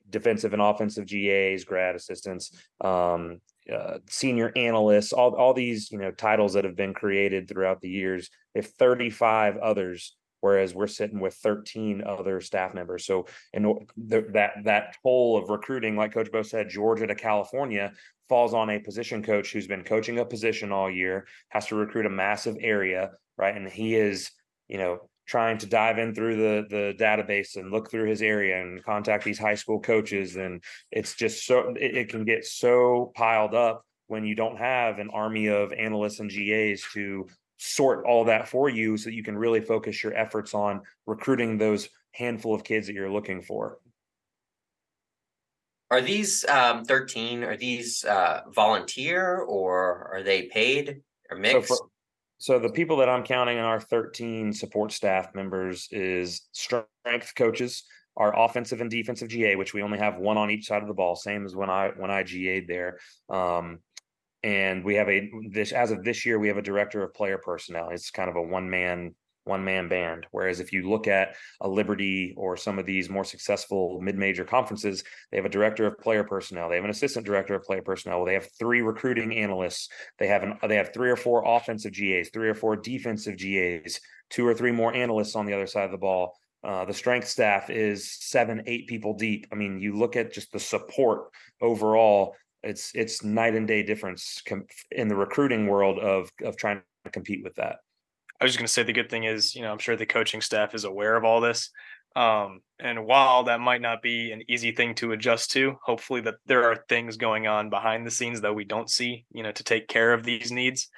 defensive 0.09 0.53
and 0.53 0.61
offensive 0.61 1.05
gas 1.07 1.63
grad 1.63 1.95
assistants 1.95 2.51
um, 2.81 3.39
uh, 3.71 3.99
senior 4.09 4.51
analysts, 4.55 5.13
all 5.13 5.35
all 5.35 5.53
these 5.53 5.91
you 5.91 5.97
know 5.97 6.11
titles 6.11 6.53
that 6.53 6.65
have 6.65 6.75
been 6.75 6.93
created 6.93 7.47
throughout 7.47 7.81
the 7.81 7.89
years. 7.89 8.29
They 8.53 8.61
have 8.61 8.71
35 8.71 9.57
others, 9.57 10.15
whereas 10.41 10.75
we're 10.75 10.87
sitting 10.87 11.19
with 11.19 11.33
13 11.35 12.03
other 12.05 12.41
staff 12.41 12.73
members. 12.73 13.05
So 13.05 13.27
in 13.53 13.63
the, 13.95 14.25
that 14.33 14.63
that 14.65 14.97
toll 15.01 15.37
of 15.37 15.49
recruiting, 15.49 15.95
like 15.95 16.13
Coach 16.13 16.31
Bo 16.31 16.43
said, 16.43 16.69
Georgia 16.69 17.07
to 17.07 17.15
California 17.15 17.93
falls 18.33 18.55
on 18.55 18.71
a 18.71 18.79
position 18.79 19.21
coach 19.21 19.53
who's 19.53 19.67
been 19.67 19.83
coaching 19.83 20.17
a 20.17 20.25
position 20.25 20.71
all 20.71 20.89
year, 20.89 21.27
has 21.49 21.67
to 21.67 21.75
recruit 21.75 22.07
a 22.07 22.09
massive 22.09 22.57
area, 22.59 23.11
right? 23.37 23.55
And 23.55 23.69
he 23.69 23.93
is, 23.93 24.31
you 24.67 24.79
know, 24.79 25.07
trying 25.27 25.59
to 25.59 25.67
dive 25.67 25.99
in 25.99 26.15
through 26.15 26.37
the 26.37 26.65
the 26.67 26.93
database 26.97 27.57
and 27.57 27.71
look 27.71 27.91
through 27.91 28.09
his 28.09 28.23
area 28.23 28.59
and 28.59 28.83
contact 28.83 29.23
these 29.23 29.37
high 29.37 29.53
school 29.53 29.79
coaches 29.79 30.35
and 30.35 30.63
it's 30.89 31.13
just 31.13 31.45
so 31.45 31.75
it, 31.79 31.95
it 31.95 32.09
can 32.09 32.25
get 32.25 32.43
so 32.43 33.11
piled 33.15 33.53
up 33.53 33.85
when 34.07 34.25
you 34.25 34.33
don't 34.33 34.57
have 34.57 34.97
an 34.97 35.11
army 35.11 35.45
of 35.45 35.71
analysts 35.71 36.19
and 36.19 36.31
GAs 36.31 36.83
to 36.91 37.27
sort 37.57 38.03
all 38.03 38.25
that 38.25 38.47
for 38.47 38.67
you 38.67 38.97
so 38.97 39.11
that 39.11 39.15
you 39.15 39.23
can 39.23 39.37
really 39.37 39.61
focus 39.61 40.03
your 40.03 40.15
efforts 40.15 40.55
on 40.55 40.81
recruiting 41.05 41.59
those 41.59 41.87
handful 42.13 42.55
of 42.55 42.63
kids 42.63 42.87
that 42.87 42.93
you're 42.93 43.11
looking 43.11 43.43
for. 43.43 43.77
Are 45.93 46.01
these 46.01 46.43
um, 46.45 46.83
13, 46.85 47.43
are 47.43 47.55
these 47.55 48.03
uh, 48.03 48.41
volunteer 48.49 49.37
or 49.37 50.09
are 50.11 50.23
they 50.23 50.47
paid 50.47 51.03
or 51.29 51.37
So, 51.37 51.39
mixed? 51.39 51.67
for, 51.67 51.77
so 52.39 52.57
the 52.57 52.71
people 52.71 52.97
that 52.97 53.09
I'm 53.09 53.23
counting 53.23 53.59
in 53.59 53.63
our 53.63 53.79
13 53.79 54.53
support 54.53 54.91
staff 54.91 55.35
members 55.35 55.87
is 55.91 56.49
strength 56.51 57.35
coaches, 57.35 57.83
our 58.17 58.35
offensive 58.35 58.81
and 58.81 58.89
defensive 58.89 59.27
GA, 59.27 59.55
which 59.55 59.75
we 59.75 59.83
only 59.83 59.99
have 59.99 60.17
one 60.17 60.35
on 60.35 60.49
each 60.49 60.65
side 60.65 60.81
of 60.81 60.87
the 60.87 60.95
ball, 60.95 61.15
same 61.15 61.45
as 61.45 61.55
when 61.55 61.69
I 61.69 61.91
when 61.95 62.09
I 62.09 62.23
GA'd 62.23 62.67
there. 62.67 62.97
Um, 63.29 63.77
and 64.41 64.83
we 64.83 64.95
have 64.95 65.09
a 65.09 65.29
this 65.51 65.71
as 65.71 65.91
of 65.91 66.03
this 66.03 66.25
year 66.25 66.39
we 66.39 66.47
have 66.47 66.57
a 66.57 66.63
director 66.63 67.03
of 67.03 67.13
player 67.13 67.37
personnel. 67.37 67.89
It's 67.89 68.09
kind 68.09 68.31
of 68.31 68.35
a 68.35 68.41
one 68.41 68.67
man 68.67 69.13
one 69.45 69.63
man 69.63 69.87
band. 69.87 70.25
Whereas 70.31 70.59
if 70.59 70.71
you 70.71 70.89
look 70.89 71.07
at 71.07 71.35
a 71.61 71.67
Liberty 71.67 72.33
or 72.37 72.55
some 72.55 72.79
of 72.79 72.85
these 72.85 73.09
more 73.09 73.23
successful 73.23 73.99
mid 74.01 74.17
major 74.17 74.45
conferences, 74.45 75.03
they 75.31 75.37
have 75.37 75.45
a 75.45 75.49
director 75.49 75.85
of 75.85 75.97
player 75.97 76.23
personnel. 76.23 76.69
They 76.69 76.75
have 76.75 76.85
an 76.85 76.91
assistant 76.91 77.25
director 77.25 77.55
of 77.55 77.63
player 77.63 77.81
personnel. 77.81 78.25
They 78.25 78.33
have 78.33 78.49
three 78.57 78.81
recruiting 78.81 79.35
analysts. 79.35 79.89
They 80.19 80.27
have 80.27 80.43
an 80.43 80.57
they 80.67 80.75
have 80.75 80.93
three 80.93 81.09
or 81.09 81.17
four 81.17 81.43
offensive 81.45 81.93
GAs, 81.93 82.29
three 82.29 82.49
or 82.49 82.55
four 82.55 82.75
defensive 82.75 83.37
GAs, 83.37 83.99
two 84.29 84.45
or 84.47 84.53
three 84.53 84.71
more 84.71 84.93
analysts 84.93 85.35
on 85.35 85.45
the 85.45 85.53
other 85.53 85.67
side 85.67 85.85
of 85.85 85.91
the 85.91 85.97
ball. 85.97 86.37
Uh, 86.63 86.85
the 86.85 86.93
strength 86.93 87.27
staff 87.27 87.69
is 87.69 88.09
seven, 88.09 88.63
eight 88.67 88.87
people 88.87 89.13
deep. 89.13 89.47
I 89.51 89.55
mean, 89.55 89.79
you 89.79 89.97
look 89.97 90.15
at 90.15 90.31
just 90.31 90.51
the 90.53 90.59
support 90.59 91.25
overall. 91.61 92.35
It's 92.63 92.91
it's 92.95 93.23
night 93.23 93.55
and 93.55 93.67
day 93.67 93.83
difference 93.83 94.41
in 94.91 95.09
the 95.09 95.15
recruiting 95.15 95.67
world 95.67 95.99
of 95.99 96.31
of 96.41 96.55
trying 96.55 96.81
to 97.03 97.11
compete 97.11 97.43
with 97.43 97.55
that. 97.55 97.77
I 98.39 98.45
was 98.45 98.51
just 98.51 98.59
going 98.59 98.67
to 98.67 98.73
say 98.73 98.83
the 98.83 98.93
good 98.93 99.09
thing 99.09 99.23
is, 99.23 99.55
you 99.55 99.61
know, 99.61 99.71
I'm 99.71 99.79
sure 99.79 99.95
the 99.95 100.05
coaching 100.05 100.41
staff 100.41 100.75
is 100.75 100.83
aware 100.83 101.15
of 101.15 101.23
all 101.23 101.41
this. 101.41 101.69
Um, 102.15 102.61
and 102.79 103.05
while 103.05 103.43
that 103.45 103.59
might 103.59 103.81
not 103.81 104.01
be 104.01 104.31
an 104.31 104.43
easy 104.47 104.71
thing 104.71 104.93
to 104.95 105.13
adjust 105.13 105.51
to, 105.51 105.77
hopefully 105.83 106.21
that 106.21 106.35
there 106.45 106.69
are 106.69 106.83
things 106.87 107.17
going 107.17 107.47
on 107.47 107.69
behind 107.69 108.05
the 108.05 108.11
scenes 108.11 108.41
that 108.41 108.53
we 108.53 108.65
don't 108.65 108.89
see, 108.89 109.25
you 109.31 109.41
know, 109.43 109.51
to 109.51 109.63
take 109.63 109.87
care 109.87 110.13
of 110.13 110.23
these 110.23 110.51
needs. 110.51 110.89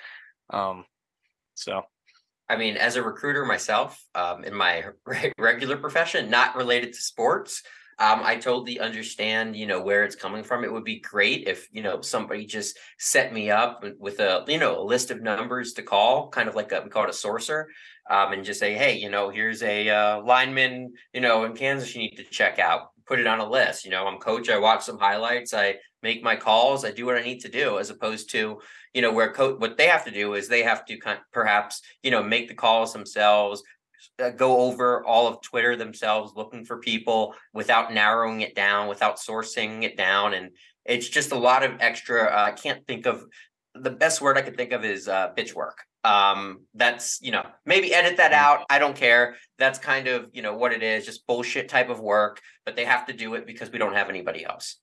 Um, 0.49 0.85
so 1.53 1.83
I 2.47 2.57
mean, 2.57 2.77
as 2.77 2.95
a 2.95 3.03
recruiter 3.03 3.45
myself, 3.45 4.03
um, 4.13 4.43
in 4.43 4.53
my 4.53 4.85
re- 5.05 5.33
regular 5.37 5.77
profession, 5.77 6.29
not 6.29 6.55
related 6.55 6.93
to 6.93 7.01
sports, 7.01 7.63
Um, 7.97 8.21
I 8.23 8.35
totally 8.35 8.79
understand, 8.79 9.55
you 9.55 9.67
know, 9.67 9.81
where 9.81 10.03
it's 10.03 10.17
coming 10.17 10.43
from. 10.43 10.63
It 10.63 10.71
would 10.73 10.83
be 10.83 10.99
great 10.99 11.47
if, 11.47 11.69
you 11.71 11.81
know, 11.81 12.01
somebody 12.01 12.45
just 12.45 12.77
set 12.99 13.33
me 13.33 13.49
up 13.49 13.85
with 13.99 14.19
a, 14.19 14.43
you 14.47 14.57
know, 14.57 14.81
a 14.81 14.83
list 14.83 15.11
of 15.11 15.21
numbers 15.21 15.73
to 15.73 15.81
call, 15.81 16.27
kind 16.29 16.49
of 16.49 16.55
like 16.55 16.73
a, 16.73 16.81
we 16.83 16.89
call 16.89 17.05
it 17.05 17.09
a 17.09 17.13
sourcer, 17.13 17.65
um, 18.09 18.33
and 18.33 18.43
just 18.43 18.59
say, 18.59 18.73
hey, 18.73 18.97
you 18.97 19.09
know, 19.09 19.29
here's 19.29 19.63
a 19.63 19.89
uh, 19.89 20.21
lineman, 20.21 20.93
you 21.13 21.21
know, 21.21 21.45
in 21.45 21.53
Kansas 21.55 21.95
you 21.95 22.01
need 22.01 22.17
to 22.17 22.23
check 22.25 22.59
out. 22.59 22.89
Put 23.07 23.19
it 23.19 23.27
on 23.27 23.39
a 23.39 23.49
list. 23.49 23.85
You 23.85 23.91
know, 23.91 24.05
I'm 24.07 24.17
coach. 24.17 24.49
I 24.49 24.57
watch 24.57 24.83
some 24.83 24.99
highlights. 24.99 25.53
I 25.53 25.75
make 26.01 26.23
my 26.23 26.35
calls. 26.35 26.83
I 26.83 26.91
do 26.91 27.05
what 27.05 27.17
I 27.17 27.23
need 27.23 27.39
to 27.41 27.49
do, 27.49 27.79
as 27.79 27.91
opposed 27.91 28.31
to, 28.31 28.59
you 28.93 29.01
know, 29.01 29.13
where 29.13 29.31
coach 29.31 29.59
what 29.59 29.77
they 29.77 29.87
have 29.87 30.05
to 30.05 30.11
do 30.11 30.33
is 30.33 30.47
they 30.47 30.63
have 30.63 30.85
to 30.85 30.97
kind 30.97 31.19
of 31.19 31.23
perhaps, 31.31 31.81
you 32.01 32.11
know, 32.11 32.23
make 32.23 32.47
the 32.47 32.55
calls 32.55 32.93
themselves, 32.93 33.61
go 34.37 34.61
over 34.61 35.05
all 35.05 35.27
of 35.27 35.41
Twitter 35.41 35.75
themselves, 35.75 36.33
looking 36.35 36.65
for 36.65 36.77
people 36.77 37.35
without 37.53 37.93
narrowing 37.93 38.41
it 38.41 38.55
down, 38.55 38.87
without 38.87 39.17
sourcing 39.17 39.83
it 39.83 39.97
down, 39.97 40.33
and 40.33 40.51
it's 40.85 41.09
just 41.09 41.31
a 41.31 41.37
lot 41.37 41.63
of 41.63 41.73
extra. 41.79 42.25
Uh, 42.25 42.45
I 42.47 42.51
can't 42.51 42.85
think 42.87 43.05
of 43.05 43.25
the 43.73 43.89
best 43.91 44.21
word 44.21 44.37
I 44.37 44.41
could 44.41 44.55
think 44.55 44.71
of 44.71 44.85
is 44.85 45.07
uh, 45.07 45.31
bitch 45.35 45.53
work. 45.53 45.79
Um, 46.03 46.61
that's 46.75 47.19
you 47.21 47.31
know 47.31 47.45
maybe 47.65 47.93
edit 47.93 48.17
that 48.17 48.31
mm. 48.31 48.35
out. 48.35 48.65
I 48.69 48.79
don't 48.79 48.95
care. 48.95 49.35
That's 49.57 49.79
kind 49.79 50.07
of 50.07 50.29
you 50.33 50.41
know 50.41 50.55
what 50.55 50.71
it 50.71 50.83
is, 50.83 51.05
just 51.05 51.25
bullshit 51.27 51.67
type 51.67 51.89
of 51.89 51.99
work. 51.99 52.41
But 52.65 52.75
they 52.75 52.85
have 52.85 53.07
to 53.07 53.13
do 53.13 53.33
it 53.35 53.45
because 53.45 53.71
we 53.71 53.79
don't 53.79 53.95
have 53.95 54.09
anybody 54.09 54.45
else. 54.45 54.77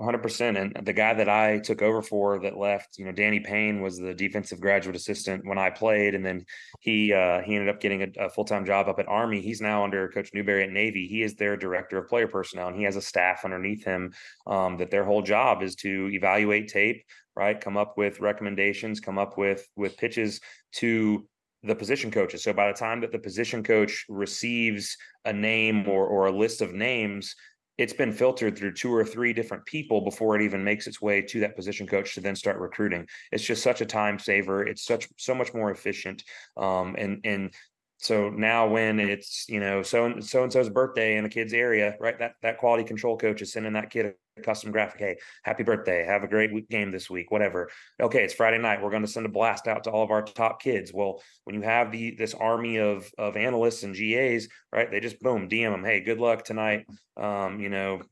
100% 0.00 0.76
and 0.76 0.86
the 0.86 0.92
guy 0.92 1.14
that 1.14 1.28
i 1.28 1.58
took 1.58 1.80
over 1.80 2.02
for 2.02 2.38
that 2.38 2.58
left 2.58 2.98
you 2.98 3.04
know 3.06 3.12
danny 3.12 3.40
payne 3.40 3.80
was 3.80 3.98
the 3.98 4.12
defensive 4.12 4.60
graduate 4.60 4.94
assistant 4.94 5.46
when 5.46 5.58
i 5.58 5.70
played. 5.76 6.14
And 6.14 6.24
then 6.24 6.44
he 6.80 7.12
uh, 7.12 7.42
he 7.42 7.54
ended 7.54 7.68
up 7.68 7.80
getting 7.80 8.02
a, 8.02 8.26
a, 8.26 8.30
full-time 8.30 8.64
job 8.64 8.88
up 8.88 8.98
at 8.98 9.08
army. 9.08 9.40
He's 9.40 9.60
now 9.60 9.84
under 9.84 10.08
coach 10.08 10.30
newberry 10.32 10.64
at 10.64 10.70
navy. 10.70 11.06
He 11.06 11.22
is 11.22 11.34
their 11.34 11.56
director 11.56 11.98
of 11.98 12.08
player 12.08 12.26
personnel 12.26 12.68
and 12.68 12.76
he 12.76 12.84
has 12.84 12.96
a 12.96 13.02
staff 13.02 13.44
underneath 13.44 13.84
him 13.84 14.12
um, 14.46 14.78
that 14.78 14.90
their 14.90 15.04
whole 15.04 15.22
job 15.22 15.62
is 15.62 15.76
to 15.76 16.10
evaluate 16.12 16.68
tape 16.68 17.04
right? 17.36 17.60
Come 17.60 17.76
up 17.76 17.98
with 17.98 18.20
recommendations 18.20 19.00
come 19.00 19.18
up 19.18 19.36
with 19.36 19.66
with 19.76 19.98
pitches 19.98 20.40
to 20.76 21.26
the 21.62 21.74
position 21.74 22.10
coaches. 22.10 22.42
So 22.42 22.52
by 22.52 22.68
the 22.68 22.78
time 22.78 23.00
that 23.02 23.12
the 23.12 23.18
position 23.18 23.62
coach 23.62 24.06
receives 24.08 24.96
a 25.24 25.32
name 25.32 25.86
or 25.86 26.06
or 26.06 26.26
a 26.26 26.36
list 26.36 26.62
of 26.62 26.72
names 26.72 27.34
it's 27.78 27.92
been 27.92 28.12
filtered 28.12 28.56
through 28.56 28.72
two 28.72 28.94
or 28.94 29.04
three 29.04 29.32
different 29.32 29.66
people 29.66 30.00
before 30.00 30.36
it 30.36 30.42
even 30.42 30.64
makes 30.64 30.86
its 30.86 31.00
way 31.00 31.22
to 31.22 31.40
that 31.40 31.56
position 31.56 31.86
coach 31.86 32.14
to 32.14 32.20
then 32.20 32.36
start 32.36 32.58
recruiting. 32.58 33.06
It's 33.32 33.44
just 33.44 33.62
such 33.62 33.80
a 33.80 33.86
time 33.86 34.18
saver. 34.18 34.66
It's 34.66 34.84
such 34.84 35.08
so 35.16 35.34
much 35.34 35.52
more 35.52 35.70
efficient. 35.70 36.24
Um, 36.56 36.96
and 36.98 37.20
and 37.24 37.54
so 37.98 38.30
now 38.30 38.68
when 38.68 39.00
it's 39.00 39.46
you 39.48 39.60
know 39.60 39.82
so 39.82 40.06
and 40.06 40.24
so 40.24 40.42
and 40.42 40.52
so's 40.52 40.68
birthday 40.68 41.16
in 41.16 41.24
a 41.24 41.28
kid's 41.28 41.52
area, 41.52 41.96
right? 42.00 42.18
That 42.18 42.32
that 42.42 42.58
quality 42.58 42.84
control 42.84 43.16
coach 43.16 43.42
is 43.42 43.52
sending 43.52 43.74
that 43.74 43.90
kid 43.90 44.14
custom 44.42 44.70
graphic. 44.72 45.00
Hey, 45.00 45.16
happy 45.42 45.62
birthday! 45.62 46.04
Have 46.04 46.22
a 46.22 46.28
great 46.28 46.52
week, 46.52 46.68
game 46.68 46.90
this 46.90 47.08
week. 47.10 47.30
Whatever. 47.30 47.70
Okay, 48.00 48.24
it's 48.24 48.34
Friday 48.34 48.58
night. 48.58 48.82
We're 48.82 48.90
going 48.90 49.02
to 49.02 49.08
send 49.08 49.26
a 49.26 49.30
blast 49.30 49.66
out 49.66 49.84
to 49.84 49.90
all 49.90 50.02
of 50.02 50.10
our 50.10 50.22
top 50.22 50.60
kids. 50.60 50.92
Well, 50.92 51.22
when 51.44 51.54
you 51.54 51.62
have 51.62 51.92
the 51.92 52.14
this 52.16 52.34
army 52.34 52.78
of 52.78 53.10
of 53.18 53.36
analysts 53.36 53.82
and 53.82 53.94
GAs, 53.94 54.48
right? 54.72 54.90
They 54.90 55.00
just 55.00 55.20
boom 55.20 55.48
DM 55.48 55.72
them. 55.72 55.84
Hey, 55.84 56.00
good 56.00 56.20
luck 56.20 56.44
tonight. 56.44 56.86
Um, 57.16 57.60
you 57.60 57.68
know, 57.68 58.02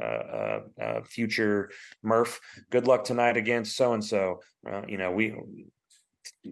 uh, 0.00 0.04
uh, 0.04 0.60
uh, 0.80 1.02
future 1.02 1.70
Murph. 2.02 2.40
Good 2.70 2.86
luck 2.86 3.04
tonight 3.04 3.36
against 3.36 3.76
so 3.76 3.92
and 3.92 4.04
so. 4.04 4.40
You 4.88 4.98
know, 4.98 5.12
we 5.12 5.34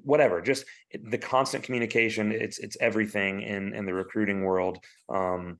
whatever 0.02 0.40
just 0.40 0.64
the 1.02 1.18
constant 1.18 1.64
communication 1.64 2.32
it's 2.32 2.58
it's 2.58 2.76
everything 2.80 3.42
in 3.42 3.74
in 3.74 3.86
the 3.86 3.94
recruiting 3.94 4.42
world 4.42 4.78
um 5.08 5.58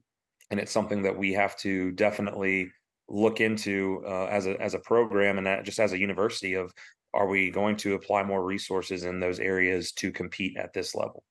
and 0.51 0.61
it's 0.61 0.73
something 0.73 1.03
that 1.03 1.17
we 1.17 1.33
have 1.33 1.57
to 1.57 1.91
definitely 1.93 2.71
look 3.09 3.41
into 3.41 4.03
uh, 4.07 4.27
as 4.27 4.47
a 4.47 4.61
as 4.61 4.75
a 4.75 4.79
program 4.79 5.39
and 5.39 5.47
that 5.47 5.65
just 5.65 5.79
as 5.79 5.93
a 5.93 5.99
university 5.99 6.55
of 6.55 6.73
are 7.13 7.29
we 7.29 7.51
going 7.51 7.77
to 7.77 7.95
apply 7.95 8.23
more 8.23 8.45
resources 8.45 9.05
in 9.05 9.21
those 9.21 9.39
areas 9.39 9.93
to 9.93 10.11
compete 10.11 10.57
at 10.57 10.73
this 10.73 10.95
level 10.95 11.23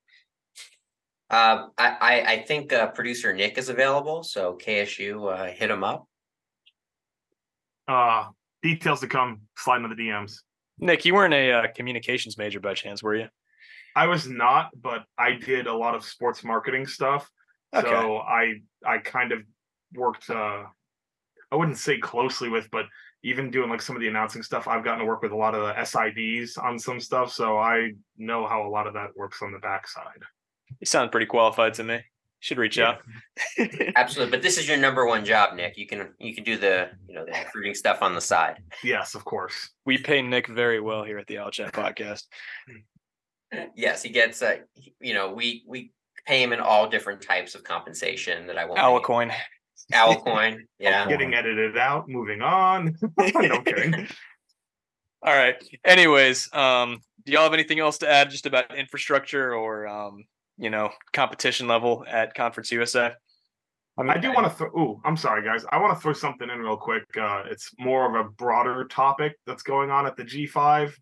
uh, 1.30 1.70
I, 1.80 2.22
I 2.28 2.46
think 2.48 2.72
uh, 2.74 2.88
producer 2.92 3.34
Nick 3.34 3.58
is 3.58 3.70
available, 3.70 4.22
so 4.22 4.56
KSU 4.62 5.34
uh, 5.34 5.52
hit 5.52 5.72
him 5.72 5.84
up. 5.84 6.08
Uh, 7.88 8.26
details 8.62 9.00
to 9.00 9.08
come. 9.08 9.42
Slide 9.58 9.78
into 9.78 9.90
the 9.90 9.96
DMs. 9.96 10.42
Nick, 10.78 11.06
you 11.06 11.16
weren't 11.16 11.34
a 11.34 11.52
uh, 11.52 11.68
communications 11.76 12.38
major 12.38 12.60
by 12.60 12.76
chance, 12.76 13.02
were 13.02 13.16
you? 13.16 13.28
I 13.96 14.06
was 14.06 14.28
not, 14.28 14.70
but 14.80 15.06
I 15.18 15.32
did 15.32 15.66
a 15.66 15.74
lot 15.74 15.96
of 15.96 16.04
sports 16.04 16.44
marketing 16.44 16.86
stuff. 16.86 17.28
Okay. 17.74 17.88
So 17.90 18.18
I 18.18 18.62
I 18.86 19.00
kind 19.00 19.32
of 19.32 19.40
worked 19.96 20.30
uh 20.30 20.64
I 21.54 21.56
wouldn't 21.56 21.78
say 21.78 22.00
closely 22.00 22.50
with, 22.50 22.70
but 22.72 22.86
even 23.24 23.52
doing 23.52 23.70
like 23.70 23.82
some 23.82 23.96
of 23.96 24.02
the 24.02 24.08
announcing 24.08 24.42
stuff, 24.42 24.68
I've 24.68 24.84
gotten 24.84 25.00
to 25.00 25.06
work 25.06 25.22
with 25.22 25.32
a 25.32 25.36
lot 25.36 25.54
of 25.54 25.62
the 25.62 25.74
SIDs 25.82 26.62
on 26.62 26.80
some 26.80 27.00
stuff. 27.00 27.32
So 27.32 27.58
I 27.58 27.92
know 28.18 28.48
how 28.48 28.68
a 28.68 28.70
lot 28.70 28.88
of 28.88 28.96
that 28.96 29.16
works 29.16 29.42
on 29.42 29.52
the 29.52 29.60
backside. 29.60 30.24
You 30.80 30.86
sound 30.86 31.12
pretty 31.12 31.28
qualified 31.28 31.76
to 31.76 31.84
me 31.84 32.02
should 32.44 32.58
reach 32.58 32.78
yeah. 32.78 32.90
out. 32.90 33.02
Absolutely, 33.96 34.30
but 34.32 34.42
this 34.42 34.58
is 34.58 34.68
your 34.68 34.76
number 34.76 35.06
one 35.06 35.24
job, 35.24 35.56
Nick. 35.56 35.78
You 35.78 35.88
can 35.88 36.10
you 36.20 36.36
can 36.36 36.44
do 36.44 36.58
the 36.58 36.90
you 37.08 37.16
know 37.16 37.24
the 37.24 37.32
recruiting 37.32 37.74
stuff 37.74 38.02
on 38.02 38.14
the 38.14 38.20
side. 38.20 38.58
Yes, 38.84 39.16
of 39.16 39.24
course. 39.24 39.70
We 39.86 39.98
pay 39.98 40.22
Nick 40.22 40.48
very 40.48 40.82
well 40.82 41.06
here 41.06 41.18
at 41.18 41.28
the 41.28 41.38
Owl 41.38 41.52
Chat 41.52 41.72
podcast. 41.72 42.24
yes, 43.76 44.04
he 44.04 44.10
gets 44.10 44.42
uh, 44.42 44.58
you 45.00 45.14
know 45.14 45.32
we 45.32 45.64
we 45.66 45.94
pay 46.28 46.44
him 46.44 46.52
in 46.52 46.60
all 46.60 46.90
different 46.90 47.22
types 47.22 47.56
of 47.56 47.64
compensation 47.64 48.48
that 48.48 48.58
I 48.58 48.66
won't. 48.66 48.78
Owl 48.78 49.00
coin. 49.00 49.32
Owl 49.92 50.22
coin. 50.22 50.66
Yeah. 50.80 51.08
Getting 51.08 51.34
edited 51.34 51.78
out. 51.78 52.10
Moving 52.10 52.42
on. 52.42 52.98
no 53.18 53.62
kidding. 53.62 53.94
All 55.24 55.34
right. 55.34 55.56
Anyways, 55.86 56.54
um, 56.54 57.00
do 57.26 57.32
y'all 57.32 57.44
have 57.44 57.54
anything 57.54 57.80
else 57.80 58.00
to 58.00 58.10
add 58.10 58.30
just 58.30 58.46
about 58.46 58.76
infrastructure 58.76 59.56
or 59.56 59.88
um, 59.88 60.26
you 60.58 60.70
know 60.70 60.90
competition 61.14 61.68
level 61.68 62.06
at 62.08 62.34
Conference 62.34 62.72
USA. 62.72 63.14
I, 63.98 64.02
mean, 64.02 64.12
I 64.12 64.18
do 64.18 64.34
want 64.34 64.46
to 64.46 64.50
throw. 64.50 64.68
Ooh, 64.70 65.02
I'm 65.06 65.18
sorry, 65.18 65.44
guys. 65.44 65.66
I 65.72 65.80
want 65.80 65.96
to 65.96 66.02
throw 66.02 66.14
something 66.14 66.50
in 66.50 66.60
real 66.60 66.78
quick. 66.78 67.04
Uh, 67.20 67.44
it's 67.50 67.72
more 67.78 68.08
of 68.08 68.26
a 68.26 68.30
broader 68.30 68.86
topic 68.86 69.34
that's 69.46 69.64
going 69.64 69.92
on 69.92 70.06
at 70.08 70.16
the 70.16 70.24
G5 70.24 70.94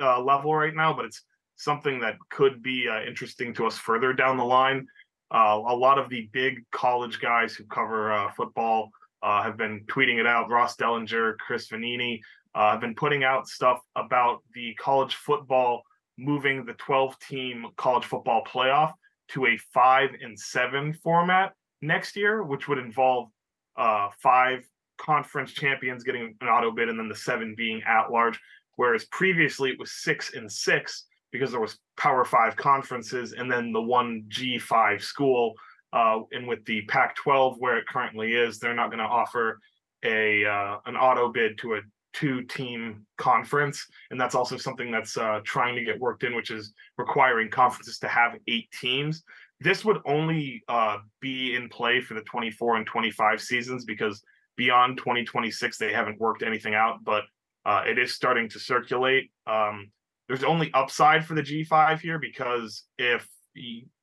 uh, 0.00 0.20
level 0.20 0.54
right 0.54 0.74
now, 0.74 0.92
but 0.92 1.04
it's 1.04 1.22
something 1.56 2.00
that 2.00 2.16
could 2.30 2.62
be 2.62 2.88
uh, 2.88 3.02
interesting 3.02 3.54
to 3.54 3.66
us 3.66 3.78
further 3.78 4.12
down 4.12 4.36
the 4.36 4.44
line. 4.44 4.86
Uh, 5.30 5.60
a 5.68 5.76
lot 5.76 5.98
of 5.98 6.08
the 6.08 6.28
big 6.32 6.64
college 6.72 7.20
guys 7.20 7.54
who 7.54 7.64
cover 7.64 8.12
uh, 8.12 8.30
football 8.32 8.90
uh, 9.22 9.42
have 9.42 9.56
been 9.56 9.84
tweeting 9.86 10.18
it 10.18 10.26
out. 10.26 10.48
Ross 10.48 10.76
Dellenger, 10.76 11.36
Chris 11.38 11.68
Vannini 11.68 12.20
have 12.54 12.80
been 12.80 12.94
putting 12.94 13.22
out 13.22 13.46
stuff 13.46 13.80
about 13.94 14.42
the 14.54 14.74
college 14.74 15.14
football 15.14 15.82
moving 16.20 16.64
the 16.64 16.74
12 16.74 17.18
team 17.20 17.66
college 17.76 18.04
football 18.04 18.42
playoff 18.44 18.92
to 19.28 19.46
a 19.46 19.56
five 19.72 20.10
and 20.20 20.38
seven 20.38 20.92
format 20.92 21.52
next 21.80 22.16
year, 22.16 22.42
which 22.42 22.68
would 22.68 22.78
involve 22.78 23.28
uh, 23.76 24.08
five 24.22 24.64
conference 24.98 25.52
champions 25.52 26.04
getting 26.04 26.36
an 26.40 26.48
auto 26.48 26.70
bid 26.70 26.88
and 26.88 26.98
then 26.98 27.08
the 27.08 27.14
seven 27.14 27.54
being 27.56 27.82
at 27.86 28.10
large. 28.10 28.38
Whereas 28.76 29.04
previously 29.06 29.70
it 29.70 29.78
was 29.78 29.92
six 29.92 30.34
and 30.34 30.50
six 30.50 31.06
because 31.32 31.50
there 31.50 31.60
was 31.60 31.78
Power 31.96 32.24
Five 32.24 32.56
conferences 32.56 33.32
and 33.32 33.50
then 33.50 33.72
the 33.72 33.82
one 33.82 34.24
G5 34.28 35.02
school. 35.02 35.54
Uh, 35.92 36.20
and 36.30 36.46
with 36.46 36.64
the 36.66 36.82
Pac-12 36.82 37.56
where 37.58 37.76
it 37.76 37.86
currently 37.88 38.34
is, 38.34 38.58
they're 38.58 38.74
not 38.74 38.90
going 38.90 39.00
to 39.00 39.04
offer 39.04 39.58
a 40.04 40.44
uh, 40.44 40.78
an 40.86 40.96
auto 40.96 41.30
bid 41.32 41.58
to 41.58 41.74
a 41.74 41.80
two 42.12 42.42
team 42.42 43.06
conference 43.18 43.86
and 44.10 44.20
that's 44.20 44.34
also 44.34 44.56
something 44.56 44.90
that's 44.90 45.16
uh, 45.16 45.40
trying 45.44 45.76
to 45.76 45.84
get 45.84 45.98
worked 46.00 46.24
in 46.24 46.34
which 46.34 46.50
is 46.50 46.72
requiring 46.98 47.48
conferences 47.48 47.98
to 47.98 48.08
have 48.08 48.32
eight 48.48 48.68
teams 48.80 49.22
this 49.60 49.84
would 49.84 49.98
only 50.06 50.62
uh, 50.68 50.98
be 51.20 51.54
in 51.54 51.68
play 51.68 52.00
for 52.00 52.14
the 52.14 52.22
24 52.22 52.76
and 52.76 52.86
25 52.86 53.40
seasons 53.40 53.84
because 53.84 54.22
beyond 54.56 54.98
2026 54.98 55.78
they 55.78 55.92
haven't 55.92 56.18
worked 56.20 56.42
anything 56.42 56.74
out 56.74 56.98
but 57.04 57.24
uh, 57.66 57.82
it 57.86 57.98
is 57.98 58.12
starting 58.12 58.48
to 58.48 58.58
circulate 58.58 59.30
um, 59.46 59.90
there's 60.30 60.44
only 60.44 60.70
upside 60.74 61.24
for 61.24 61.34
the 61.34 61.42
g5 61.42 62.00
here 62.00 62.18
because 62.18 62.84
if 62.98 63.26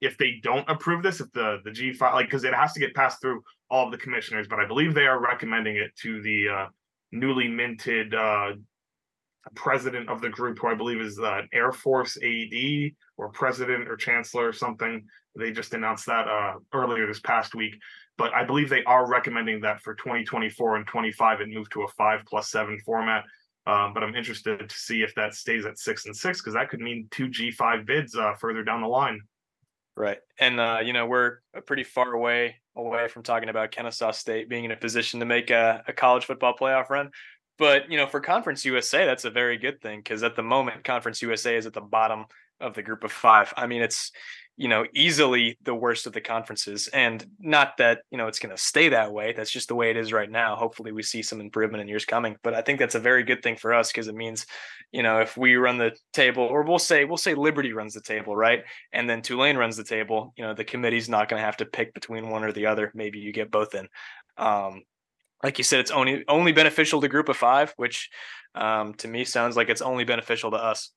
if 0.01 0.17
they 0.17 0.39
don't 0.43 0.69
approve 0.69 1.01
this 1.01 1.21
if 1.21 1.31
the 1.31 1.59
the 1.63 1.71
g5 1.71 2.01
like 2.13 2.25
because 2.25 2.43
it 2.43 2.53
has 2.53 2.73
to 2.73 2.81
get 2.81 2.93
passed 2.93 3.21
through 3.21 3.41
all 3.71 3.85
of 3.85 3.91
the 3.91 3.97
commissioners 3.97 4.45
but 4.45 4.59
i 4.59 4.67
believe 4.67 4.93
they 4.93 5.07
are 5.07 5.21
recommending 5.21 5.77
it 5.77 5.95
to 5.95 6.21
the 6.21 6.49
uh, 6.49 6.65
newly 7.13 7.47
minted 7.47 8.13
uh, 8.13 8.51
president 9.55 10.09
of 10.09 10.21
the 10.21 10.29
group, 10.29 10.59
who 10.59 10.67
I 10.67 10.75
believe 10.75 11.01
is 11.01 11.19
uh, 11.19 11.41
Air 11.53 11.71
Force 11.71 12.17
AD 12.17 12.91
or 13.17 13.29
president 13.29 13.87
or 13.87 13.95
chancellor 13.95 14.47
or 14.47 14.53
something. 14.53 15.05
They 15.37 15.51
just 15.51 15.73
announced 15.73 16.05
that 16.07 16.27
uh, 16.27 16.55
earlier 16.73 17.07
this 17.07 17.19
past 17.19 17.55
week. 17.55 17.75
But 18.17 18.33
I 18.33 18.43
believe 18.43 18.69
they 18.69 18.83
are 18.83 19.07
recommending 19.07 19.61
that 19.61 19.81
for 19.81 19.93
2024 19.95 20.77
and 20.77 20.87
25 20.87 21.41
it 21.41 21.49
move 21.49 21.69
to 21.71 21.83
a 21.83 21.87
five 21.89 22.21
plus 22.27 22.49
seven 22.49 22.79
format. 22.85 23.23
Um, 23.67 23.93
but 23.93 24.01
I'm 24.01 24.15
interested 24.15 24.69
to 24.69 24.75
see 24.75 25.01
if 25.01 25.13
that 25.15 25.33
stays 25.33 25.65
at 25.65 25.77
six 25.77 26.05
and 26.05 26.15
six 26.15 26.39
because 26.39 26.53
that 26.53 26.69
could 26.69 26.79
mean 26.79 27.07
two 27.11 27.27
G5 27.27 27.85
bids 27.85 28.15
uh, 28.15 28.33
further 28.35 28.63
down 28.63 28.81
the 28.81 28.87
line. 28.87 29.19
Right. 29.97 30.19
And, 30.39 30.59
uh, 30.59 30.79
you 30.83 30.93
know, 30.93 31.05
we're 31.05 31.39
pretty 31.65 31.83
far 31.83 32.13
away 32.13 32.55
away 32.77 33.07
from 33.09 33.23
talking 33.23 33.49
about 33.49 33.71
Kennesaw 33.71 34.11
State 34.11 34.47
being 34.47 34.63
in 34.63 34.71
a 34.71 34.77
position 34.77 35.19
to 35.19 35.25
make 35.25 35.49
a, 35.49 35.83
a 35.87 35.93
college 35.93 36.25
football 36.25 36.53
playoff 36.55 36.89
run. 36.89 37.11
But 37.57 37.91
you 37.91 37.97
know, 37.97 38.07
for 38.07 38.19
Conference 38.19 38.63
USA, 38.65 39.05
that's 39.05 39.25
a 39.25 39.31
very 39.31 39.57
good 39.57 39.81
thing 39.81 39.99
because 39.99 40.23
at 40.23 40.35
the 40.35 40.43
moment, 40.43 40.83
Conference 40.83 41.21
USA 41.21 41.55
is 41.55 41.65
at 41.65 41.73
the 41.73 41.81
bottom 41.81 42.25
of 42.59 42.75
the 42.75 42.83
group 42.83 43.03
of 43.03 43.11
five. 43.11 43.53
I 43.57 43.67
mean, 43.67 43.81
it's 43.81 44.11
you 44.57 44.67
know 44.67 44.85
easily 44.93 45.57
the 45.63 45.75
worst 45.75 46.07
of 46.07 46.13
the 46.13 46.21
conferences, 46.21 46.87
and 46.87 47.25
not 47.39 47.77
that 47.77 48.01
you 48.09 48.17
know 48.17 48.27
it's 48.27 48.39
going 48.39 48.53
to 48.55 48.61
stay 48.61 48.89
that 48.89 49.13
way. 49.13 49.31
That's 49.31 49.51
just 49.51 49.67
the 49.67 49.75
way 49.75 49.91
it 49.91 49.97
is 49.97 50.11
right 50.11 50.29
now. 50.29 50.55
Hopefully, 50.55 50.91
we 50.91 51.03
see 51.03 51.21
some 51.21 51.39
improvement 51.39 51.81
in 51.81 51.87
years 51.87 52.05
coming. 52.05 52.35
But 52.43 52.55
I 52.55 52.61
think 52.61 52.79
that's 52.79 52.95
a 52.95 52.99
very 52.99 53.23
good 53.23 53.43
thing 53.43 53.55
for 53.55 53.73
us 53.73 53.91
because 53.91 54.07
it 54.07 54.15
means, 54.15 54.47
you 54.91 55.03
know, 55.03 55.19
if 55.19 55.37
we 55.37 55.55
run 55.55 55.77
the 55.77 55.95
table, 56.11 56.43
or 56.43 56.63
we'll 56.63 56.79
say 56.79 57.05
we'll 57.05 57.17
say 57.17 57.35
Liberty 57.35 57.71
runs 57.71 57.93
the 57.93 58.01
table, 58.01 58.35
right, 58.35 58.63
and 58.91 59.07
then 59.07 59.21
Tulane 59.21 59.57
runs 59.57 59.77
the 59.77 59.83
table. 59.83 60.33
You 60.35 60.43
know, 60.43 60.53
the 60.55 60.65
committee's 60.65 61.07
not 61.07 61.29
going 61.29 61.39
to 61.39 61.45
have 61.45 61.57
to 61.57 61.65
pick 61.65 61.93
between 61.93 62.29
one 62.29 62.43
or 62.43 62.51
the 62.51 62.65
other. 62.65 62.91
Maybe 62.95 63.19
you 63.19 63.31
get 63.31 63.51
both 63.51 63.75
in. 63.75 63.87
Um, 64.37 64.81
like 65.43 65.59
you 65.59 65.63
said, 65.63 65.81
it's 65.81 65.91
only 65.91 66.23
only 66.27 66.51
beneficial 66.51 66.99
to 67.01 67.07
group 67.07 67.29
of 67.29 67.37
five, 67.37 67.73
which 67.77 68.09
um, 68.55 68.95
to 68.95 69.07
me 69.07 69.23
sounds 69.23 69.55
like 69.55 69.69
it's 69.69 69.83
only 69.83 70.03
beneficial 70.03 70.49
to 70.49 70.57
us 70.57 70.91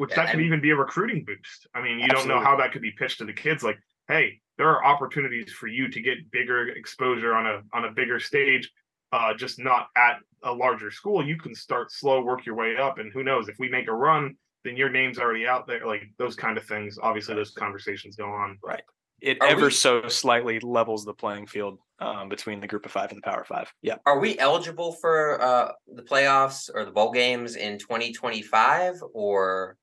which 0.00 0.12
yeah, 0.12 0.24
that 0.24 0.30
could 0.30 0.40
even 0.40 0.62
be 0.62 0.70
a 0.70 0.76
recruiting 0.76 1.22
boost. 1.26 1.66
I 1.74 1.82
mean, 1.82 1.98
you 1.98 2.04
absolutely. 2.04 2.28
don't 2.30 2.38
know 2.38 2.42
how 2.42 2.56
that 2.56 2.72
could 2.72 2.80
be 2.80 2.90
pitched 2.90 3.18
to 3.18 3.26
the 3.26 3.34
kids. 3.34 3.62
Like, 3.62 3.78
hey, 4.08 4.40
there 4.56 4.66
are 4.66 4.82
opportunities 4.82 5.52
for 5.52 5.66
you 5.66 5.90
to 5.90 6.00
get 6.00 6.30
bigger 6.30 6.68
exposure 6.68 7.34
on 7.34 7.44
a 7.44 7.60
on 7.74 7.84
a 7.84 7.92
bigger 7.92 8.18
stage, 8.18 8.72
uh, 9.12 9.34
just 9.34 9.58
not 9.58 9.88
at 9.98 10.16
a 10.42 10.50
larger 10.50 10.90
school. 10.90 11.22
You 11.22 11.36
can 11.36 11.54
start 11.54 11.92
slow, 11.92 12.22
work 12.22 12.46
your 12.46 12.54
way 12.54 12.78
up, 12.78 12.98
and 12.98 13.12
who 13.12 13.22
knows 13.22 13.50
if 13.50 13.56
we 13.58 13.68
make 13.68 13.88
a 13.88 13.92
run, 13.92 14.36
then 14.64 14.74
your 14.74 14.88
name's 14.88 15.18
already 15.18 15.46
out 15.46 15.66
there. 15.66 15.86
Like 15.86 16.04
those 16.16 16.34
kind 16.34 16.56
of 16.56 16.64
things. 16.64 16.98
Obviously, 17.02 17.34
those 17.34 17.50
conversations 17.50 18.16
go 18.16 18.30
on. 18.30 18.58
Right. 18.64 18.82
It 19.20 19.36
are 19.42 19.48
ever 19.48 19.66
we, 19.66 19.70
so 19.70 20.08
slightly 20.08 20.60
levels 20.60 21.04
the 21.04 21.12
playing 21.12 21.46
field 21.46 21.78
um, 21.98 22.30
between 22.30 22.60
the 22.60 22.66
group 22.66 22.86
of 22.86 22.92
five 22.92 23.10
and 23.10 23.18
the 23.18 23.30
power 23.30 23.44
five. 23.44 23.70
Yeah. 23.82 23.96
Are 24.06 24.18
we 24.18 24.38
eligible 24.38 24.92
for 24.92 25.42
uh, 25.42 25.72
the 25.94 26.02
playoffs 26.02 26.70
or 26.72 26.86
the 26.86 26.90
bowl 26.90 27.12
games 27.12 27.56
in 27.56 27.78
2025 27.78 29.02
or 29.12 29.76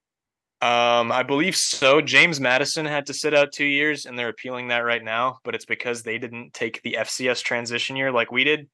um, 0.61 1.11
I 1.11 1.23
believe 1.23 1.55
so. 1.55 2.01
James 2.01 2.39
Madison 2.39 2.85
had 2.85 3.05
to 3.07 3.13
sit 3.13 3.33
out 3.33 3.51
two 3.51 3.65
years, 3.65 4.05
and 4.05 4.17
they're 4.17 4.29
appealing 4.29 4.69
that 4.69 4.79
right 4.79 5.03
now, 5.03 5.39
but 5.43 5.53
it's 5.53 5.65
because 5.65 6.01
they 6.01 6.17
didn't 6.17 6.53
take 6.53 6.81
the 6.81 6.97
FCS 6.99 7.43
transition 7.43 7.95
year 7.95 8.11
like 8.11 8.31
we 8.31 8.43
did. 8.43 8.67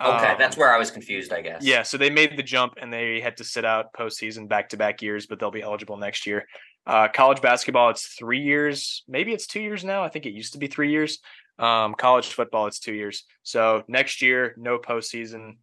Okay, 0.00 0.32
um, 0.32 0.36
that's 0.38 0.56
where 0.56 0.74
I 0.74 0.78
was 0.78 0.90
confused, 0.90 1.32
I 1.32 1.40
guess. 1.40 1.62
Yeah, 1.62 1.82
so 1.82 1.96
they 1.96 2.10
made 2.10 2.36
the 2.36 2.42
jump 2.42 2.74
and 2.80 2.92
they 2.92 3.20
had 3.20 3.36
to 3.38 3.44
sit 3.44 3.64
out 3.64 3.92
postseason 3.94 4.48
back 4.48 4.70
to 4.70 4.76
back 4.76 5.00
years, 5.00 5.26
but 5.26 5.38
they'll 5.38 5.50
be 5.50 5.62
eligible 5.62 5.96
next 5.96 6.26
year. 6.26 6.46
Uh, 6.86 7.08
college 7.08 7.40
basketball, 7.40 7.90
it's 7.90 8.06
three 8.06 8.40
years. 8.40 9.04
Maybe 9.08 9.32
it's 9.32 9.46
two 9.46 9.60
years 9.60 9.84
now. 9.84 10.04
I 10.04 10.08
think 10.08 10.26
it 10.26 10.32
used 10.32 10.52
to 10.52 10.58
be 10.58 10.66
three 10.66 10.90
years. 10.90 11.18
Um, 11.58 11.94
college 11.94 12.28
football, 12.28 12.66
it's 12.66 12.78
two 12.78 12.92
years. 12.92 13.24
So 13.42 13.84
next 13.88 14.20
year, 14.20 14.54
no 14.58 14.78
postseason. 14.78 15.56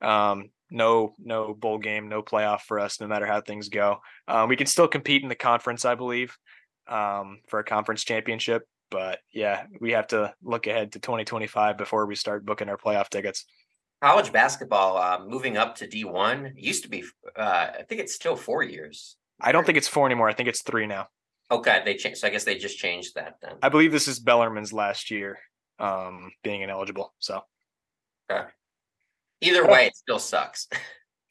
Um, 0.00 0.50
no 0.74 1.14
no 1.18 1.54
bowl 1.54 1.78
game, 1.78 2.08
no 2.08 2.22
playoff 2.22 2.62
for 2.62 2.80
us, 2.80 3.00
no 3.00 3.06
matter 3.06 3.24
how 3.24 3.40
things 3.40 3.68
go. 3.68 3.98
Um, 4.28 4.48
we 4.48 4.56
can 4.56 4.66
still 4.66 4.88
compete 4.88 5.22
in 5.22 5.28
the 5.28 5.34
conference, 5.34 5.84
I 5.84 5.94
believe, 5.94 6.36
um, 6.88 7.40
for 7.48 7.60
a 7.60 7.64
conference 7.64 8.04
championship. 8.04 8.64
But 8.90 9.20
yeah, 9.32 9.64
we 9.80 9.92
have 9.92 10.08
to 10.08 10.34
look 10.42 10.66
ahead 10.66 10.92
to 10.92 10.98
2025 10.98 11.78
before 11.78 12.06
we 12.06 12.16
start 12.16 12.44
booking 12.44 12.68
our 12.68 12.76
playoff 12.76 13.08
tickets. 13.08 13.46
College 14.02 14.32
basketball 14.32 14.98
uh, 14.98 15.24
moving 15.24 15.56
up 15.56 15.76
to 15.76 15.86
D1 15.86 16.52
used 16.56 16.82
to 16.82 16.90
be, 16.90 17.04
uh, 17.36 17.68
I 17.78 17.84
think 17.88 18.00
it's 18.00 18.14
still 18.14 18.36
four 18.36 18.62
years. 18.62 19.16
I 19.40 19.52
don't 19.52 19.64
think 19.64 19.78
it's 19.78 19.88
four 19.88 20.06
anymore. 20.06 20.28
I 20.28 20.34
think 20.34 20.48
it's 20.48 20.62
three 20.62 20.86
now. 20.86 21.06
Okay, 21.50 21.82
they 21.84 21.94
changed. 21.94 22.18
So 22.18 22.26
I 22.26 22.30
guess 22.30 22.44
they 22.44 22.56
just 22.56 22.78
changed 22.78 23.14
that 23.14 23.36
then. 23.40 23.54
I 23.62 23.68
believe 23.68 23.92
this 23.92 24.08
is 24.08 24.18
Bellarmine's 24.18 24.72
last 24.72 25.10
year 25.10 25.38
um, 25.78 26.32
being 26.42 26.62
ineligible. 26.62 27.14
So. 27.18 27.40
Okay. 28.30 28.48
Either 29.44 29.66
way, 29.66 29.86
it 29.86 29.96
still 29.96 30.18
sucks. 30.18 30.68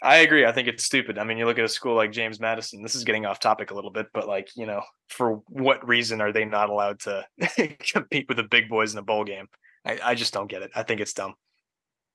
I 0.03 0.17
agree. 0.17 0.45
I 0.45 0.51
think 0.51 0.67
it's 0.67 0.83
stupid. 0.83 1.17
I 1.17 1.23
mean, 1.23 1.37
you 1.37 1.45
look 1.45 1.57
at 1.57 1.63
a 1.63 1.69
school 1.69 1.95
like 1.95 2.11
James 2.11 2.37
Madison. 2.37 2.83
This 2.83 2.93
is 2.93 3.05
getting 3.05 3.25
off 3.25 3.39
topic 3.39 3.71
a 3.71 3.73
little 3.73 3.89
bit, 3.89 4.07
but 4.13 4.27
like, 4.27 4.49
you 4.53 4.65
know, 4.65 4.81
for 5.07 5.41
what 5.47 5.87
reason 5.87 6.19
are 6.19 6.33
they 6.33 6.43
not 6.43 6.69
allowed 6.69 6.99
to 7.01 7.25
compete 7.93 8.27
with 8.27 8.35
the 8.35 8.43
big 8.43 8.67
boys 8.67 8.91
in 8.91 8.99
a 8.99 9.01
bowl 9.01 9.23
game? 9.23 9.47
I, 9.85 9.99
I 10.03 10.15
just 10.15 10.33
don't 10.33 10.49
get 10.49 10.61
it. 10.61 10.71
I 10.75 10.83
think 10.83 10.99
it's 10.99 11.13
dumb. 11.13 11.35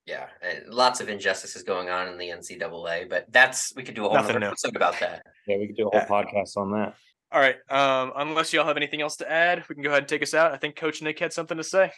Yeah, 0.04 0.26
lots 0.68 1.00
of 1.00 1.08
injustices 1.08 1.62
going 1.62 1.88
on 1.88 2.08
in 2.08 2.18
the 2.18 2.28
NCAA, 2.28 3.08
but 3.08 3.26
that's 3.30 3.74
we 3.74 3.82
could 3.82 3.94
do 3.94 4.06
a 4.06 4.08
whole 4.08 4.18
episode 4.18 4.76
about 4.76 4.98
that. 5.00 5.22
Yeah, 5.46 5.58
we 5.58 5.66
could 5.66 5.76
do 5.76 5.88
a 5.88 5.98
whole 5.98 6.22
podcast 6.22 6.56
on 6.56 6.72
that. 6.72 6.94
All 7.30 7.40
right. 7.40 7.56
Um, 7.70 8.12
unless 8.16 8.52
y'all 8.52 8.64
have 8.64 8.78
anything 8.78 9.02
else 9.02 9.16
to 9.16 9.30
add, 9.30 9.64
we 9.68 9.74
can 9.74 9.84
go 9.84 9.90
ahead 9.90 10.04
and 10.04 10.08
take 10.08 10.22
us 10.22 10.32
out. 10.32 10.52
I 10.52 10.56
think 10.56 10.76
Coach 10.76 11.02
Nick 11.02 11.18
had 11.18 11.32
something 11.32 11.58
to 11.58 11.64
say. 11.64 11.92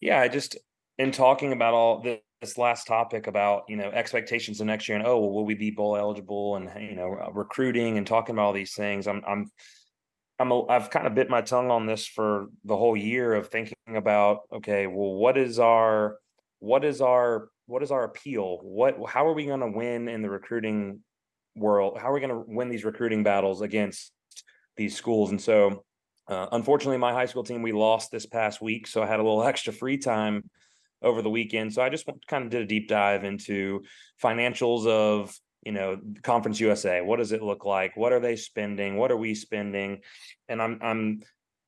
Yeah, 0.00 0.20
I 0.20 0.28
just 0.28 0.56
in 0.96 1.12
talking 1.12 1.52
about 1.52 1.74
all 1.74 2.00
this 2.00 2.20
this 2.40 2.58
last 2.58 2.86
topic 2.86 3.26
about 3.26 3.64
you 3.68 3.76
know 3.76 3.90
expectations 3.90 4.60
of 4.60 4.66
next 4.66 4.88
year 4.88 4.98
and 4.98 5.06
oh 5.06 5.18
well, 5.18 5.30
will 5.30 5.44
we 5.44 5.54
be 5.54 5.70
bowl 5.70 5.96
eligible 5.96 6.56
and 6.56 6.70
you 6.80 6.94
know 6.94 7.14
uh, 7.14 7.30
recruiting 7.32 7.98
and 7.98 8.06
talking 8.06 8.34
about 8.34 8.46
all 8.46 8.52
these 8.52 8.74
things. 8.74 9.06
I'm 9.06 9.22
i'm 9.26 9.50
i'm 10.38 10.52
a, 10.52 10.66
i've 10.66 10.90
kind 10.90 11.06
of 11.06 11.14
bit 11.14 11.30
my 11.30 11.40
tongue 11.40 11.70
on 11.70 11.86
this 11.86 12.06
for 12.06 12.46
the 12.64 12.76
whole 12.76 12.96
year 12.96 13.34
of 13.34 13.48
thinking 13.48 13.76
about 13.94 14.40
okay 14.52 14.86
well 14.86 15.14
what 15.14 15.38
is 15.38 15.58
our 15.58 16.18
what 16.58 16.84
is 16.84 17.00
our 17.00 17.48
what 17.66 17.82
is 17.82 17.90
our 17.90 18.04
appeal? 18.04 18.58
What 18.62 18.96
how 19.08 19.26
are 19.26 19.34
we 19.34 19.46
going 19.46 19.60
to 19.60 19.70
win 19.70 20.08
in 20.08 20.22
the 20.22 20.30
recruiting 20.30 21.00
world? 21.56 21.98
How 21.98 22.10
are 22.10 22.14
we 22.14 22.20
going 22.20 22.30
to 22.30 22.44
win 22.46 22.68
these 22.68 22.84
recruiting 22.84 23.22
battles 23.22 23.60
against 23.60 24.12
these 24.76 24.96
schools? 24.96 25.30
And 25.30 25.40
so 25.40 25.84
uh, 26.28 26.46
unfortunately 26.52 26.98
my 26.98 27.12
high 27.12 27.26
school 27.26 27.44
team 27.44 27.62
we 27.62 27.72
lost 27.72 28.10
this 28.10 28.26
past 28.26 28.60
week 28.60 28.88
so 28.88 29.00
i 29.00 29.06
had 29.06 29.20
a 29.20 29.22
little 29.22 29.44
extra 29.52 29.72
free 29.72 29.96
time 29.96 30.42
over 31.02 31.22
the 31.22 31.30
weekend. 31.30 31.72
So 31.72 31.82
I 31.82 31.88
just 31.88 32.08
kind 32.26 32.44
of 32.44 32.50
did 32.50 32.62
a 32.62 32.66
deep 32.66 32.88
dive 32.88 33.24
into 33.24 33.82
financials 34.22 34.86
of 34.86 35.38
you 35.64 35.72
know 35.72 35.98
conference 36.22 36.60
usa 36.60 37.00
what 37.00 37.16
does 37.16 37.32
it 37.32 37.42
look 37.42 37.64
like? 37.64 37.96
What 37.96 38.12
are 38.12 38.20
they 38.20 38.36
spending? 38.36 38.96
What 38.96 39.10
are 39.10 39.16
we 39.16 39.34
spending? 39.34 40.00
And 40.48 40.62
i'm 40.62 40.78
i'm 40.80 41.20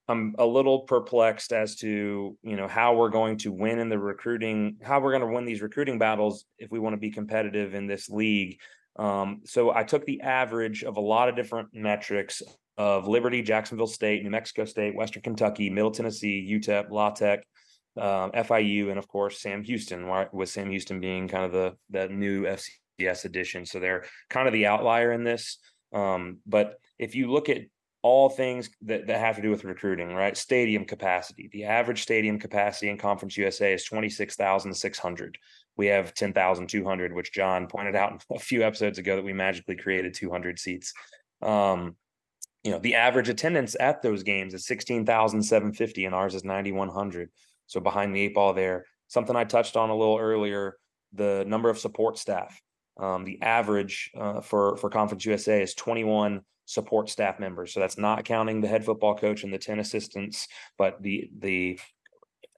i'm 0.06 0.34
a 0.38 0.46
little 0.46 0.80
perplexed 0.80 1.52
as 1.52 1.76
to 1.76 2.36
you 2.42 2.56
know 2.56 2.68
how 2.68 2.94
we're 2.94 3.10
going 3.10 3.38
to 3.38 3.52
win 3.52 3.80
in 3.80 3.88
the 3.88 3.98
recruiting 3.98 4.76
how 4.82 5.00
we're 5.00 5.10
going 5.10 5.28
to 5.28 5.34
win 5.34 5.44
these 5.44 5.62
recruiting 5.62 5.98
battles 5.98 6.44
if 6.58 6.70
we 6.70 6.78
want 6.78 6.94
to 6.94 6.98
be 6.98 7.10
competitive 7.10 7.74
in 7.74 7.86
this 7.86 8.08
league. 8.08 8.60
Um, 8.96 9.42
so 9.44 9.72
i 9.74 9.84
took 9.84 10.04
the 10.06 10.20
average 10.22 10.84
of 10.84 10.96
a 10.96 11.00
lot 11.00 11.28
of 11.28 11.36
different 11.36 11.68
metrics 11.72 12.42
of 12.76 13.06
liberty 13.06 13.42
jacksonville 13.42 13.86
state 13.86 14.22
new 14.24 14.30
mexico 14.30 14.64
state 14.64 14.94
western 14.94 15.22
kentucky 15.22 15.70
middle 15.70 15.92
tennessee 15.92 16.48
utep 16.50 16.90
la 16.90 17.10
tech 17.10 17.44
um, 17.98 18.32
FIU, 18.32 18.90
and 18.90 18.98
of 18.98 19.08
course 19.08 19.40
Sam 19.40 19.62
Houston, 19.64 20.08
with 20.32 20.48
Sam 20.48 20.70
Houston 20.70 21.00
being 21.00 21.28
kind 21.28 21.44
of 21.44 21.52
the 21.52 21.76
the 21.90 22.08
new 22.08 22.44
FCS 22.44 23.24
edition. 23.24 23.66
So 23.66 23.78
they're 23.78 24.04
kind 24.30 24.46
of 24.46 24.52
the 24.52 24.66
outlier 24.66 25.12
in 25.12 25.24
this. 25.24 25.58
Um, 25.92 26.38
but 26.46 26.78
if 26.98 27.14
you 27.14 27.30
look 27.30 27.48
at 27.48 27.62
all 28.02 28.28
things 28.28 28.70
that, 28.82 29.06
that 29.06 29.18
have 29.18 29.36
to 29.36 29.42
do 29.42 29.50
with 29.50 29.64
recruiting, 29.64 30.14
right? 30.14 30.36
Stadium 30.36 30.84
capacity. 30.84 31.48
The 31.52 31.64
average 31.64 32.02
stadium 32.02 32.38
capacity 32.38 32.88
in 32.90 32.96
Conference 32.96 33.36
USA 33.36 33.72
is 33.72 33.84
26,600. 33.84 35.38
We 35.76 35.86
have 35.86 36.14
10,200, 36.14 37.12
which 37.12 37.32
Jon 37.32 37.66
pointed 37.66 37.96
out 37.96 38.24
a 38.30 38.38
few 38.38 38.62
episodes 38.62 38.98
ago 38.98 39.16
that 39.16 39.24
we 39.24 39.32
magically 39.32 39.76
created 39.76 40.14
200 40.14 40.58
seats. 40.58 40.92
Um, 41.42 41.96
you 42.64 42.70
know, 42.70 42.78
the 42.78 42.94
average 42.94 43.28
attendance 43.28 43.76
at 43.78 44.02
those 44.02 44.22
games 44.22 44.54
is 44.54 44.66
16,750 44.66 46.04
and 46.04 46.14
ours 46.14 46.34
is 46.34 46.44
9,100. 46.44 47.30
So 47.68 47.80
behind 47.80 48.14
the 48.14 48.20
eight 48.20 48.34
ball 48.34 48.52
there. 48.52 48.84
Something 49.06 49.36
I 49.36 49.44
touched 49.44 49.76
on 49.76 49.90
a 49.90 49.96
little 49.96 50.18
earlier, 50.18 50.76
the 51.12 51.44
number 51.46 51.70
of 51.70 51.78
support 51.78 52.18
staff. 52.18 52.60
Um, 52.98 53.24
the 53.24 53.40
average 53.40 54.10
uh, 54.18 54.40
for 54.40 54.76
for 54.76 54.90
Conference 54.90 55.24
USA 55.24 55.62
is 55.62 55.74
21 55.74 56.42
support 56.64 57.08
staff 57.08 57.38
members. 57.38 57.72
So 57.72 57.80
that's 57.80 57.96
not 57.96 58.24
counting 58.24 58.60
the 58.60 58.68
head 58.68 58.84
football 58.84 59.14
coach 59.14 59.44
and 59.44 59.52
the 59.52 59.58
10 59.58 59.78
assistants, 59.78 60.48
but 60.76 61.00
the 61.00 61.30
the 61.38 61.78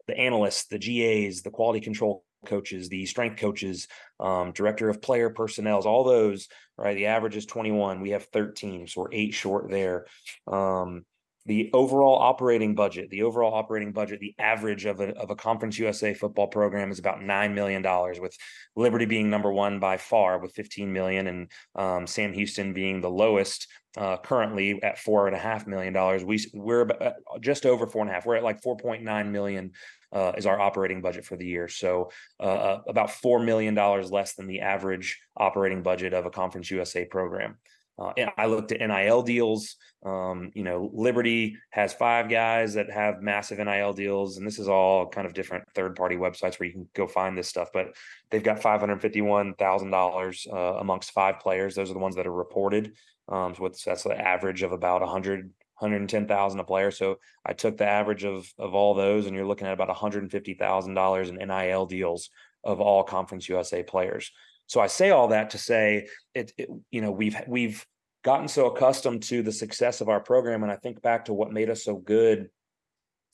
the 0.07 0.19
analysts, 0.19 0.67
the 0.67 0.79
GAs, 0.79 1.43
the 1.43 1.51
quality 1.51 1.81
control 1.81 2.25
coaches, 2.47 2.89
the 2.89 3.07
strength 3.07 3.39
coaches, 3.39 3.87
um, 4.19 4.53
director 4.53 4.89
of 4.89 5.03
player 5.03 5.31
personnel, 5.31 5.81
all 5.81 6.05
those, 6.05 6.49
right? 6.77 6.97
The 6.97 7.07
average 7.07 7.37
is 7.37 7.47
21. 7.47 8.01
We 8.01 8.11
have 8.11 8.25
13, 8.25 8.89
so 8.89 9.03
we're 9.03 9.13
eight 9.13 9.35
short 9.35 9.71
there. 9.71 10.07
Um, 10.47 11.05
the 11.47 11.70
overall 11.72 12.18
operating 12.18 12.74
budget, 12.74 13.09
the 13.11 13.22
overall 13.22 13.55
operating 13.55 13.93
budget, 13.93 14.20
the 14.20 14.34
average 14.38 14.84
of 14.84 15.01
a, 15.01 15.16
of 15.16 15.30
a 15.30 15.34
Conference 15.34 15.78
USA 15.78 16.12
football 16.12 16.47
program 16.47 16.91
is 16.91 16.99
about 16.99 17.20
$9 17.20 17.55
million, 17.55 17.82
with 18.20 18.36
Liberty 18.76 19.07
being 19.07 19.30
number 19.30 19.53
one 19.53 19.80
by 19.80 19.97
far 19.97 20.38
with 20.38 20.53
15 20.53 20.93
million 20.93 21.26
and 21.26 21.51
um, 21.74 22.07
Sam 22.07 22.32
Houston 22.32 22.72
being 22.72 23.01
the 23.01 23.11
lowest 23.11 23.66
uh, 23.97 24.18
currently 24.18 24.82
at 24.82 24.99
four 24.99 25.26
and 25.26 25.34
a 25.34 25.38
half 25.38 25.66
million 25.66 25.93
dollars. 25.93 26.24
We, 26.24 26.45
we're 26.55 26.88
uh, 27.01 27.12
just 27.41 27.66
over 27.66 27.86
four 27.86 28.03
and 28.03 28.11
a 28.11 28.14
half. 28.14 28.26
We're 28.26 28.36
at 28.36 28.45
like 28.45 28.61
4.9 28.62 29.30
million 29.30 29.72
uh, 30.12 30.32
is 30.36 30.47
our 30.47 30.61
operating 30.61 31.01
budget 31.01 31.24
for 31.24 31.36
the 31.36 31.47
year. 31.47 31.68
So 31.68 32.11
uh, 32.38 32.43
uh 32.43 32.82
about 32.88 33.09
$4 33.09 33.45
million 33.45 33.74
less 33.74 34.34
than 34.34 34.47
the 34.47 34.61
average 34.61 35.20
operating 35.36 35.82
budget 35.82 36.12
of 36.12 36.26
a 36.26 36.30
Conference 36.30 36.70
USA 36.70 37.05
program. 37.05 37.57
Uh, 38.01 38.13
I 38.39 38.47
looked 38.47 38.73
at 38.73 38.81
NIL 38.81 39.23
deals. 39.23 39.77
Um, 40.05 40.51
you 40.55 40.63
know, 40.63 40.91
Liberty 40.95 41.57
has 41.71 41.93
five 41.93 42.31
guys 42.31 42.75
that 42.75 42.91
have 42.91 43.21
massive 43.21 43.59
NIL 43.59 43.93
deals, 43.93 44.39
and 44.39 44.47
this 44.47 44.59
is 44.59 44.69
all 44.69 45.07
kind 45.07 45.27
of 45.27 45.35
different 45.35 45.65
third 45.75 45.97
party 45.97 46.17
websites 46.17 46.59
where 46.59 46.67
you 46.67 46.73
can 46.73 46.89
go 46.95 47.07
find 47.07 47.37
this 47.37 47.49
stuff. 47.49 47.69
But 47.75 47.95
they've 48.31 48.43
got 48.43 48.63
five 48.63 48.81
hundred 48.81 49.03
fifty 49.03 49.21
one 49.21 49.55
thousand 49.55 49.89
uh, 49.89 49.97
dollars 49.99 50.47
amongst 50.51 51.13
five 51.13 51.41
players. 51.41 51.75
Those 51.75 51.91
are 51.91 51.95
the 51.95 52.01
ones 52.01 52.17
that 52.17 52.27
are 52.27 52.33
reported. 52.33 52.95
Um, 53.29 53.55
so 53.55 53.71
that's 53.85 54.03
the 54.03 54.19
average 54.19 54.63
of 54.63 54.73
about 54.73 55.03
100 55.03 55.53
110,000 55.81 56.61
a 56.61 56.65
player. 56.65 56.91
So 56.91 57.19
I 57.45 57.55
took 57.55 57.79
the 57.79 57.87
average 57.87 58.25
of 58.25 58.53
of 58.59 58.75
all 58.75 58.95
those 58.95 59.27
and 59.27 59.35
you're 59.35 59.47
looking 59.47 59.67
at 59.67 59.73
about 59.73 59.89
$150,000 59.89 61.29
in 61.29 61.49
NIL 61.49 61.87
deals 61.87 62.31
of 62.63 62.81
all 62.81 63.03
Conference 63.03 63.49
USA 63.49 63.83
players. 63.83 64.31
So 64.71 64.81
I 64.81 64.87
say 64.87 65.11
all 65.11 65.27
that 65.29 65.51
to 65.51 65.59
say 65.59 66.07
it, 66.33 66.53
it, 66.57 66.68
you 66.93 67.01
know 67.01 67.11
we've 67.11 67.37
we've 67.49 67.85
gotten 68.23 68.47
so 68.47 68.66
accustomed 68.66 69.25
to 69.25 69.43
the 69.43 69.51
success 69.51 70.01
of 70.01 70.09
our 70.09 70.21
program 70.21 70.62
and 70.62 70.71
I 70.71 70.77
think 70.77 71.03
back 71.03 71.25
to 71.25 71.35
what 71.35 71.51
made 71.51 71.71
us 71.71 71.83
so 71.83 71.97
good 71.97 72.51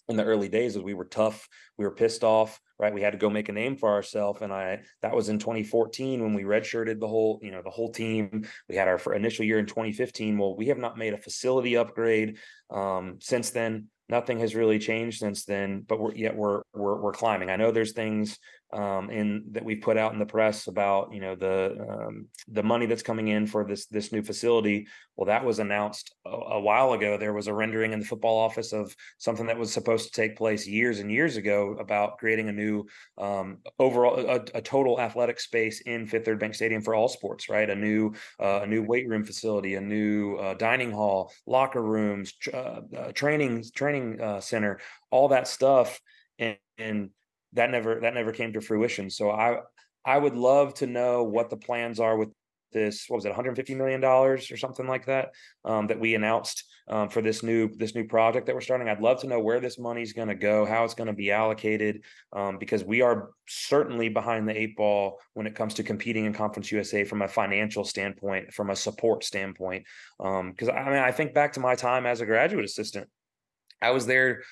in 0.08 0.16
the 0.16 0.24
early 0.24 0.48
days 0.48 0.76
is 0.76 0.82
we 0.82 0.94
were 0.94 1.04
tough, 1.04 1.46
we 1.76 1.84
were 1.84 1.90
pissed 1.90 2.24
off, 2.24 2.58
right? 2.78 2.94
We 2.94 3.02
had 3.02 3.12
to 3.12 3.18
go 3.18 3.28
make 3.28 3.50
a 3.50 3.52
name 3.52 3.76
for 3.76 3.90
ourselves. 3.90 4.40
And 4.40 4.50
I 4.50 4.80
that 5.02 5.14
was 5.14 5.28
in 5.28 5.38
2014 5.38 6.22
when 6.22 6.32
we 6.32 6.44
redshirted 6.44 7.00
the 7.00 7.08
whole, 7.08 7.38
you 7.42 7.50
know, 7.50 7.60
the 7.62 7.68
whole 7.68 7.92
team. 7.92 8.48
We 8.70 8.76
had 8.76 8.88
our 8.88 8.98
initial 9.12 9.44
year 9.44 9.58
in 9.58 9.66
2015. 9.66 10.38
Well, 10.38 10.56
we 10.56 10.68
have 10.68 10.78
not 10.78 10.96
made 10.96 11.12
a 11.12 11.18
facility 11.18 11.76
upgrade 11.76 12.38
um, 12.70 13.18
since 13.20 13.50
then. 13.50 13.88
Nothing 14.08 14.38
has 14.38 14.54
really 14.54 14.78
changed 14.78 15.18
since 15.18 15.44
then, 15.44 15.84
but 15.86 16.00
we're 16.00 16.14
yet 16.14 16.34
we're 16.34 16.62
we're 16.72 16.98
we're 16.98 17.12
climbing. 17.12 17.50
I 17.50 17.56
know 17.56 17.72
there's 17.72 17.92
things 17.92 18.38
um, 18.76 19.08
in 19.08 19.44
that 19.52 19.64
we've 19.64 19.80
put 19.80 19.96
out 19.96 20.12
in 20.12 20.18
the 20.18 20.26
press 20.26 20.66
about 20.66 21.12
you 21.12 21.20
know 21.20 21.34
the 21.34 21.76
um, 21.88 22.26
the 22.48 22.62
money 22.62 22.84
that's 22.84 23.02
coming 23.02 23.28
in 23.28 23.46
for 23.46 23.64
this 23.64 23.86
this 23.86 24.12
new 24.12 24.22
facility. 24.22 24.86
Well, 25.16 25.26
that 25.26 25.46
was 25.46 25.60
announced 25.60 26.14
a, 26.26 26.28
a, 26.28 26.60
while 26.60 26.92
ago. 26.92 27.16
There 27.16 27.32
was 27.32 27.46
a 27.46 27.54
rendering 27.54 27.94
in 27.94 28.00
the 28.00 28.04
football 28.04 28.36
office 28.36 28.74
of 28.74 28.94
something 29.16 29.46
that 29.46 29.58
was 29.58 29.72
supposed 29.72 30.12
to 30.12 30.20
take 30.20 30.36
place 30.36 30.66
years 30.66 30.98
and 30.98 31.10
years 31.10 31.38
ago 31.38 31.74
about 31.80 32.18
creating 32.18 32.50
a 32.50 32.52
new 32.52 32.84
um, 33.16 33.58
overall 33.78 34.18
a, 34.18 34.44
a, 34.54 34.60
total 34.60 35.00
athletic 35.00 35.40
space 35.40 35.80
in 35.80 36.06
Fifth 36.06 36.26
Third 36.26 36.38
Bank 36.38 36.54
Stadium 36.54 36.82
for 36.82 36.94
all 36.94 37.08
sports. 37.08 37.48
Right, 37.48 37.70
a 37.70 37.74
new 37.74 38.12
uh, 38.38 38.60
a 38.62 38.66
new 38.66 38.82
weight 38.82 39.08
room 39.08 39.24
facility, 39.24 39.76
a 39.76 39.80
new 39.80 40.36
uh, 40.36 40.52
dining 40.52 40.92
hall, 40.92 41.32
locker 41.46 41.82
rooms, 41.82 42.34
uh, 42.52 42.80
uh, 42.94 43.12
training 43.12 43.64
training 43.74 44.20
uh, 44.20 44.40
center, 44.40 44.80
all 45.10 45.28
that 45.28 45.48
stuff, 45.48 45.98
and, 46.38 46.58
and 46.76 47.10
that 47.56 47.70
never 47.70 48.00
that 48.00 48.14
never 48.14 48.32
came 48.32 48.52
to 48.52 48.60
fruition. 48.60 49.10
So 49.10 49.30
I 49.30 49.58
I 50.04 50.18
would 50.18 50.36
love 50.36 50.74
to 50.74 50.86
know 50.86 51.24
what 51.24 51.50
the 51.50 51.56
plans 51.56 51.98
are 51.98 52.16
with 52.16 52.30
this. 52.72 53.06
What 53.08 53.16
was 53.16 53.24
it, 53.24 53.30
150 53.30 53.74
million 53.74 54.00
dollars 54.00 54.50
or 54.50 54.56
something 54.56 54.86
like 54.86 55.06
that 55.06 55.30
um, 55.64 55.86
that 55.88 55.98
we 55.98 56.14
announced 56.14 56.64
um, 56.88 57.08
for 57.08 57.20
this 57.20 57.42
new 57.42 57.74
this 57.76 57.94
new 57.94 58.04
project 58.04 58.46
that 58.46 58.54
we're 58.54 58.60
starting. 58.60 58.88
I'd 58.88 59.00
love 59.00 59.20
to 59.22 59.26
know 59.26 59.40
where 59.40 59.60
this 59.60 59.78
money 59.78 60.02
is 60.02 60.12
going 60.12 60.28
to 60.28 60.34
go, 60.34 60.64
how 60.64 60.84
it's 60.84 60.94
going 60.94 61.08
to 61.08 61.12
be 61.12 61.32
allocated, 61.32 62.02
um, 62.32 62.58
because 62.58 62.84
we 62.84 63.00
are 63.00 63.30
certainly 63.48 64.08
behind 64.08 64.48
the 64.48 64.56
eight 64.56 64.76
ball 64.76 65.18
when 65.34 65.46
it 65.46 65.54
comes 65.54 65.74
to 65.74 65.82
competing 65.82 66.26
in 66.26 66.32
Conference 66.32 66.70
USA 66.70 67.04
from 67.04 67.22
a 67.22 67.28
financial 67.28 67.84
standpoint, 67.84 68.52
from 68.52 68.70
a 68.70 68.76
support 68.76 69.24
standpoint. 69.24 69.84
Because 70.18 70.68
um, 70.68 70.76
I 70.76 70.84
mean, 70.84 70.98
I 70.98 71.12
think 71.12 71.34
back 71.34 71.54
to 71.54 71.60
my 71.60 71.74
time 71.74 72.06
as 72.06 72.20
a 72.20 72.26
graduate 72.26 72.64
assistant. 72.64 73.08
I 73.82 73.90
was 73.90 74.06
there 74.06 74.42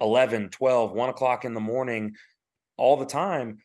11, 0.00 0.50
12, 0.50 0.92
1 0.92 1.08
o'clock 1.08 1.44
in 1.44 1.54
the 1.54 1.60
morning 1.60 2.14
all 2.76 2.96
the 2.96 3.06
time 3.06 3.58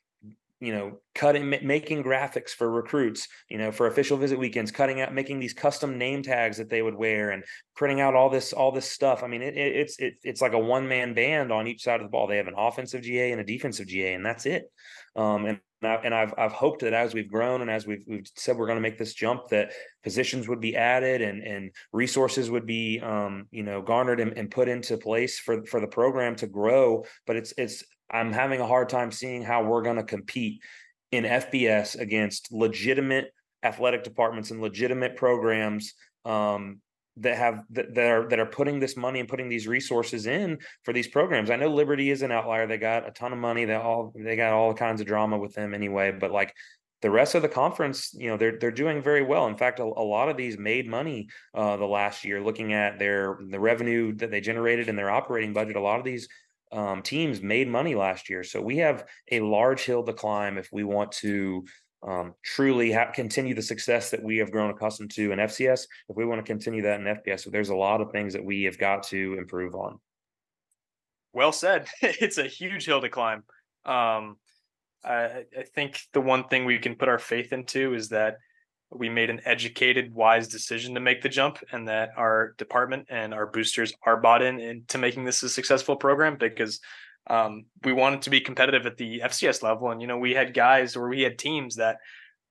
you 0.59 0.73
know 0.73 0.99
cutting 1.15 1.49
making 1.49 2.03
graphics 2.03 2.49
for 2.49 2.69
recruits 2.69 3.27
you 3.49 3.57
know 3.57 3.71
for 3.71 3.87
official 3.87 4.17
visit 4.17 4.37
weekends 4.37 4.71
cutting 4.71 4.99
out 4.99 5.13
making 5.13 5.39
these 5.39 5.53
custom 5.53 5.97
name 5.97 6.21
tags 6.21 6.57
that 6.57 6.69
they 6.69 6.81
would 6.81 6.95
wear 6.95 7.31
and 7.31 7.43
printing 7.75 8.01
out 8.01 8.13
all 8.13 8.29
this 8.29 8.51
all 8.51 8.71
this 8.71 8.89
stuff. 8.89 9.23
I 9.23 9.27
mean 9.27 9.41
it, 9.41 9.55
it, 9.55 9.75
it's 9.75 9.99
it, 9.99 10.15
it's 10.23 10.41
like 10.41 10.53
a 10.53 10.59
one 10.59 10.87
man 10.87 11.13
band 11.13 11.51
on 11.51 11.67
each 11.67 11.83
side 11.83 12.01
of 12.01 12.05
the 12.05 12.11
ball. 12.11 12.27
They 12.27 12.37
have 12.37 12.47
an 12.47 12.55
offensive 12.57 13.03
ga 13.03 13.31
and 13.31 13.39
a 13.39 13.45
defensive 13.45 13.87
ga 13.87 14.13
and 14.13 14.25
that's 14.25 14.45
it. 14.45 14.69
Um, 15.15 15.45
and 15.45 15.59
and 15.81 16.13
I've 16.13 16.33
I've 16.37 16.51
hoped 16.51 16.81
that 16.81 16.93
as 16.93 17.13
we've 17.13 17.31
grown 17.31 17.61
and 17.61 17.71
as 17.71 17.87
we've 17.87 18.03
we've 18.05 18.27
said 18.35 18.57
we're 18.57 18.67
going 18.67 18.75
to 18.77 18.81
make 18.81 18.97
this 18.97 19.13
jump 19.13 19.47
that 19.49 19.71
positions 20.03 20.49
would 20.49 20.59
be 20.59 20.75
added 20.75 21.21
and 21.21 21.41
and 21.41 21.71
resources 21.93 22.51
would 22.51 22.65
be 22.65 22.99
um, 22.99 23.47
you 23.49 23.63
know 23.63 23.81
garnered 23.81 24.19
and, 24.19 24.37
and 24.37 24.51
put 24.51 24.67
into 24.67 24.97
place 24.97 25.39
for 25.39 25.63
for 25.63 25.79
the 25.79 25.87
program 25.87 26.35
to 26.35 26.47
grow. 26.47 27.05
But 27.25 27.37
it's 27.37 27.53
it's 27.57 27.85
I'm 28.11 28.31
having 28.33 28.59
a 28.59 28.67
hard 28.67 28.89
time 28.89 29.11
seeing 29.11 29.43
how 29.43 29.63
we're 29.63 29.81
going 29.81 29.97
to 29.97 30.03
compete 30.03 30.61
in 31.11 31.23
FBS 31.23 31.99
against 31.99 32.51
legitimate 32.51 33.33
athletic 33.63 34.03
departments 34.03 34.51
and 34.51 34.61
legitimate 34.61 35.15
programs 35.15 35.93
um, 36.25 36.79
that 37.17 37.37
have 37.37 37.63
that, 37.71 37.93
that 37.95 38.11
are 38.11 38.29
that 38.29 38.39
are 38.39 38.45
putting 38.45 38.79
this 38.79 38.95
money 38.95 39.19
and 39.19 39.27
putting 39.27 39.49
these 39.49 39.67
resources 39.67 40.25
in 40.25 40.57
for 40.83 40.93
these 40.93 41.07
programs. 41.07 41.49
I 41.49 41.57
know 41.57 41.69
Liberty 41.69 42.09
is 42.11 42.21
an 42.21 42.31
outlier; 42.31 42.67
they 42.67 42.77
got 42.77 43.07
a 43.07 43.11
ton 43.11 43.33
of 43.33 43.39
money. 43.39 43.65
They 43.65 43.75
all 43.75 44.13
they 44.15 44.35
got 44.35 44.53
all 44.53 44.73
kinds 44.73 45.01
of 45.01 45.07
drama 45.07 45.37
with 45.37 45.53
them 45.53 45.73
anyway. 45.73 46.11
But 46.11 46.31
like 46.31 46.53
the 47.01 47.11
rest 47.11 47.35
of 47.35 47.41
the 47.41 47.49
conference, 47.49 48.13
you 48.13 48.29
know, 48.29 48.37
they're 48.37 48.57
they're 48.57 48.71
doing 48.71 49.01
very 49.01 49.23
well. 49.23 49.47
In 49.47 49.57
fact, 49.57 49.79
a, 49.79 49.83
a 49.83 49.85
lot 49.85 50.29
of 50.29 50.37
these 50.37 50.57
made 50.57 50.87
money 50.87 51.27
uh, 51.53 51.75
the 51.77 51.85
last 51.85 52.23
year. 52.23 52.41
Looking 52.41 52.73
at 52.73 52.99
their 52.99 53.37
the 53.49 53.59
revenue 53.59 54.13
that 54.15 54.31
they 54.31 54.41
generated 54.41 54.87
in 54.87 54.95
their 54.95 55.09
operating 55.09 55.53
budget, 55.53 55.75
a 55.75 55.81
lot 55.81 55.99
of 55.99 56.05
these 56.05 56.27
um, 56.71 57.01
teams 57.01 57.41
made 57.41 57.67
money 57.67 57.95
last 57.95 58.29
year. 58.29 58.43
So 58.43 58.61
we 58.61 58.77
have 58.77 59.05
a 59.31 59.39
large 59.39 59.83
hill 59.83 60.03
to 60.03 60.13
climb 60.13 60.57
if 60.57 60.69
we 60.71 60.83
want 60.83 61.11
to 61.13 61.65
um, 62.07 62.33
truly 62.43 62.91
ha- 62.91 63.11
continue 63.11 63.53
the 63.53 63.61
success 63.61 64.11
that 64.11 64.23
we 64.23 64.37
have 64.37 64.51
grown 64.51 64.69
accustomed 64.69 65.11
to 65.11 65.31
in 65.31 65.39
FCS. 65.39 65.85
If 66.07 66.15
we 66.15 66.25
want 66.25 66.39
to 66.39 66.49
continue 66.49 66.81
that 66.83 66.99
in 66.99 67.05
FBS, 67.05 67.41
so 67.41 67.49
there's 67.49 67.69
a 67.69 67.75
lot 67.75 68.01
of 68.01 68.11
things 68.11 68.33
that 68.33 68.43
we 68.43 68.63
have 68.63 68.77
got 68.77 69.03
to 69.03 69.35
improve 69.37 69.75
on. 69.75 69.99
Well 71.33 71.51
said. 71.51 71.87
it's 72.01 72.37
a 72.37 72.47
huge 72.47 72.85
hill 72.85 73.01
to 73.01 73.09
climb. 73.09 73.43
Um, 73.85 74.37
I, 75.03 75.45
I 75.57 75.63
think 75.75 75.99
the 76.13 76.21
one 76.21 76.47
thing 76.47 76.65
we 76.65 76.79
can 76.79 76.95
put 76.95 77.09
our 77.09 77.19
faith 77.19 77.53
into 77.53 77.93
is 77.93 78.09
that 78.09 78.37
we 78.91 79.09
made 79.09 79.29
an 79.29 79.41
educated, 79.45 80.13
wise 80.13 80.47
decision 80.47 80.95
to 80.95 80.99
make 80.99 81.21
the 81.21 81.29
jump, 81.29 81.59
and 81.71 81.87
that 81.87 82.09
our 82.17 82.55
department 82.57 83.07
and 83.09 83.33
our 83.33 83.45
boosters 83.45 83.93
are 84.03 84.17
bought 84.17 84.41
in 84.41 84.59
into 84.59 84.97
making 84.97 85.25
this 85.25 85.43
a 85.43 85.49
successful 85.49 85.95
program 85.95 86.37
because 86.39 86.79
um, 87.29 87.65
we 87.83 87.93
wanted 87.93 88.23
to 88.23 88.29
be 88.29 88.41
competitive 88.41 88.85
at 88.85 88.97
the 88.97 89.21
FCS 89.23 89.61
level. 89.61 89.91
And 89.91 90.01
you 90.01 90.07
know, 90.07 90.17
we 90.17 90.33
had 90.33 90.53
guys 90.53 90.95
or 90.95 91.07
we 91.07 91.21
had 91.21 91.37
teams 91.37 91.75
that 91.75 91.97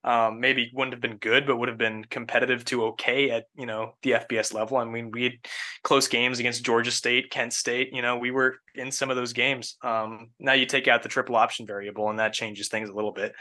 um, 0.05 0.39
maybe 0.39 0.71
wouldn't 0.73 0.93
have 0.93 1.01
been 1.01 1.17
good, 1.17 1.45
but 1.45 1.57
would 1.57 1.67
have 1.67 1.77
been 1.77 2.05
competitive 2.05 2.63
to 2.65 2.85
okay 2.85 3.31
at 3.31 3.45
you 3.55 3.65
know 3.65 3.95
the 4.01 4.11
FBS 4.11 4.53
level. 4.53 4.77
I 4.77 4.85
mean, 4.85 5.11
we 5.11 5.23
had 5.23 5.33
close 5.83 6.07
games 6.07 6.39
against 6.39 6.63
Georgia 6.63 6.91
State, 6.91 7.31
Kent 7.31 7.51
State. 7.51 7.89
You 7.91 8.01
know, 8.01 8.17
we 8.17 8.31
were 8.31 8.55
in 8.75 8.91
some 8.91 9.09
of 9.09 9.17
those 9.17 9.33
games. 9.33 9.75
Um, 9.83 10.29
now 10.39 10.53
you 10.53 10.65
take 10.65 10.87
out 10.87 11.03
the 11.03 11.09
triple 11.09 11.35
option 11.35 11.67
variable, 11.67 12.09
and 12.09 12.19
that 12.19 12.31
changes 12.31 12.69
things 12.69 12.89
a 12.89 12.93
little 12.93 13.11
bit 13.11 13.33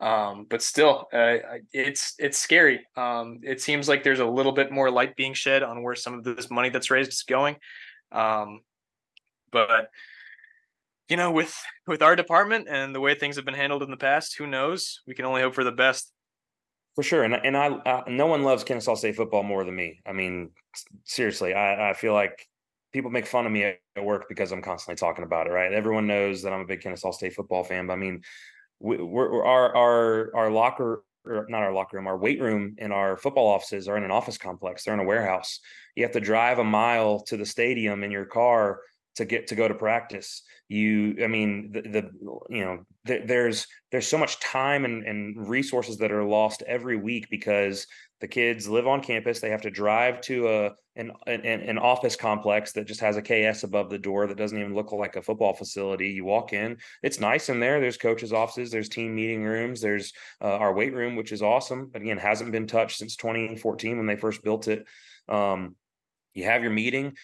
um, 0.00 0.46
but 0.48 0.62
still 0.62 1.08
uh, 1.12 1.36
it's 1.72 2.14
it's 2.18 2.38
scary. 2.38 2.86
Um, 2.96 3.40
it 3.42 3.60
seems 3.60 3.88
like 3.88 4.02
there's 4.02 4.20
a 4.20 4.26
little 4.26 4.52
bit 4.52 4.72
more 4.72 4.90
light 4.90 5.16
being 5.16 5.34
shed 5.34 5.62
on 5.62 5.82
where 5.82 5.94
some 5.94 6.14
of 6.14 6.24
this 6.24 6.50
money 6.50 6.68
that's 6.68 6.90
raised 6.90 7.12
is 7.12 7.22
going. 7.22 7.56
Um, 8.12 8.60
but 9.50 9.88
you 11.08 11.16
know 11.16 11.30
with 11.30 11.54
with 11.86 12.02
our 12.02 12.16
department 12.16 12.66
and 12.68 12.94
the 12.94 13.00
way 13.00 13.14
things 13.14 13.36
have 13.36 13.44
been 13.44 13.54
handled 13.54 13.82
in 13.82 13.90
the 13.90 13.96
past 13.96 14.36
who 14.36 14.46
knows? 14.46 15.00
We 15.06 15.14
can 15.14 15.24
only 15.24 15.42
hope 15.42 15.54
for 15.54 15.64
the 15.64 15.72
best. 15.72 16.12
For 16.94 17.02
sure. 17.02 17.24
And, 17.24 17.34
and 17.34 17.56
I, 17.56 17.76
I 17.86 18.02
no 18.08 18.26
one 18.26 18.42
loves 18.42 18.64
kennesaw 18.64 18.94
state 18.94 19.16
football 19.16 19.42
more 19.42 19.64
than 19.64 19.74
me. 19.74 20.00
I 20.06 20.12
mean 20.12 20.50
seriously 21.04 21.54
i, 21.54 21.90
I 21.90 21.92
feel 21.94 22.12
like 22.12 22.46
people 22.92 23.10
make 23.10 23.26
fun 23.26 23.46
of 23.46 23.52
me 23.52 23.64
at 23.64 23.78
work 24.04 24.26
because 24.28 24.52
i'm 24.52 24.62
constantly 24.62 24.96
talking 24.96 25.24
about 25.24 25.46
it 25.46 25.50
right? 25.50 25.72
Everyone 25.72 26.06
knows 26.06 26.42
that 26.42 26.52
i'm 26.52 26.60
a 26.60 26.66
big 26.66 26.80
kennesaw 26.80 27.12
state 27.12 27.34
football 27.34 27.64
fan 27.64 27.86
but 27.86 27.92
i 27.92 27.96
mean 27.96 28.22
we, 28.84 28.98
we're, 28.98 29.42
our 29.44 29.74
our 29.74 30.36
our 30.36 30.50
locker 30.50 31.04
not 31.26 31.62
our 31.62 31.72
locker 31.72 31.96
room, 31.96 32.06
our 32.06 32.18
weight 32.18 32.38
room 32.40 32.74
in 32.76 32.92
our 32.92 33.16
football 33.16 33.46
offices 33.46 33.88
are 33.88 33.96
in 33.96 34.04
an 34.04 34.10
office 34.10 34.36
complex. 34.36 34.84
They're 34.84 34.92
in 34.92 35.00
a 35.00 35.04
warehouse. 35.04 35.58
You 35.96 36.04
have 36.04 36.12
to 36.12 36.20
drive 36.20 36.58
a 36.58 36.64
mile 36.64 37.20
to 37.20 37.38
the 37.38 37.46
stadium 37.46 38.04
in 38.04 38.10
your 38.10 38.26
car 38.26 38.80
to 39.16 39.24
get 39.24 39.46
to 39.46 39.54
go 39.54 39.66
to 39.66 39.74
practice. 39.74 40.42
You, 40.68 41.16
I 41.22 41.26
mean, 41.28 41.72
the, 41.72 41.80
the 41.82 42.10
you 42.50 42.64
know, 42.64 42.84
the, 43.06 43.22
there's 43.24 43.66
there's 43.90 44.06
so 44.06 44.18
much 44.18 44.38
time 44.40 44.84
and, 44.84 45.02
and 45.04 45.48
resources 45.48 45.96
that 45.98 46.12
are 46.12 46.24
lost 46.24 46.62
every 46.66 46.96
week 46.96 47.28
because 47.30 47.86
the 48.24 48.28
kids 48.28 48.66
live 48.66 48.86
on 48.86 49.02
campus. 49.02 49.40
They 49.40 49.50
have 49.50 49.60
to 49.60 49.70
drive 49.70 50.22
to 50.22 50.48
a 50.48 50.72
an, 50.96 51.12
an, 51.26 51.42
an 51.44 51.76
office 51.76 52.16
complex 52.16 52.72
that 52.72 52.86
just 52.86 53.00
has 53.00 53.18
a 53.18 53.20
KS 53.20 53.64
above 53.64 53.90
the 53.90 53.98
door 53.98 54.26
that 54.26 54.38
doesn't 54.38 54.58
even 54.58 54.74
look 54.74 54.92
like 54.92 55.16
a 55.16 55.20
football 55.20 55.52
facility. 55.52 56.08
You 56.08 56.24
walk 56.24 56.54
in, 56.54 56.78
it's 57.02 57.20
nice 57.20 57.50
in 57.50 57.60
there. 57.60 57.80
There's 57.80 57.98
coaches' 57.98 58.32
offices, 58.32 58.70
there's 58.70 58.88
team 58.88 59.14
meeting 59.14 59.44
rooms, 59.44 59.82
there's 59.82 60.14
uh, 60.40 60.56
our 60.56 60.72
weight 60.72 60.94
room, 60.94 61.16
which 61.16 61.32
is 61.32 61.42
awesome. 61.42 61.90
But 61.92 62.00
again, 62.00 62.16
hasn't 62.16 62.50
been 62.50 62.66
touched 62.66 62.96
since 62.96 63.14
2014 63.16 63.98
when 63.98 64.06
they 64.06 64.16
first 64.16 64.42
built 64.42 64.68
it. 64.68 64.86
Um, 65.28 65.76
you 66.32 66.44
have 66.44 66.62
your 66.62 66.72
meeting 66.72 67.18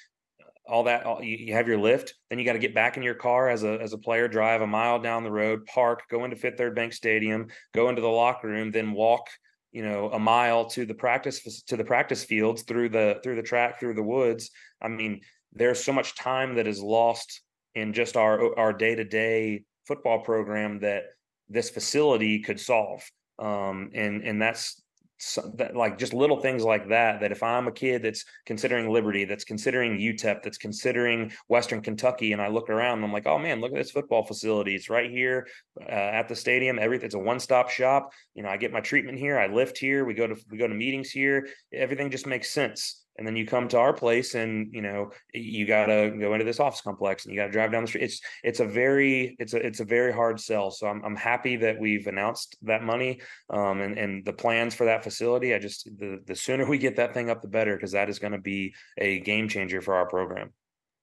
all 0.68 0.84
that 0.84 1.04
all, 1.06 1.22
you, 1.22 1.38
you, 1.38 1.54
have 1.54 1.66
your 1.66 1.78
lift 1.78 2.14
then 2.28 2.38
you 2.38 2.44
got 2.44 2.52
to 2.52 2.58
get 2.58 2.74
back 2.74 2.96
in 2.98 3.02
your 3.02 3.14
car 3.14 3.48
as 3.48 3.64
a 3.64 3.80
as 3.80 3.92
a 3.94 3.98
player 3.98 4.28
drive 4.28 4.60
a 4.60 4.66
mile 4.66 5.00
down 5.00 5.24
the 5.24 5.30
road 5.30 5.64
park 5.66 6.02
go 6.08 6.24
into 6.24 6.36
fifth 6.36 6.58
third 6.58 6.76
bank 6.76 6.92
stadium 6.92 7.48
go 7.74 7.88
into 7.88 8.02
the 8.02 8.06
locker 8.06 8.46
room 8.46 8.70
then 8.70 8.92
walk 8.92 9.26
you 9.72 9.82
know 9.82 10.10
a 10.10 10.18
mile 10.18 10.64
to 10.66 10.84
the 10.84 10.94
practice 10.94 11.62
to 11.62 11.76
the 11.76 11.84
practice 11.84 12.24
fields 12.24 12.62
through 12.62 12.88
the 12.88 13.20
through 13.22 13.36
the 13.36 13.42
track 13.42 13.78
through 13.78 13.94
the 13.94 14.02
woods. 14.02 14.50
I 14.82 14.88
mean 14.88 15.20
there's 15.52 15.82
so 15.82 15.92
much 15.92 16.14
time 16.14 16.54
that 16.56 16.66
is 16.66 16.80
lost 16.80 17.42
in 17.74 17.92
just 17.92 18.16
our 18.16 18.56
our 18.58 18.72
day-to-day 18.72 19.62
football 19.86 20.20
program 20.20 20.80
that 20.80 21.04
this 21.48 21.70
facility 21.70 22.40
could 22.40 22.60
solve. 22.60 23.02
Um, 23.38 23.90
and 23.94 24.22
and 24.22 24.40
that's 24.40 24.82
so 25.22 25.52
that, 25.56 25.76
like 25.76 25.98
just 25.98 26.14
little 26.14 26.40
things 26.40 26.64
like 26.64 26.88
that 26.88 27.20
that 27.20 27.30
if 27.30 27.42
i'm 27.42 27.68
a 27.68 27.72
kid 27.72 28.02
that's 28.02 28.24
considering 28.46 28.90
liberty 28.90 29.24
that's 29.24 29.44
considering 29.44 29.98
utep 29.98 30.42
that's 30.42 30.58
considering 30.58 31.30
western 31.48 31.80
kentucky 31.80 32.32
and 32.32 32.40
i 32.40 32.48
look 32.48 32.68
around 32.70 32.98
and 32.98 33.04
i'm 33.04 33.12
like 33.12 33.26
oh 33.26 33.38
man 33.38 33.60
look 33.60 33.72
at 33.72 33.78
this 33.78 33.90
football 33.90 34.24
facility. 34.24 34.74
It's 34.74 34.90
right 34.90 35.10
here 35.10 35.46
uh, 35.80 35.90
at 35.90 36.28
the 36.28 36.36
stadium. 36.36 36.78
Everything 36.78 37.06
it's 37.06 37.14
a 37.14 37.18
one-stop 37.18 37.70
shop. 37.70 38.12
You 38.34 38.42
know 38.42 38.48
i 38.48 38.56
get 38.56 38.72
my 38.72 38.80
treatment 38.80 39.18
here. 39.18 39.38
I 39.38 39.46
lift 39.46 39.78
here. 39.78 40.04
We 40.04 40.14
go 40.14 40.26
to 40.26 40.36
we 40.50 40.58
go 40.58 40.66
to 40.66 40.74
meetings 40.74 41.10
here. 41.10 41.48
Everything 41.72 42.10
just 42.10 42.26
makes 42.26 42.50
sense 42.50 42.99
and 43.20 43.26
then 43.26 43.36
you 43.36 43.46
come 43.46 43.68
to 43.68 43.78
our 43.78 43.92
place 43.92 44.34
and 44.34 44.72
you 44.72 44.80
know 44.80 45.10
you 45.34 45.66
got 45.66 45.86
to 45.86 46.10
go 46.18 46.32
into 46.32 46.44
this 46.44 46.58
office 46.58 46.80
complex 46.80 47.24
and 47.24 47.34
you 47.34 47.38
got 47.38 47.46
to 47.46 47.52
drive 47.52 47.70
down 47.70 47.82
the 47.82 47.88
street. 47.88 48.04
It's 48.04 48.20
it's 48.42 48.60
a 48.60 48.64
very 48.66 49.36
it's 49.38 49.52
a 49.52 49.64
it's 49.64 49.80
a 49.80 49.84
very 49.84 50.10
hard 50.10 50.40
sell. 50.40 50.70
So 50.70 50.88
i'm, 50.88 51.04
I'm 51.04 51.14
happy 51.14 51.56
that 51.56 51.78
we've 51.78 52.06
announced 52.06 52.56
that 52.62 52.82
money 52.82 53.20
um, 53.50 53.82
and 53.82 53.98
and 53.98 54.24
the 54.24 54.32
plans 54.32 54.74
for 54.74 54.86
that 54.86 55.04
facility. 55.04 55.54
I 55.54 55.58
just 55.58 55.84
the 55.98 56.20
the 56.26 56.34
sooner 56.34 56.66
we 56.66 56.78
get 56.78 56.96
that 56.96 57.12
thing 57.12 57.28
up 57.28 57.42
the 57.42 57.48
better 57.48 57.76
because 57.76 57.92
that 57.92 58.08
is 58.08 58.18
going 58.18 58.32
to 58.32 58.40
be 58.40 58.74
a 58.96 59.20
game 59.20 59.48
changer 59.48 59.82
for 59.82 59.94
our 59.94 60.08
program. 60.08 60.54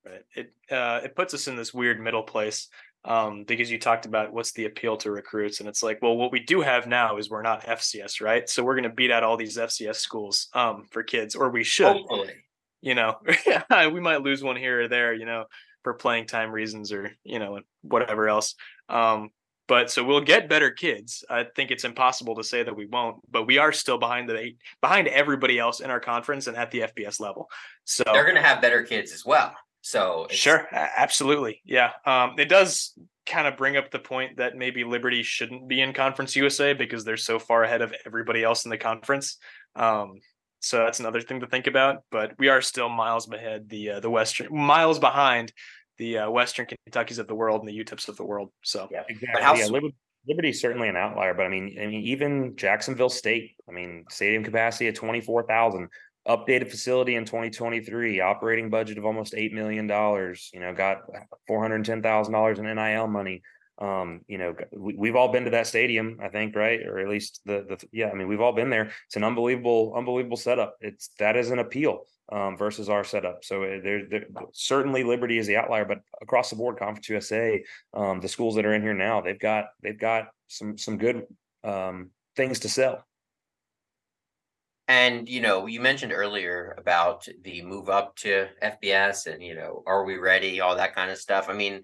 Right. 0.03 0.23
It 0.35 0.53
uh, 0.71 1.01
it 1.03 1.15
puts 1.15 1.35
us 1.35 1.47
in 1.47 1.55
this 1.55 1.71
weird 1.71 2.01
middle 2.01 2.23
place 2.23 2.67
um, 3.07 3.45
because 3.45 3.71
you 3.71 3.79
talked 3.79 4.05
about 4.05 4.33
what's 4.33 4.51
the 4.51 4.65
appeal 4.65 4.97
to 4.97 5.11
recruits, 5.11 5.59
and 5.59 5.69
it's 5.69 5.81
like, 5.81 5.99
well, 6.01 6.17
what 6.17 6.31
we 6.31 6.41
do 6.41 6.61
have 6.61 6.87
now 6.87 7.17
is 7.17 7.29
we're 7.29 7.41
not 7.41 7.65
FCS, 7.65 8.21
right? 8.21 8.47
So 8.49 8.63
we're 8.63 8.75
going 8.75 8.83
to 8.83 8.89
beat 8.89 9.11
out 9.11 9.23
all 9.23 9.37
these 9.37 9.57
FCS 9.57 9.95
schools 9.95 10.49
um, 10.53 10.83
for 10.91 11.03
kids, 11.03 11.33
or 11.33 11.49
we 11.49 11.63
should. 11.63 11.87
Hopefully. 11.87 12.33
You 12.81 12.93
know, 12.93 13.15
we 13.91 13.99
might 13.99 14.21
lose 14.21 14.43
one 14.43 14.55
here 14.55 14.81
or 14.81 14.87
there, 14.87 15.13
you 15.13 15.25
know, 15.25 15.45
for 15.83 15.93
playing 15.93 16.27
time 16.27 16.51
reasons 16.51 16.91
or 16.91 17.11
you 17.23 17.39
know 17.39 17.59
whatever 17.81 18.27
else. 18.27 18.55
Um, 18.89 19.29
but 19.67 19.89
so 19.89 20.03
we'll 20.03 20.21
get 20.21 20.49
better 20.49 20.71
kids. 20.71 21.23
I 21.29 21.45
think 21.55 21.71
it's 21.71 21.83
impossible 21.83 22.35
to 22.35 22.43
say 22.43 22.63
that 22.63 22.75
we 22.75 22.85
won't, 22.85 23.17
but 23.29 23.47
we 23.47 23.57
are 23.57 23.71
still 23.71 23.97
behind 23.97 24.29
the 24.29 24.51
behind 24.81 25.07
everybody 25.07 25.59
else 25.59 25.79
in 25.79 25.89
our 25.89 25.99
conference 25.99 26.47
and 26.47 26.55
at 26.55 26.71
the 26.71 26.81
FBS 26.81 27.19
level. 27.19 27.49
So 27.83 28.03
they're 28.05 28.23
going 28.23 28.35
to 28.35 28.41
have 28.41 28.61
better 28.61 28.83
kids 28.83 29.11
as 29.11 29.25
well. 29.25 29.53
So 29.87 30.27
sure, 30.29 30.67
absolutely, 30.73 31.61
yeah. 31.63 31.91
Um, 32.05 32.33
it 32.37 32.49
does 32.49 32.93
kind 33.25 33.47
of 33.47 33.55
bring 33.55 33.77
up 33.77 33.89
the 33.89 33.99
point 33.99 34.35
that 34.35 34.57
maybe 34.57 34.83
Liberty 34.83 35.23
shouldn't 35.23 35.69
be 35.69 35.79
in 35.79 35.93
Conference 35.93 36.35
USA 36.35 36.73
because 36.73 37.05
they're 37.05 37.15
so 37.15 37.39
far 37.39 37.63
ahead 37.63 37.81
of 37.81 37.93
everybody 38.05 38.43
else 38.43 38.65
in 38.65 38.69
the 38.69 38.77
conference. 38.77 39.37
Um, 39.77 40.19
so 40.59 40.79
that's 40.79 40.99
another 40.99 41.21
thing 41.21 41.39
to 41.39 41.47
think 41.47 41.67
about. 41.67 42.03
But 42.11 42.33
we 42.37 42.49
are 42.49 42.61
still 42.61 42.89
miles 42.89 43.31
ahead 43.31 43.69
the 43.69 43.91
uh, 43.91 43.99
the 44.01 44.09
Western 44.09 44.53
miles 44.53 44.99
behind 44.99 45.53
the 45.97 46.17
uh, 46.17 46.29
Western 46.31 46.67
Kentuckies 46.85 47.17
of 47.17 47.29
the 47.29 47.35
world 47.35 47.61
and 47.61 47.69
the 47.69 47.85
UTEPs 47.85 48.09
of 48.09 48.17
the 48.17 48.25
world. 48.25 48.51
So 48.65 48.89
yeah, 48.91 49.03
exactly. 49.07 49.29
But 49.35 49.41
how 49.41 49.55
yeah, 49.55 49.67
Liberty, 49.67 49.95
Liberty's 50.27 50.59
certainly 50.59 50.89
an 50.89 50.97
outlier, 50.97 51.33
but 51.33 51.45
I 51.45 51.47
mean, 51.47 51.77
I 51.81 51.87
mean, 51.87 52.01
even 52.01 52.57
Jacksonville 52.57 53.07
State, 53.07 53.55
I 53.69 53.71
mean, 53.71 54.03
stadium 54.09 54.43
capacity 54.43 54.89
of 54.89 54.95
twenty 54.95 55.21
four 55.21 55.43
thousand 55.43 55.87
updated 56.27 56.69
facility 56.69 57.15
in 57.15 57.25
2023 57.25 58.19
operating 58.19 58.69
budget 58.69 58.97
of 58.97 59.05
almost 59.05 59.33
$8 59.33 59.53
million 59.53 59.85
you 59.87 60.59
know 60.59 60.73
got 60.73 61.01
$410000 61.49 62.57
in 62.57 62.75
nil 62.75 63.07
money. 63.07 63.41
Um, 63.79 64.21
you 64.27 64.39
know 64.39 64.55
we, 64.75 65.09
have 65.09 65.15
all 65.15 65.31
been 65.31 65.43
to 65.43 65.51
that 65.51 65.67
stadium 65.67 66.17
i 66.19 66.29
think 66.29 66.55
right? 66.55 66.81
Or 66.81 66.97
at 66.97 67.07
least 67.07 67.41
the 67.45 67.63
the 67.69 67.87
yeah 67.91 68.09
i 68.09 68.15
mean 68.15 68.27
we've 68.27 68.41
all 68.41 68.53
been 68.53 68.71
there. 68.71 68.91
It's 69.05 69.15
an 69.15 69.23
unbelievable 69.23 69.93
unbelievable 69.95 70.37
setup. 70.37 70.77
It's 70.81 71.09
that 71.19 71.37
is 71.37 71.51
an 71.51 71.59
appeal 71.59 72.05
um, 72.31 72.57
versus 72.57 72.89
our 72.89 73.03
setup. 73.03 73.43
So 73.43 73.63
uh, 73.63 73.79
there, 73.83 74.07
there 74.09 74.25
certainly 74.51 75.03
liberty 75.03 75.37
is 75.37 75.45
the 75.45 75.57
outlier 75.57 75.85
but 75.85 75.99
across 76.21 76.49
the 76.49 76.55
board 76.55 76.77
conference 76.79 77.07
usa 77.07 77.63
um, 77.93 78.19
the 78.19 78.27
schools 78.27 78.55
that 78.55 78.65
are 78.65 78.73
in 78.73 78.81
here 78.81 78.95
now 78.95 79.21
they've 79.21 79.39
got 79.39 79.65
they've 79.83 79.99
got 79.99 80.29
some 80.47 80.75
some 80.77 80.97
good 80.97 81.27
um, 81.63 82.09
things 82.35 82.59
to 82.59 82.69
sell 82.69 83.06
and 84.87 85.27
you 85.27 85.41
know, 85.41 85.65
you 85.65 85.81
mentioned 85.81 86.13
earlier 86.13 86.75
about 86.77 87.27
the 87.43 87.61
move 87.61 87.89
up 87.89 88.15
to 88.17 88.47
FBS, 88.63 89.31
and 89.31 89.43
you 89.43 89.55
know, 89.55 89.83
are 89.85 90.05
we 90.05 90.17
ready? 90.17 90.61
All 90.61 90.75
that 90.75 90.95
kind 90.95 91.11
of 91.11 91.17
stuff. 91.17 91.49
I 91.49 91.53
mean, 91.53 91.83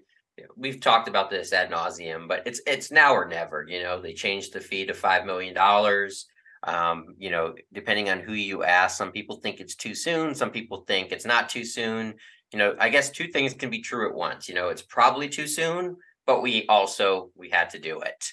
we've 0.56 0.80
talked 0.80 1.08
about 1.08 1.30
this 1.30 1.52
ad 1.52 1.70
nauseum, 1.70 2.28
but 2.28 2.42
it's 2.46 2.60
it's 2.66 2.90
now 2.90 3.14
or 3.14 3.26
never. 3.26 3.66
You 3.68 3.82
know, 3.82 4.00
they 4.00 4.14
changed 4.14 4.52
the 4.52 4.60
fee 4.60 4.86
to 4.86 4.94
five 4.94 5.26
million 5.26 5.54
dollars. 5.54 6.26
Um, 6.66 7.14
you 7.18 7.30
know, 7.30 7.54
depending 7.74 8.08
on 8.08 8.20
who 8.20 8.32
you 8.32 8.64
ask, 8.64 8.96
some 8.96 9.12
people 9.12 9.36
think 9.36 9.60
it's 9.60 9.74
too 9.74 9.94
soon. 9.94 10.34
Some 10.34 10.50
people 10.50 10.84
think 10.86 11.12
it's 11.12 11.26
not 11.26 11.50
too 11.50 11.64
soon. 11.64 12.14
You 12.52 12.58
know, 12.58 12.74
I 12.78 12.88
guess 12.88 13.10
two 13.10 13.28
things 13.28 13.52
can 13.52 13.68
be 13.68 13.82
true 13.82 14.08
at 14.08 14.14
once. 14.14 14.48
You 14.48 14.54
know, 14.54 14.70
it's 14.70 14.82
probably 14.82 15.28
too 15.28 15.46
soon, 15.46 15.96
but 16.24 16.42
we 16.42 16.64
also 16.68 17.30
we 17.36 17.50
had 17.50 17.68
to 17.70 17.78
do 17.78 18.00
it 18.00 18.32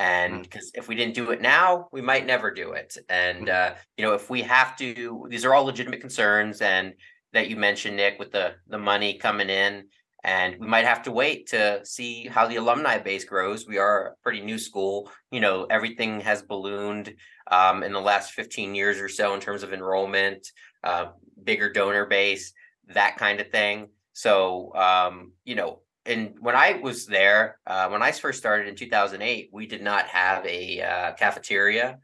and 0.00 0.42
because 0.42 0.72
mm. 0.72 0.78
if 0.78 0.88
we 0.88 0.94
didn't 0.96 1.14
do 1.14 1.30
it 1.30 1.42
now 1.42 1.86
we 1.92 2.00
might 2.00 2.26
never 2.26 2.50
do 2.50 2.72
it. 2.72 2.96
And 3.08 3.46
mm. 3.46 3.54
uh, 3.54 3.74
you 3.96 4.04
know 4.04 4.14
if 4.14 4.30
we 4.30 4.42
have 4.42 4.76
to 4.78 5.26
these 5.28 5.44
are 5.44 5.54
all 5.54 5.64
legitimate 5.64 6.00
concerns 6.00 6.60
and 6.62 6.94
that 7.32 7.48
you 7.48 7.56
mentioned 7.56 7.96
nick 7.96 8.18
with 8.18 8.32
the 8.32 8.54
the 8.66 8.78
money 8.78 9.18
coming 9.18 9.50
in. 9.50 9.84
And 10.22 10.58
we 10.60 10.66
might 10.66 10.84
have 10.84 11.02
to 11.04 11.12
wait 11.12 11.48
to 11.48 11.80
see 11.84 12.26
how 12.26 12.46
the 12.46 12.56
alumni 12.56 12.98
base 12.98 13.24
grows. 13.24 13.66
We 13.66 13.78
are 13.78 14.06
a 14.06 14.14
pretty 14.22 14.42
new 14.42 14.58
school. 14.58 15.10
You 15.30 15.40
know 15.40 15.66
everything 15.70 16.20
has 16.22 16.42
ballooned 16.42 17.14
um, 17.50 17.82
in 17.82 17.92
the 17.92 18.00
last 18.00 18.32
15 18.32 18.74
years 18.74 18.98
or 19.00 19.08
so 19.08 19.34
in 19.34 19.40
terms 19.40 19.62
of 19.62 19.72
enrollment 19.72 20.46
uh, 20.82 21.06
bigger 21.44 21.70
donor 21.70 22.06
base 22.06 22.52
that 22.88 23.18
kind 23.18 23.38
of 23.40 23.50
thing. 23.50 23.88
So 24.14 24.74
um, 24.74 25.32
you 25.44 25.56
know 25.56 25.80
and 26.10 26.34
when 26.40 26.56
I 26.56 26.80
was 26.82 27.06
there, 27.06 27.58
uh, 27.66 27.88
when 27.88 28.02
I 28.02 28.12
first 28.12 28.38
started 28.38 28.68
in 28.68 28.74
2008, 28.74 29.50
we 29.52 29.66
did 29.66 29.82
not 29.82 30.06
have 30.08 30.44
a 30.44 30.82
uh, 30.82 31.12
cafeteria. 31.14 31.98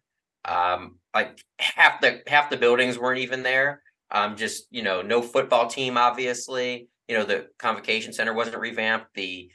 Um, 0.45 0.99
like 1.13 1.39
half 1.59 2.01
the 2.01 2.23
half 2.27 2.51
the 2.51 2.57
buildings 2.57 2.99
weren't 2.99 3.19
even 3.19 3.43
there. 3.43 3.83
Um, 4.11 4.37
just 4.37 4.67
you 4.71 4.83
know, 4.83 5.03
no 5.03 5.21
football 5.21 5.67
team, 5.67 5.99
obviously. 5.99 6.89
You 7.09 7.19
know, 7.19 7.25
the 7.25 7.49
convocation 7.59 8.13
center 8.13 8.33
wasn't 8.33 8.59
revamped. 8.59 9.15
The 9.15 9.51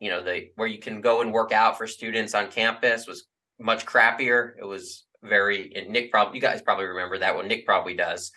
you 0.00 0.10
know 0.10 0.22
the 0.22 0.48
where 0.54 0.68
you 0.68 0.78
can 0.78 1.00
go 1.00 1.20
and 1.20 1.32
work 1.32 1.52
out 1.52 1.76
for 1.76 1.86
students 1.86 2.34
on 2.34 2.50
campus 2.50 3.06
was 3.06 3.26
much 3.58 3.84
crappier. 3.84 4.52
It 4.58 4.64
was 4.64 5.04
very 5.22 5.74
and 5.74 5.90
Nick 5.90 6.12
probably 6.12 6.36
you 6.36 6.40
guys 6.40 6.62
probably 6.62 6.86
remember 6.86 7.18
that 7.18 7.34
one. 7.34 7.48
Nick 7.48 7.66
probably 7.66 7.94
does. 7.94 8.30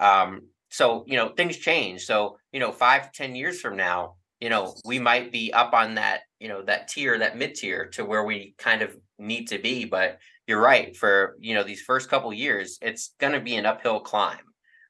Um, 0.00 0.48
so 0.70 1.04
you 1.06 1.16
know 1.16 1.28
things 1.28 1.58
change. 1.58 2.02
So 2.02 2.38
you 2.52 2.60
know 2.60 2.72
five 2.72 3.12
ten 3.12 3.34
years 3.34 3.60
from 3.60 3.76
now, 3.76 4.16
you 4.42 4.48
know, 4.48 4.74
we 4.84 4.98
might 4.98 5.30
be 5.30 5.52
up 5.52 5.72
on 5.72 5.94
that, 5.94 6.22
you 6.40 6.48
know, 6.48 6.62
that 6.62 6.88
tier, 6.88 7.16
that 7.16 7.38
mid 7.38 7.54
tier 7.54 7.86
to 7.90 8.04
where 8.04 8.24
we 8.24 8.56
kind 8.58 8.82
of 8.82 8.92
need 9.16 9.46
to 9.46 9.58
be. 9.58 9.84
But 9.84 10.18
you're 10.48 10.60
right. 10.60 10.96
For, 10.96 11.36
you 11.38 11.54
know, 11.54 11.62
these 11.62 11.82
first 11.82 12.10
couple 12.10 12.32
years, 12.32 12.76
it's 12.82 13.14
going 13.20 13.34
to 13.34 13.40
be 13.40 13.54
an 13.54 13.66
uphill 13.66 14.00
climb. 14.00 14.40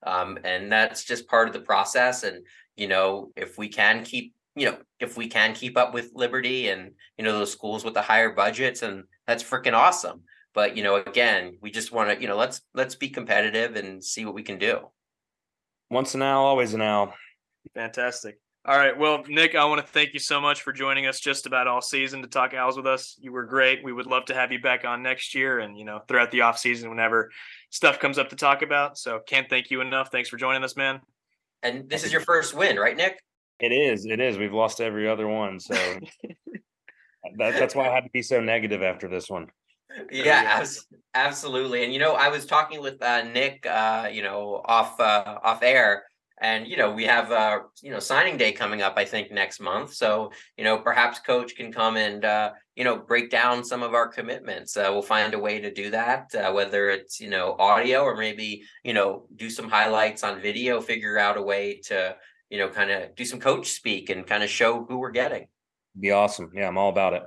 Um, 0.07 0.39
and 0.43 0.73
that's 0.73 1.05
just 1.05 1.29
part 1.29 1.49
of 1.49 1.53
the 1.53 1.61
process. 1.61 2.23
And, 2.23 2.47
you 2.77 2.89
know, 2.89 3.31
if 3.37 3.59
we 3.59 3.69
can 3.69 4.05
keep, 4.05 4.33
you 4.57 4.71
know, 4.71 4.79
if 5.01 5.19
we 5.19 5.29
can 5.29 5.53
keep 5.53 5.77
up 5.77 5.93
with 5.93 6.13
Liberty 6.15 6.71
and, 6.71 6.93
you 7.19 7.25
know, 7.25 7.39
those 7.39 7.53
schools 7.53 7.85
with 7.85 7.93
the 7.93 8.01
higher 8.01 8.33
budgets, 8.33 8.81
and 8.81 9.05
that's 9.27 9.45
freaking 9.45 9.75
awesome. 9.75 10.23
But, 10.55 10.79
you 10.79 10.83
know, 10.83 10.97
again, 10.97 11.59
we 11.61 11.71
just 11.71 11.93
want 11.93 12.09
to, 12.09 12.19
you 12.19 12.27
know, 12.27 12.39
let's, 12.39 12.63
let's 12.73 12.95
be 12.95 13.11
competitive 13.11 13.77
and 13.77 14.03
see 14.03 14.25
what 14.25 14.35
we 14.35 14.45
can 14.45 14.59
do. 14.59 14.89
Once 15.91 16.15
an 16.15 16.23
owl, 16.23 16.47
always 16.47 16.73
an 16.73 16.81
owl. 16.81 17.13
Fantastic. 17.75 18.39
All 18.65 18.79
right. 18.79 18.97
Well, 18.97 19.25
Nick, 19.27 19.57
I 19.57 19.65
want 19.65 19.85
to 19.85 19.93
thank 19.93 20.15
you 20.15 20.21
so 20.21 20.41
much 20.41 20.63
for 20.63 20.73
joining 20.73 21.07
us 21.07 21.19
just 21.19 21.47
about 21.47 21.67
all 21.67 21.81
season 21.81 22.23
to 22.23 22.29
talk 22.29 22.55
Owls 22.55 22.77
with 22.77 22.87
us. 22.87 23.17
You 23.19 23.33
were 23.33 23.45
great. 23.45 23.83
We 23.83 23.93
would 23.93 24.07
love 24.07 24.27
to 24.27 24.35
have 24.35 24.53
you 24.53 24.61
back 24.61 24.85
on 24.85 25.03
next 25.03 25.35
year 25.35 25.59
and, 25.59 25.77
you 25.77 25.85
know, 25.85 26.01
throughout 26.07 26.31
the 26.31 26.43
off 26.43 26.59
season 26.59 26.89
whenever 26.89 27.33
stuff 27.71 27.99
comes 27.99 28.19
up 28.19 28.29
to 28.29 28.37
talk 28.37 28.63
about. 28.63 28.97
So 28.97 29.19
can't 29.27 29.51
thank 29.51 29.73
you 29.73 29.81
enough. 29.81 30.13
Thanks 30.13 30.29
for 30.29 30.37
joining 30.37 30.63
us, 30.63 30.77
man. 30.77 31.01
And 31.65 31.91
this 31.91 32.05
is 32.05 32.13
your 32.13 32.21
first 32.21 32.55
win, 32.55 32.77
right, 32.77 32.97
Nick? 32.97 33.19
It 33.59 33.73
is. 33.73 34.07
It 34.07 34.21
is. 34.21 34.39
We've 34.39 34.55
lost 34.55 34.81
every 34.81 35.09
other 35.09 35.27
one. 35.27 35.59
So 35.59 35.75
that, 37.39 37.55
that's 37.55 37.75
why 37.75 37.89
I 37.89 37.93
had 37.93 38.05
to 38.05 38.11
be 38.11 38.23
so 38.23 38.41
negative 38.41 38.81
after 38.81 39.09
this 39.09 39.29
one. 39.29 39.49
Yeah, 40.09 40.65
absolutely. 41.15 41.83
And, 41.83 41.93
you 41.93 41.99
know, 41.99 42.13
I 42.13 42.29
was 42.29 42.47
talking 42.47 42.81
with 42.81 43.03
uh, 43.03 43.25
Nick, 43.25 43.67
uh, 43.67 44.09
you 44.11 44.23
know, 44.23 44.63
off 44.65 45.01
uh, 45.01 45.41
off 45.43 45.65
air 45.65 46.05
and 46.43 46.67
you 46.67 46.77
know 46.77 46.91
we 46.93 47.05
have 47.05 47.31
uh 47.33 47.61
you 47.83 47.91
know 47.91 48.01
signing 48.01 48.37
day 48.37 48.53
coming 48.53 48.83
up 48.83 48.95
i 48.97 49.05
think 49.05 49.31
next 49.31 49.61
month. 49.61 49.95
So 49.95 50.33
you 50.59 50.65
know 50.65 50.79
perhaps 50.79 51.21
coach 51.21 51.57
can 51.57 51.73
come 51.73 51.97
and 51.97 52.25
uh 52.25 52.53
you 52.77 52.85
know 52.85 52.99
break 52.99 53.31
down 53.31 53.65
some 53.65 53.83
of 53.83 53.95
our 53.95 54.09
commitments. 54.09 54.77
Uh, 54.77 54.89
we'll 54.91 55.03
find 55.03 55.33
a 55.35 55.39
way 55.39 55.61
to 55.61 55.73
do 55.73 55.91
that 55.91 56.35
uh, 56.35 56.53
whether 56.53 56.91
it's 56.91 57.21
you 57.21 57.31
know 57.31 57.57
audio 57.59 58.03
or 58.03 58.17
maybe 58.17 58.63
you 58.85 58.93
know 58.93 59.27
do 59.37 59.49
some 59.49 59.71
highlights 59.71 60.23
on 60.25 60.41
video 60.41 60.81
figure 60.81 61.19
out 61.19 61.39
a 61.39 61.43
way 61.43 61.81
to 61.85 62.15
you 62.51 62.59
know 62.59 62.69
kind 62.69 62.91
of 62.91 63.15
do 63.15 63.25
some 63.25 63.41
coach 63.41 63.71
speak 63.71 64.11
and 64.11 64.27
kind 64.27 64.43
of 64.43 64.51
show 64.51 64.85
who 64.85 64.99
we're 64.99 65.11
getting. 65.11 65.47
Be 65.99 66.11
awesome. 66.11 66.51
Yeah 66.55 66.69
i'm 66.69 66.79
all 66.79 66.89
about 66.89 67.15
it 67.15 67.23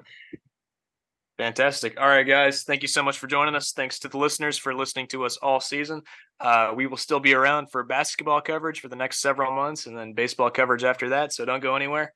Fantastic. 1.37 1.99
All 1.99 2.07
right, 2.07 2.23
guys. 2.23 2.63
Thank 2.63 2.81
you 2.81 2.87
so 2.87 3.03
much 3.03 3.17
for 3.17 3.27
joining 3.27 3.55
us. 3.55 3.73
Thanks 3.73 3.99
to 3.99 4.07
the 4.07 4.17
listeners 4.17 4.57
for 4.57 4.73
listening 4.73 5.07
to 5.07 5.25
us 5.25 5.35
all 5.37 5.59
season. 5.59 6.01
Uh, 6.39 6.71
we 6.75 6.87
will 6.87 6.97
still 6.97 7.19
be 7.19 7.33
around 7.33 7.71
for 7.71 7.83
basketball 7.83 8.39
coverage 8.41 8.79
for 8.79 8.87
the 8.87 8.95
next 8.95 9.19
several 9.19 9.53
months 9.53 9.85
and 9.85 9.97
then 9.97 10.13
baseball 10.13 10.49
coverage 10.49 10.83
after 10.83 11.09
that. 11.09 11.33
So 11.33 11.43
don't 11.43 11.61
go 11.61 11.75
anywhere. 11.75 12.13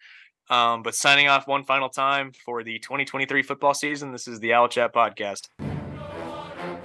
Um, 0.49 0.83
but 0.83 0.95
signing 0.95 1.27
off 1.27 1.47
one 1.47 1.63
final 1.63 1.89
time 1.89 2.31
for 2.45 2.63
the 2.63 2.79
2023 2.79 3.43
football 3.43 3.73
season, 3.73 4.11
this 4.11 4.27
is 4.27 4.39
the 4.39 4.53
Owl 4.53 4.67
Chat 4.67 4.93
Podcast. 4.93 5.47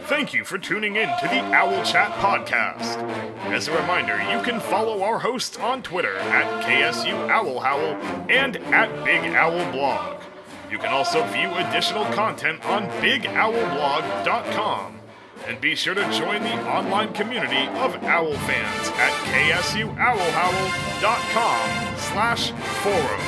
Thank 0.01 0.35
you 0.35 0.45
for 0.45 0.59
tuning 0.59 0.97
in 0.97 1.09
to 1.09 1.29
the 1.29 1.41
Owl 1.55 1.83
Chat 1.83 2.11
Podcast. 2.19 3.03
As 3.47 3.69
a 3.69 3.73
reminder, 3.81 4.19
you 4.31 4.43
can 4.43 4.61
follow 4.61 5.03
our 5.03 5.19
hosts 5.19 5.57
on 5.59 5.83
Twitter 5.83 6.17
at 6.17 6.65
KSU 6.65 7.31
Owl 7.31 7.61
Howl 7.61 7.95
and 8.29 8.57
at 8.57 9.05
Big 9.05 9.33
Owl 9.35 9.73
Blog. 9.73 10.21
You 10.75 10.81
can 10.81 10.93
also 10.93 11.25
view 11.27 11.55
additional 11.55 12.05
content 12.07 12.67
on 12.67 12.89
BigOwlBlog.com. 13.01 14.99
And 15.47 15.61
be 15.61 15.77
sure 15.77 15.95
to 15.95 16.03
join 16.11 16.43
the 16.43 16.61
online 16.69 17.13
community 17.13 17.69
of 17.79 17.95
owl 18.03 18.35
fans 18.35 18.89
at 18.97 19.13
KSUOwlHowl.com 19.23 21.97
slash 21.97 22.51
forum. 22.83 23.21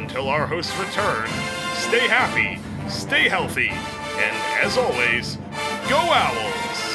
Until 0.00 0.28
our 0.28 0.46
hosts 0.46 0.78
return, 0.78 1.28
stay 1.74 2.06
happy, 2.06 2.60
stay 2.88 3.28
healthy, 3.28 3.70
and 3.70 4.36
as 4.64 4.78
always, 4.78 5.38
go 5.88 5.98
Owls! 5.98 6.87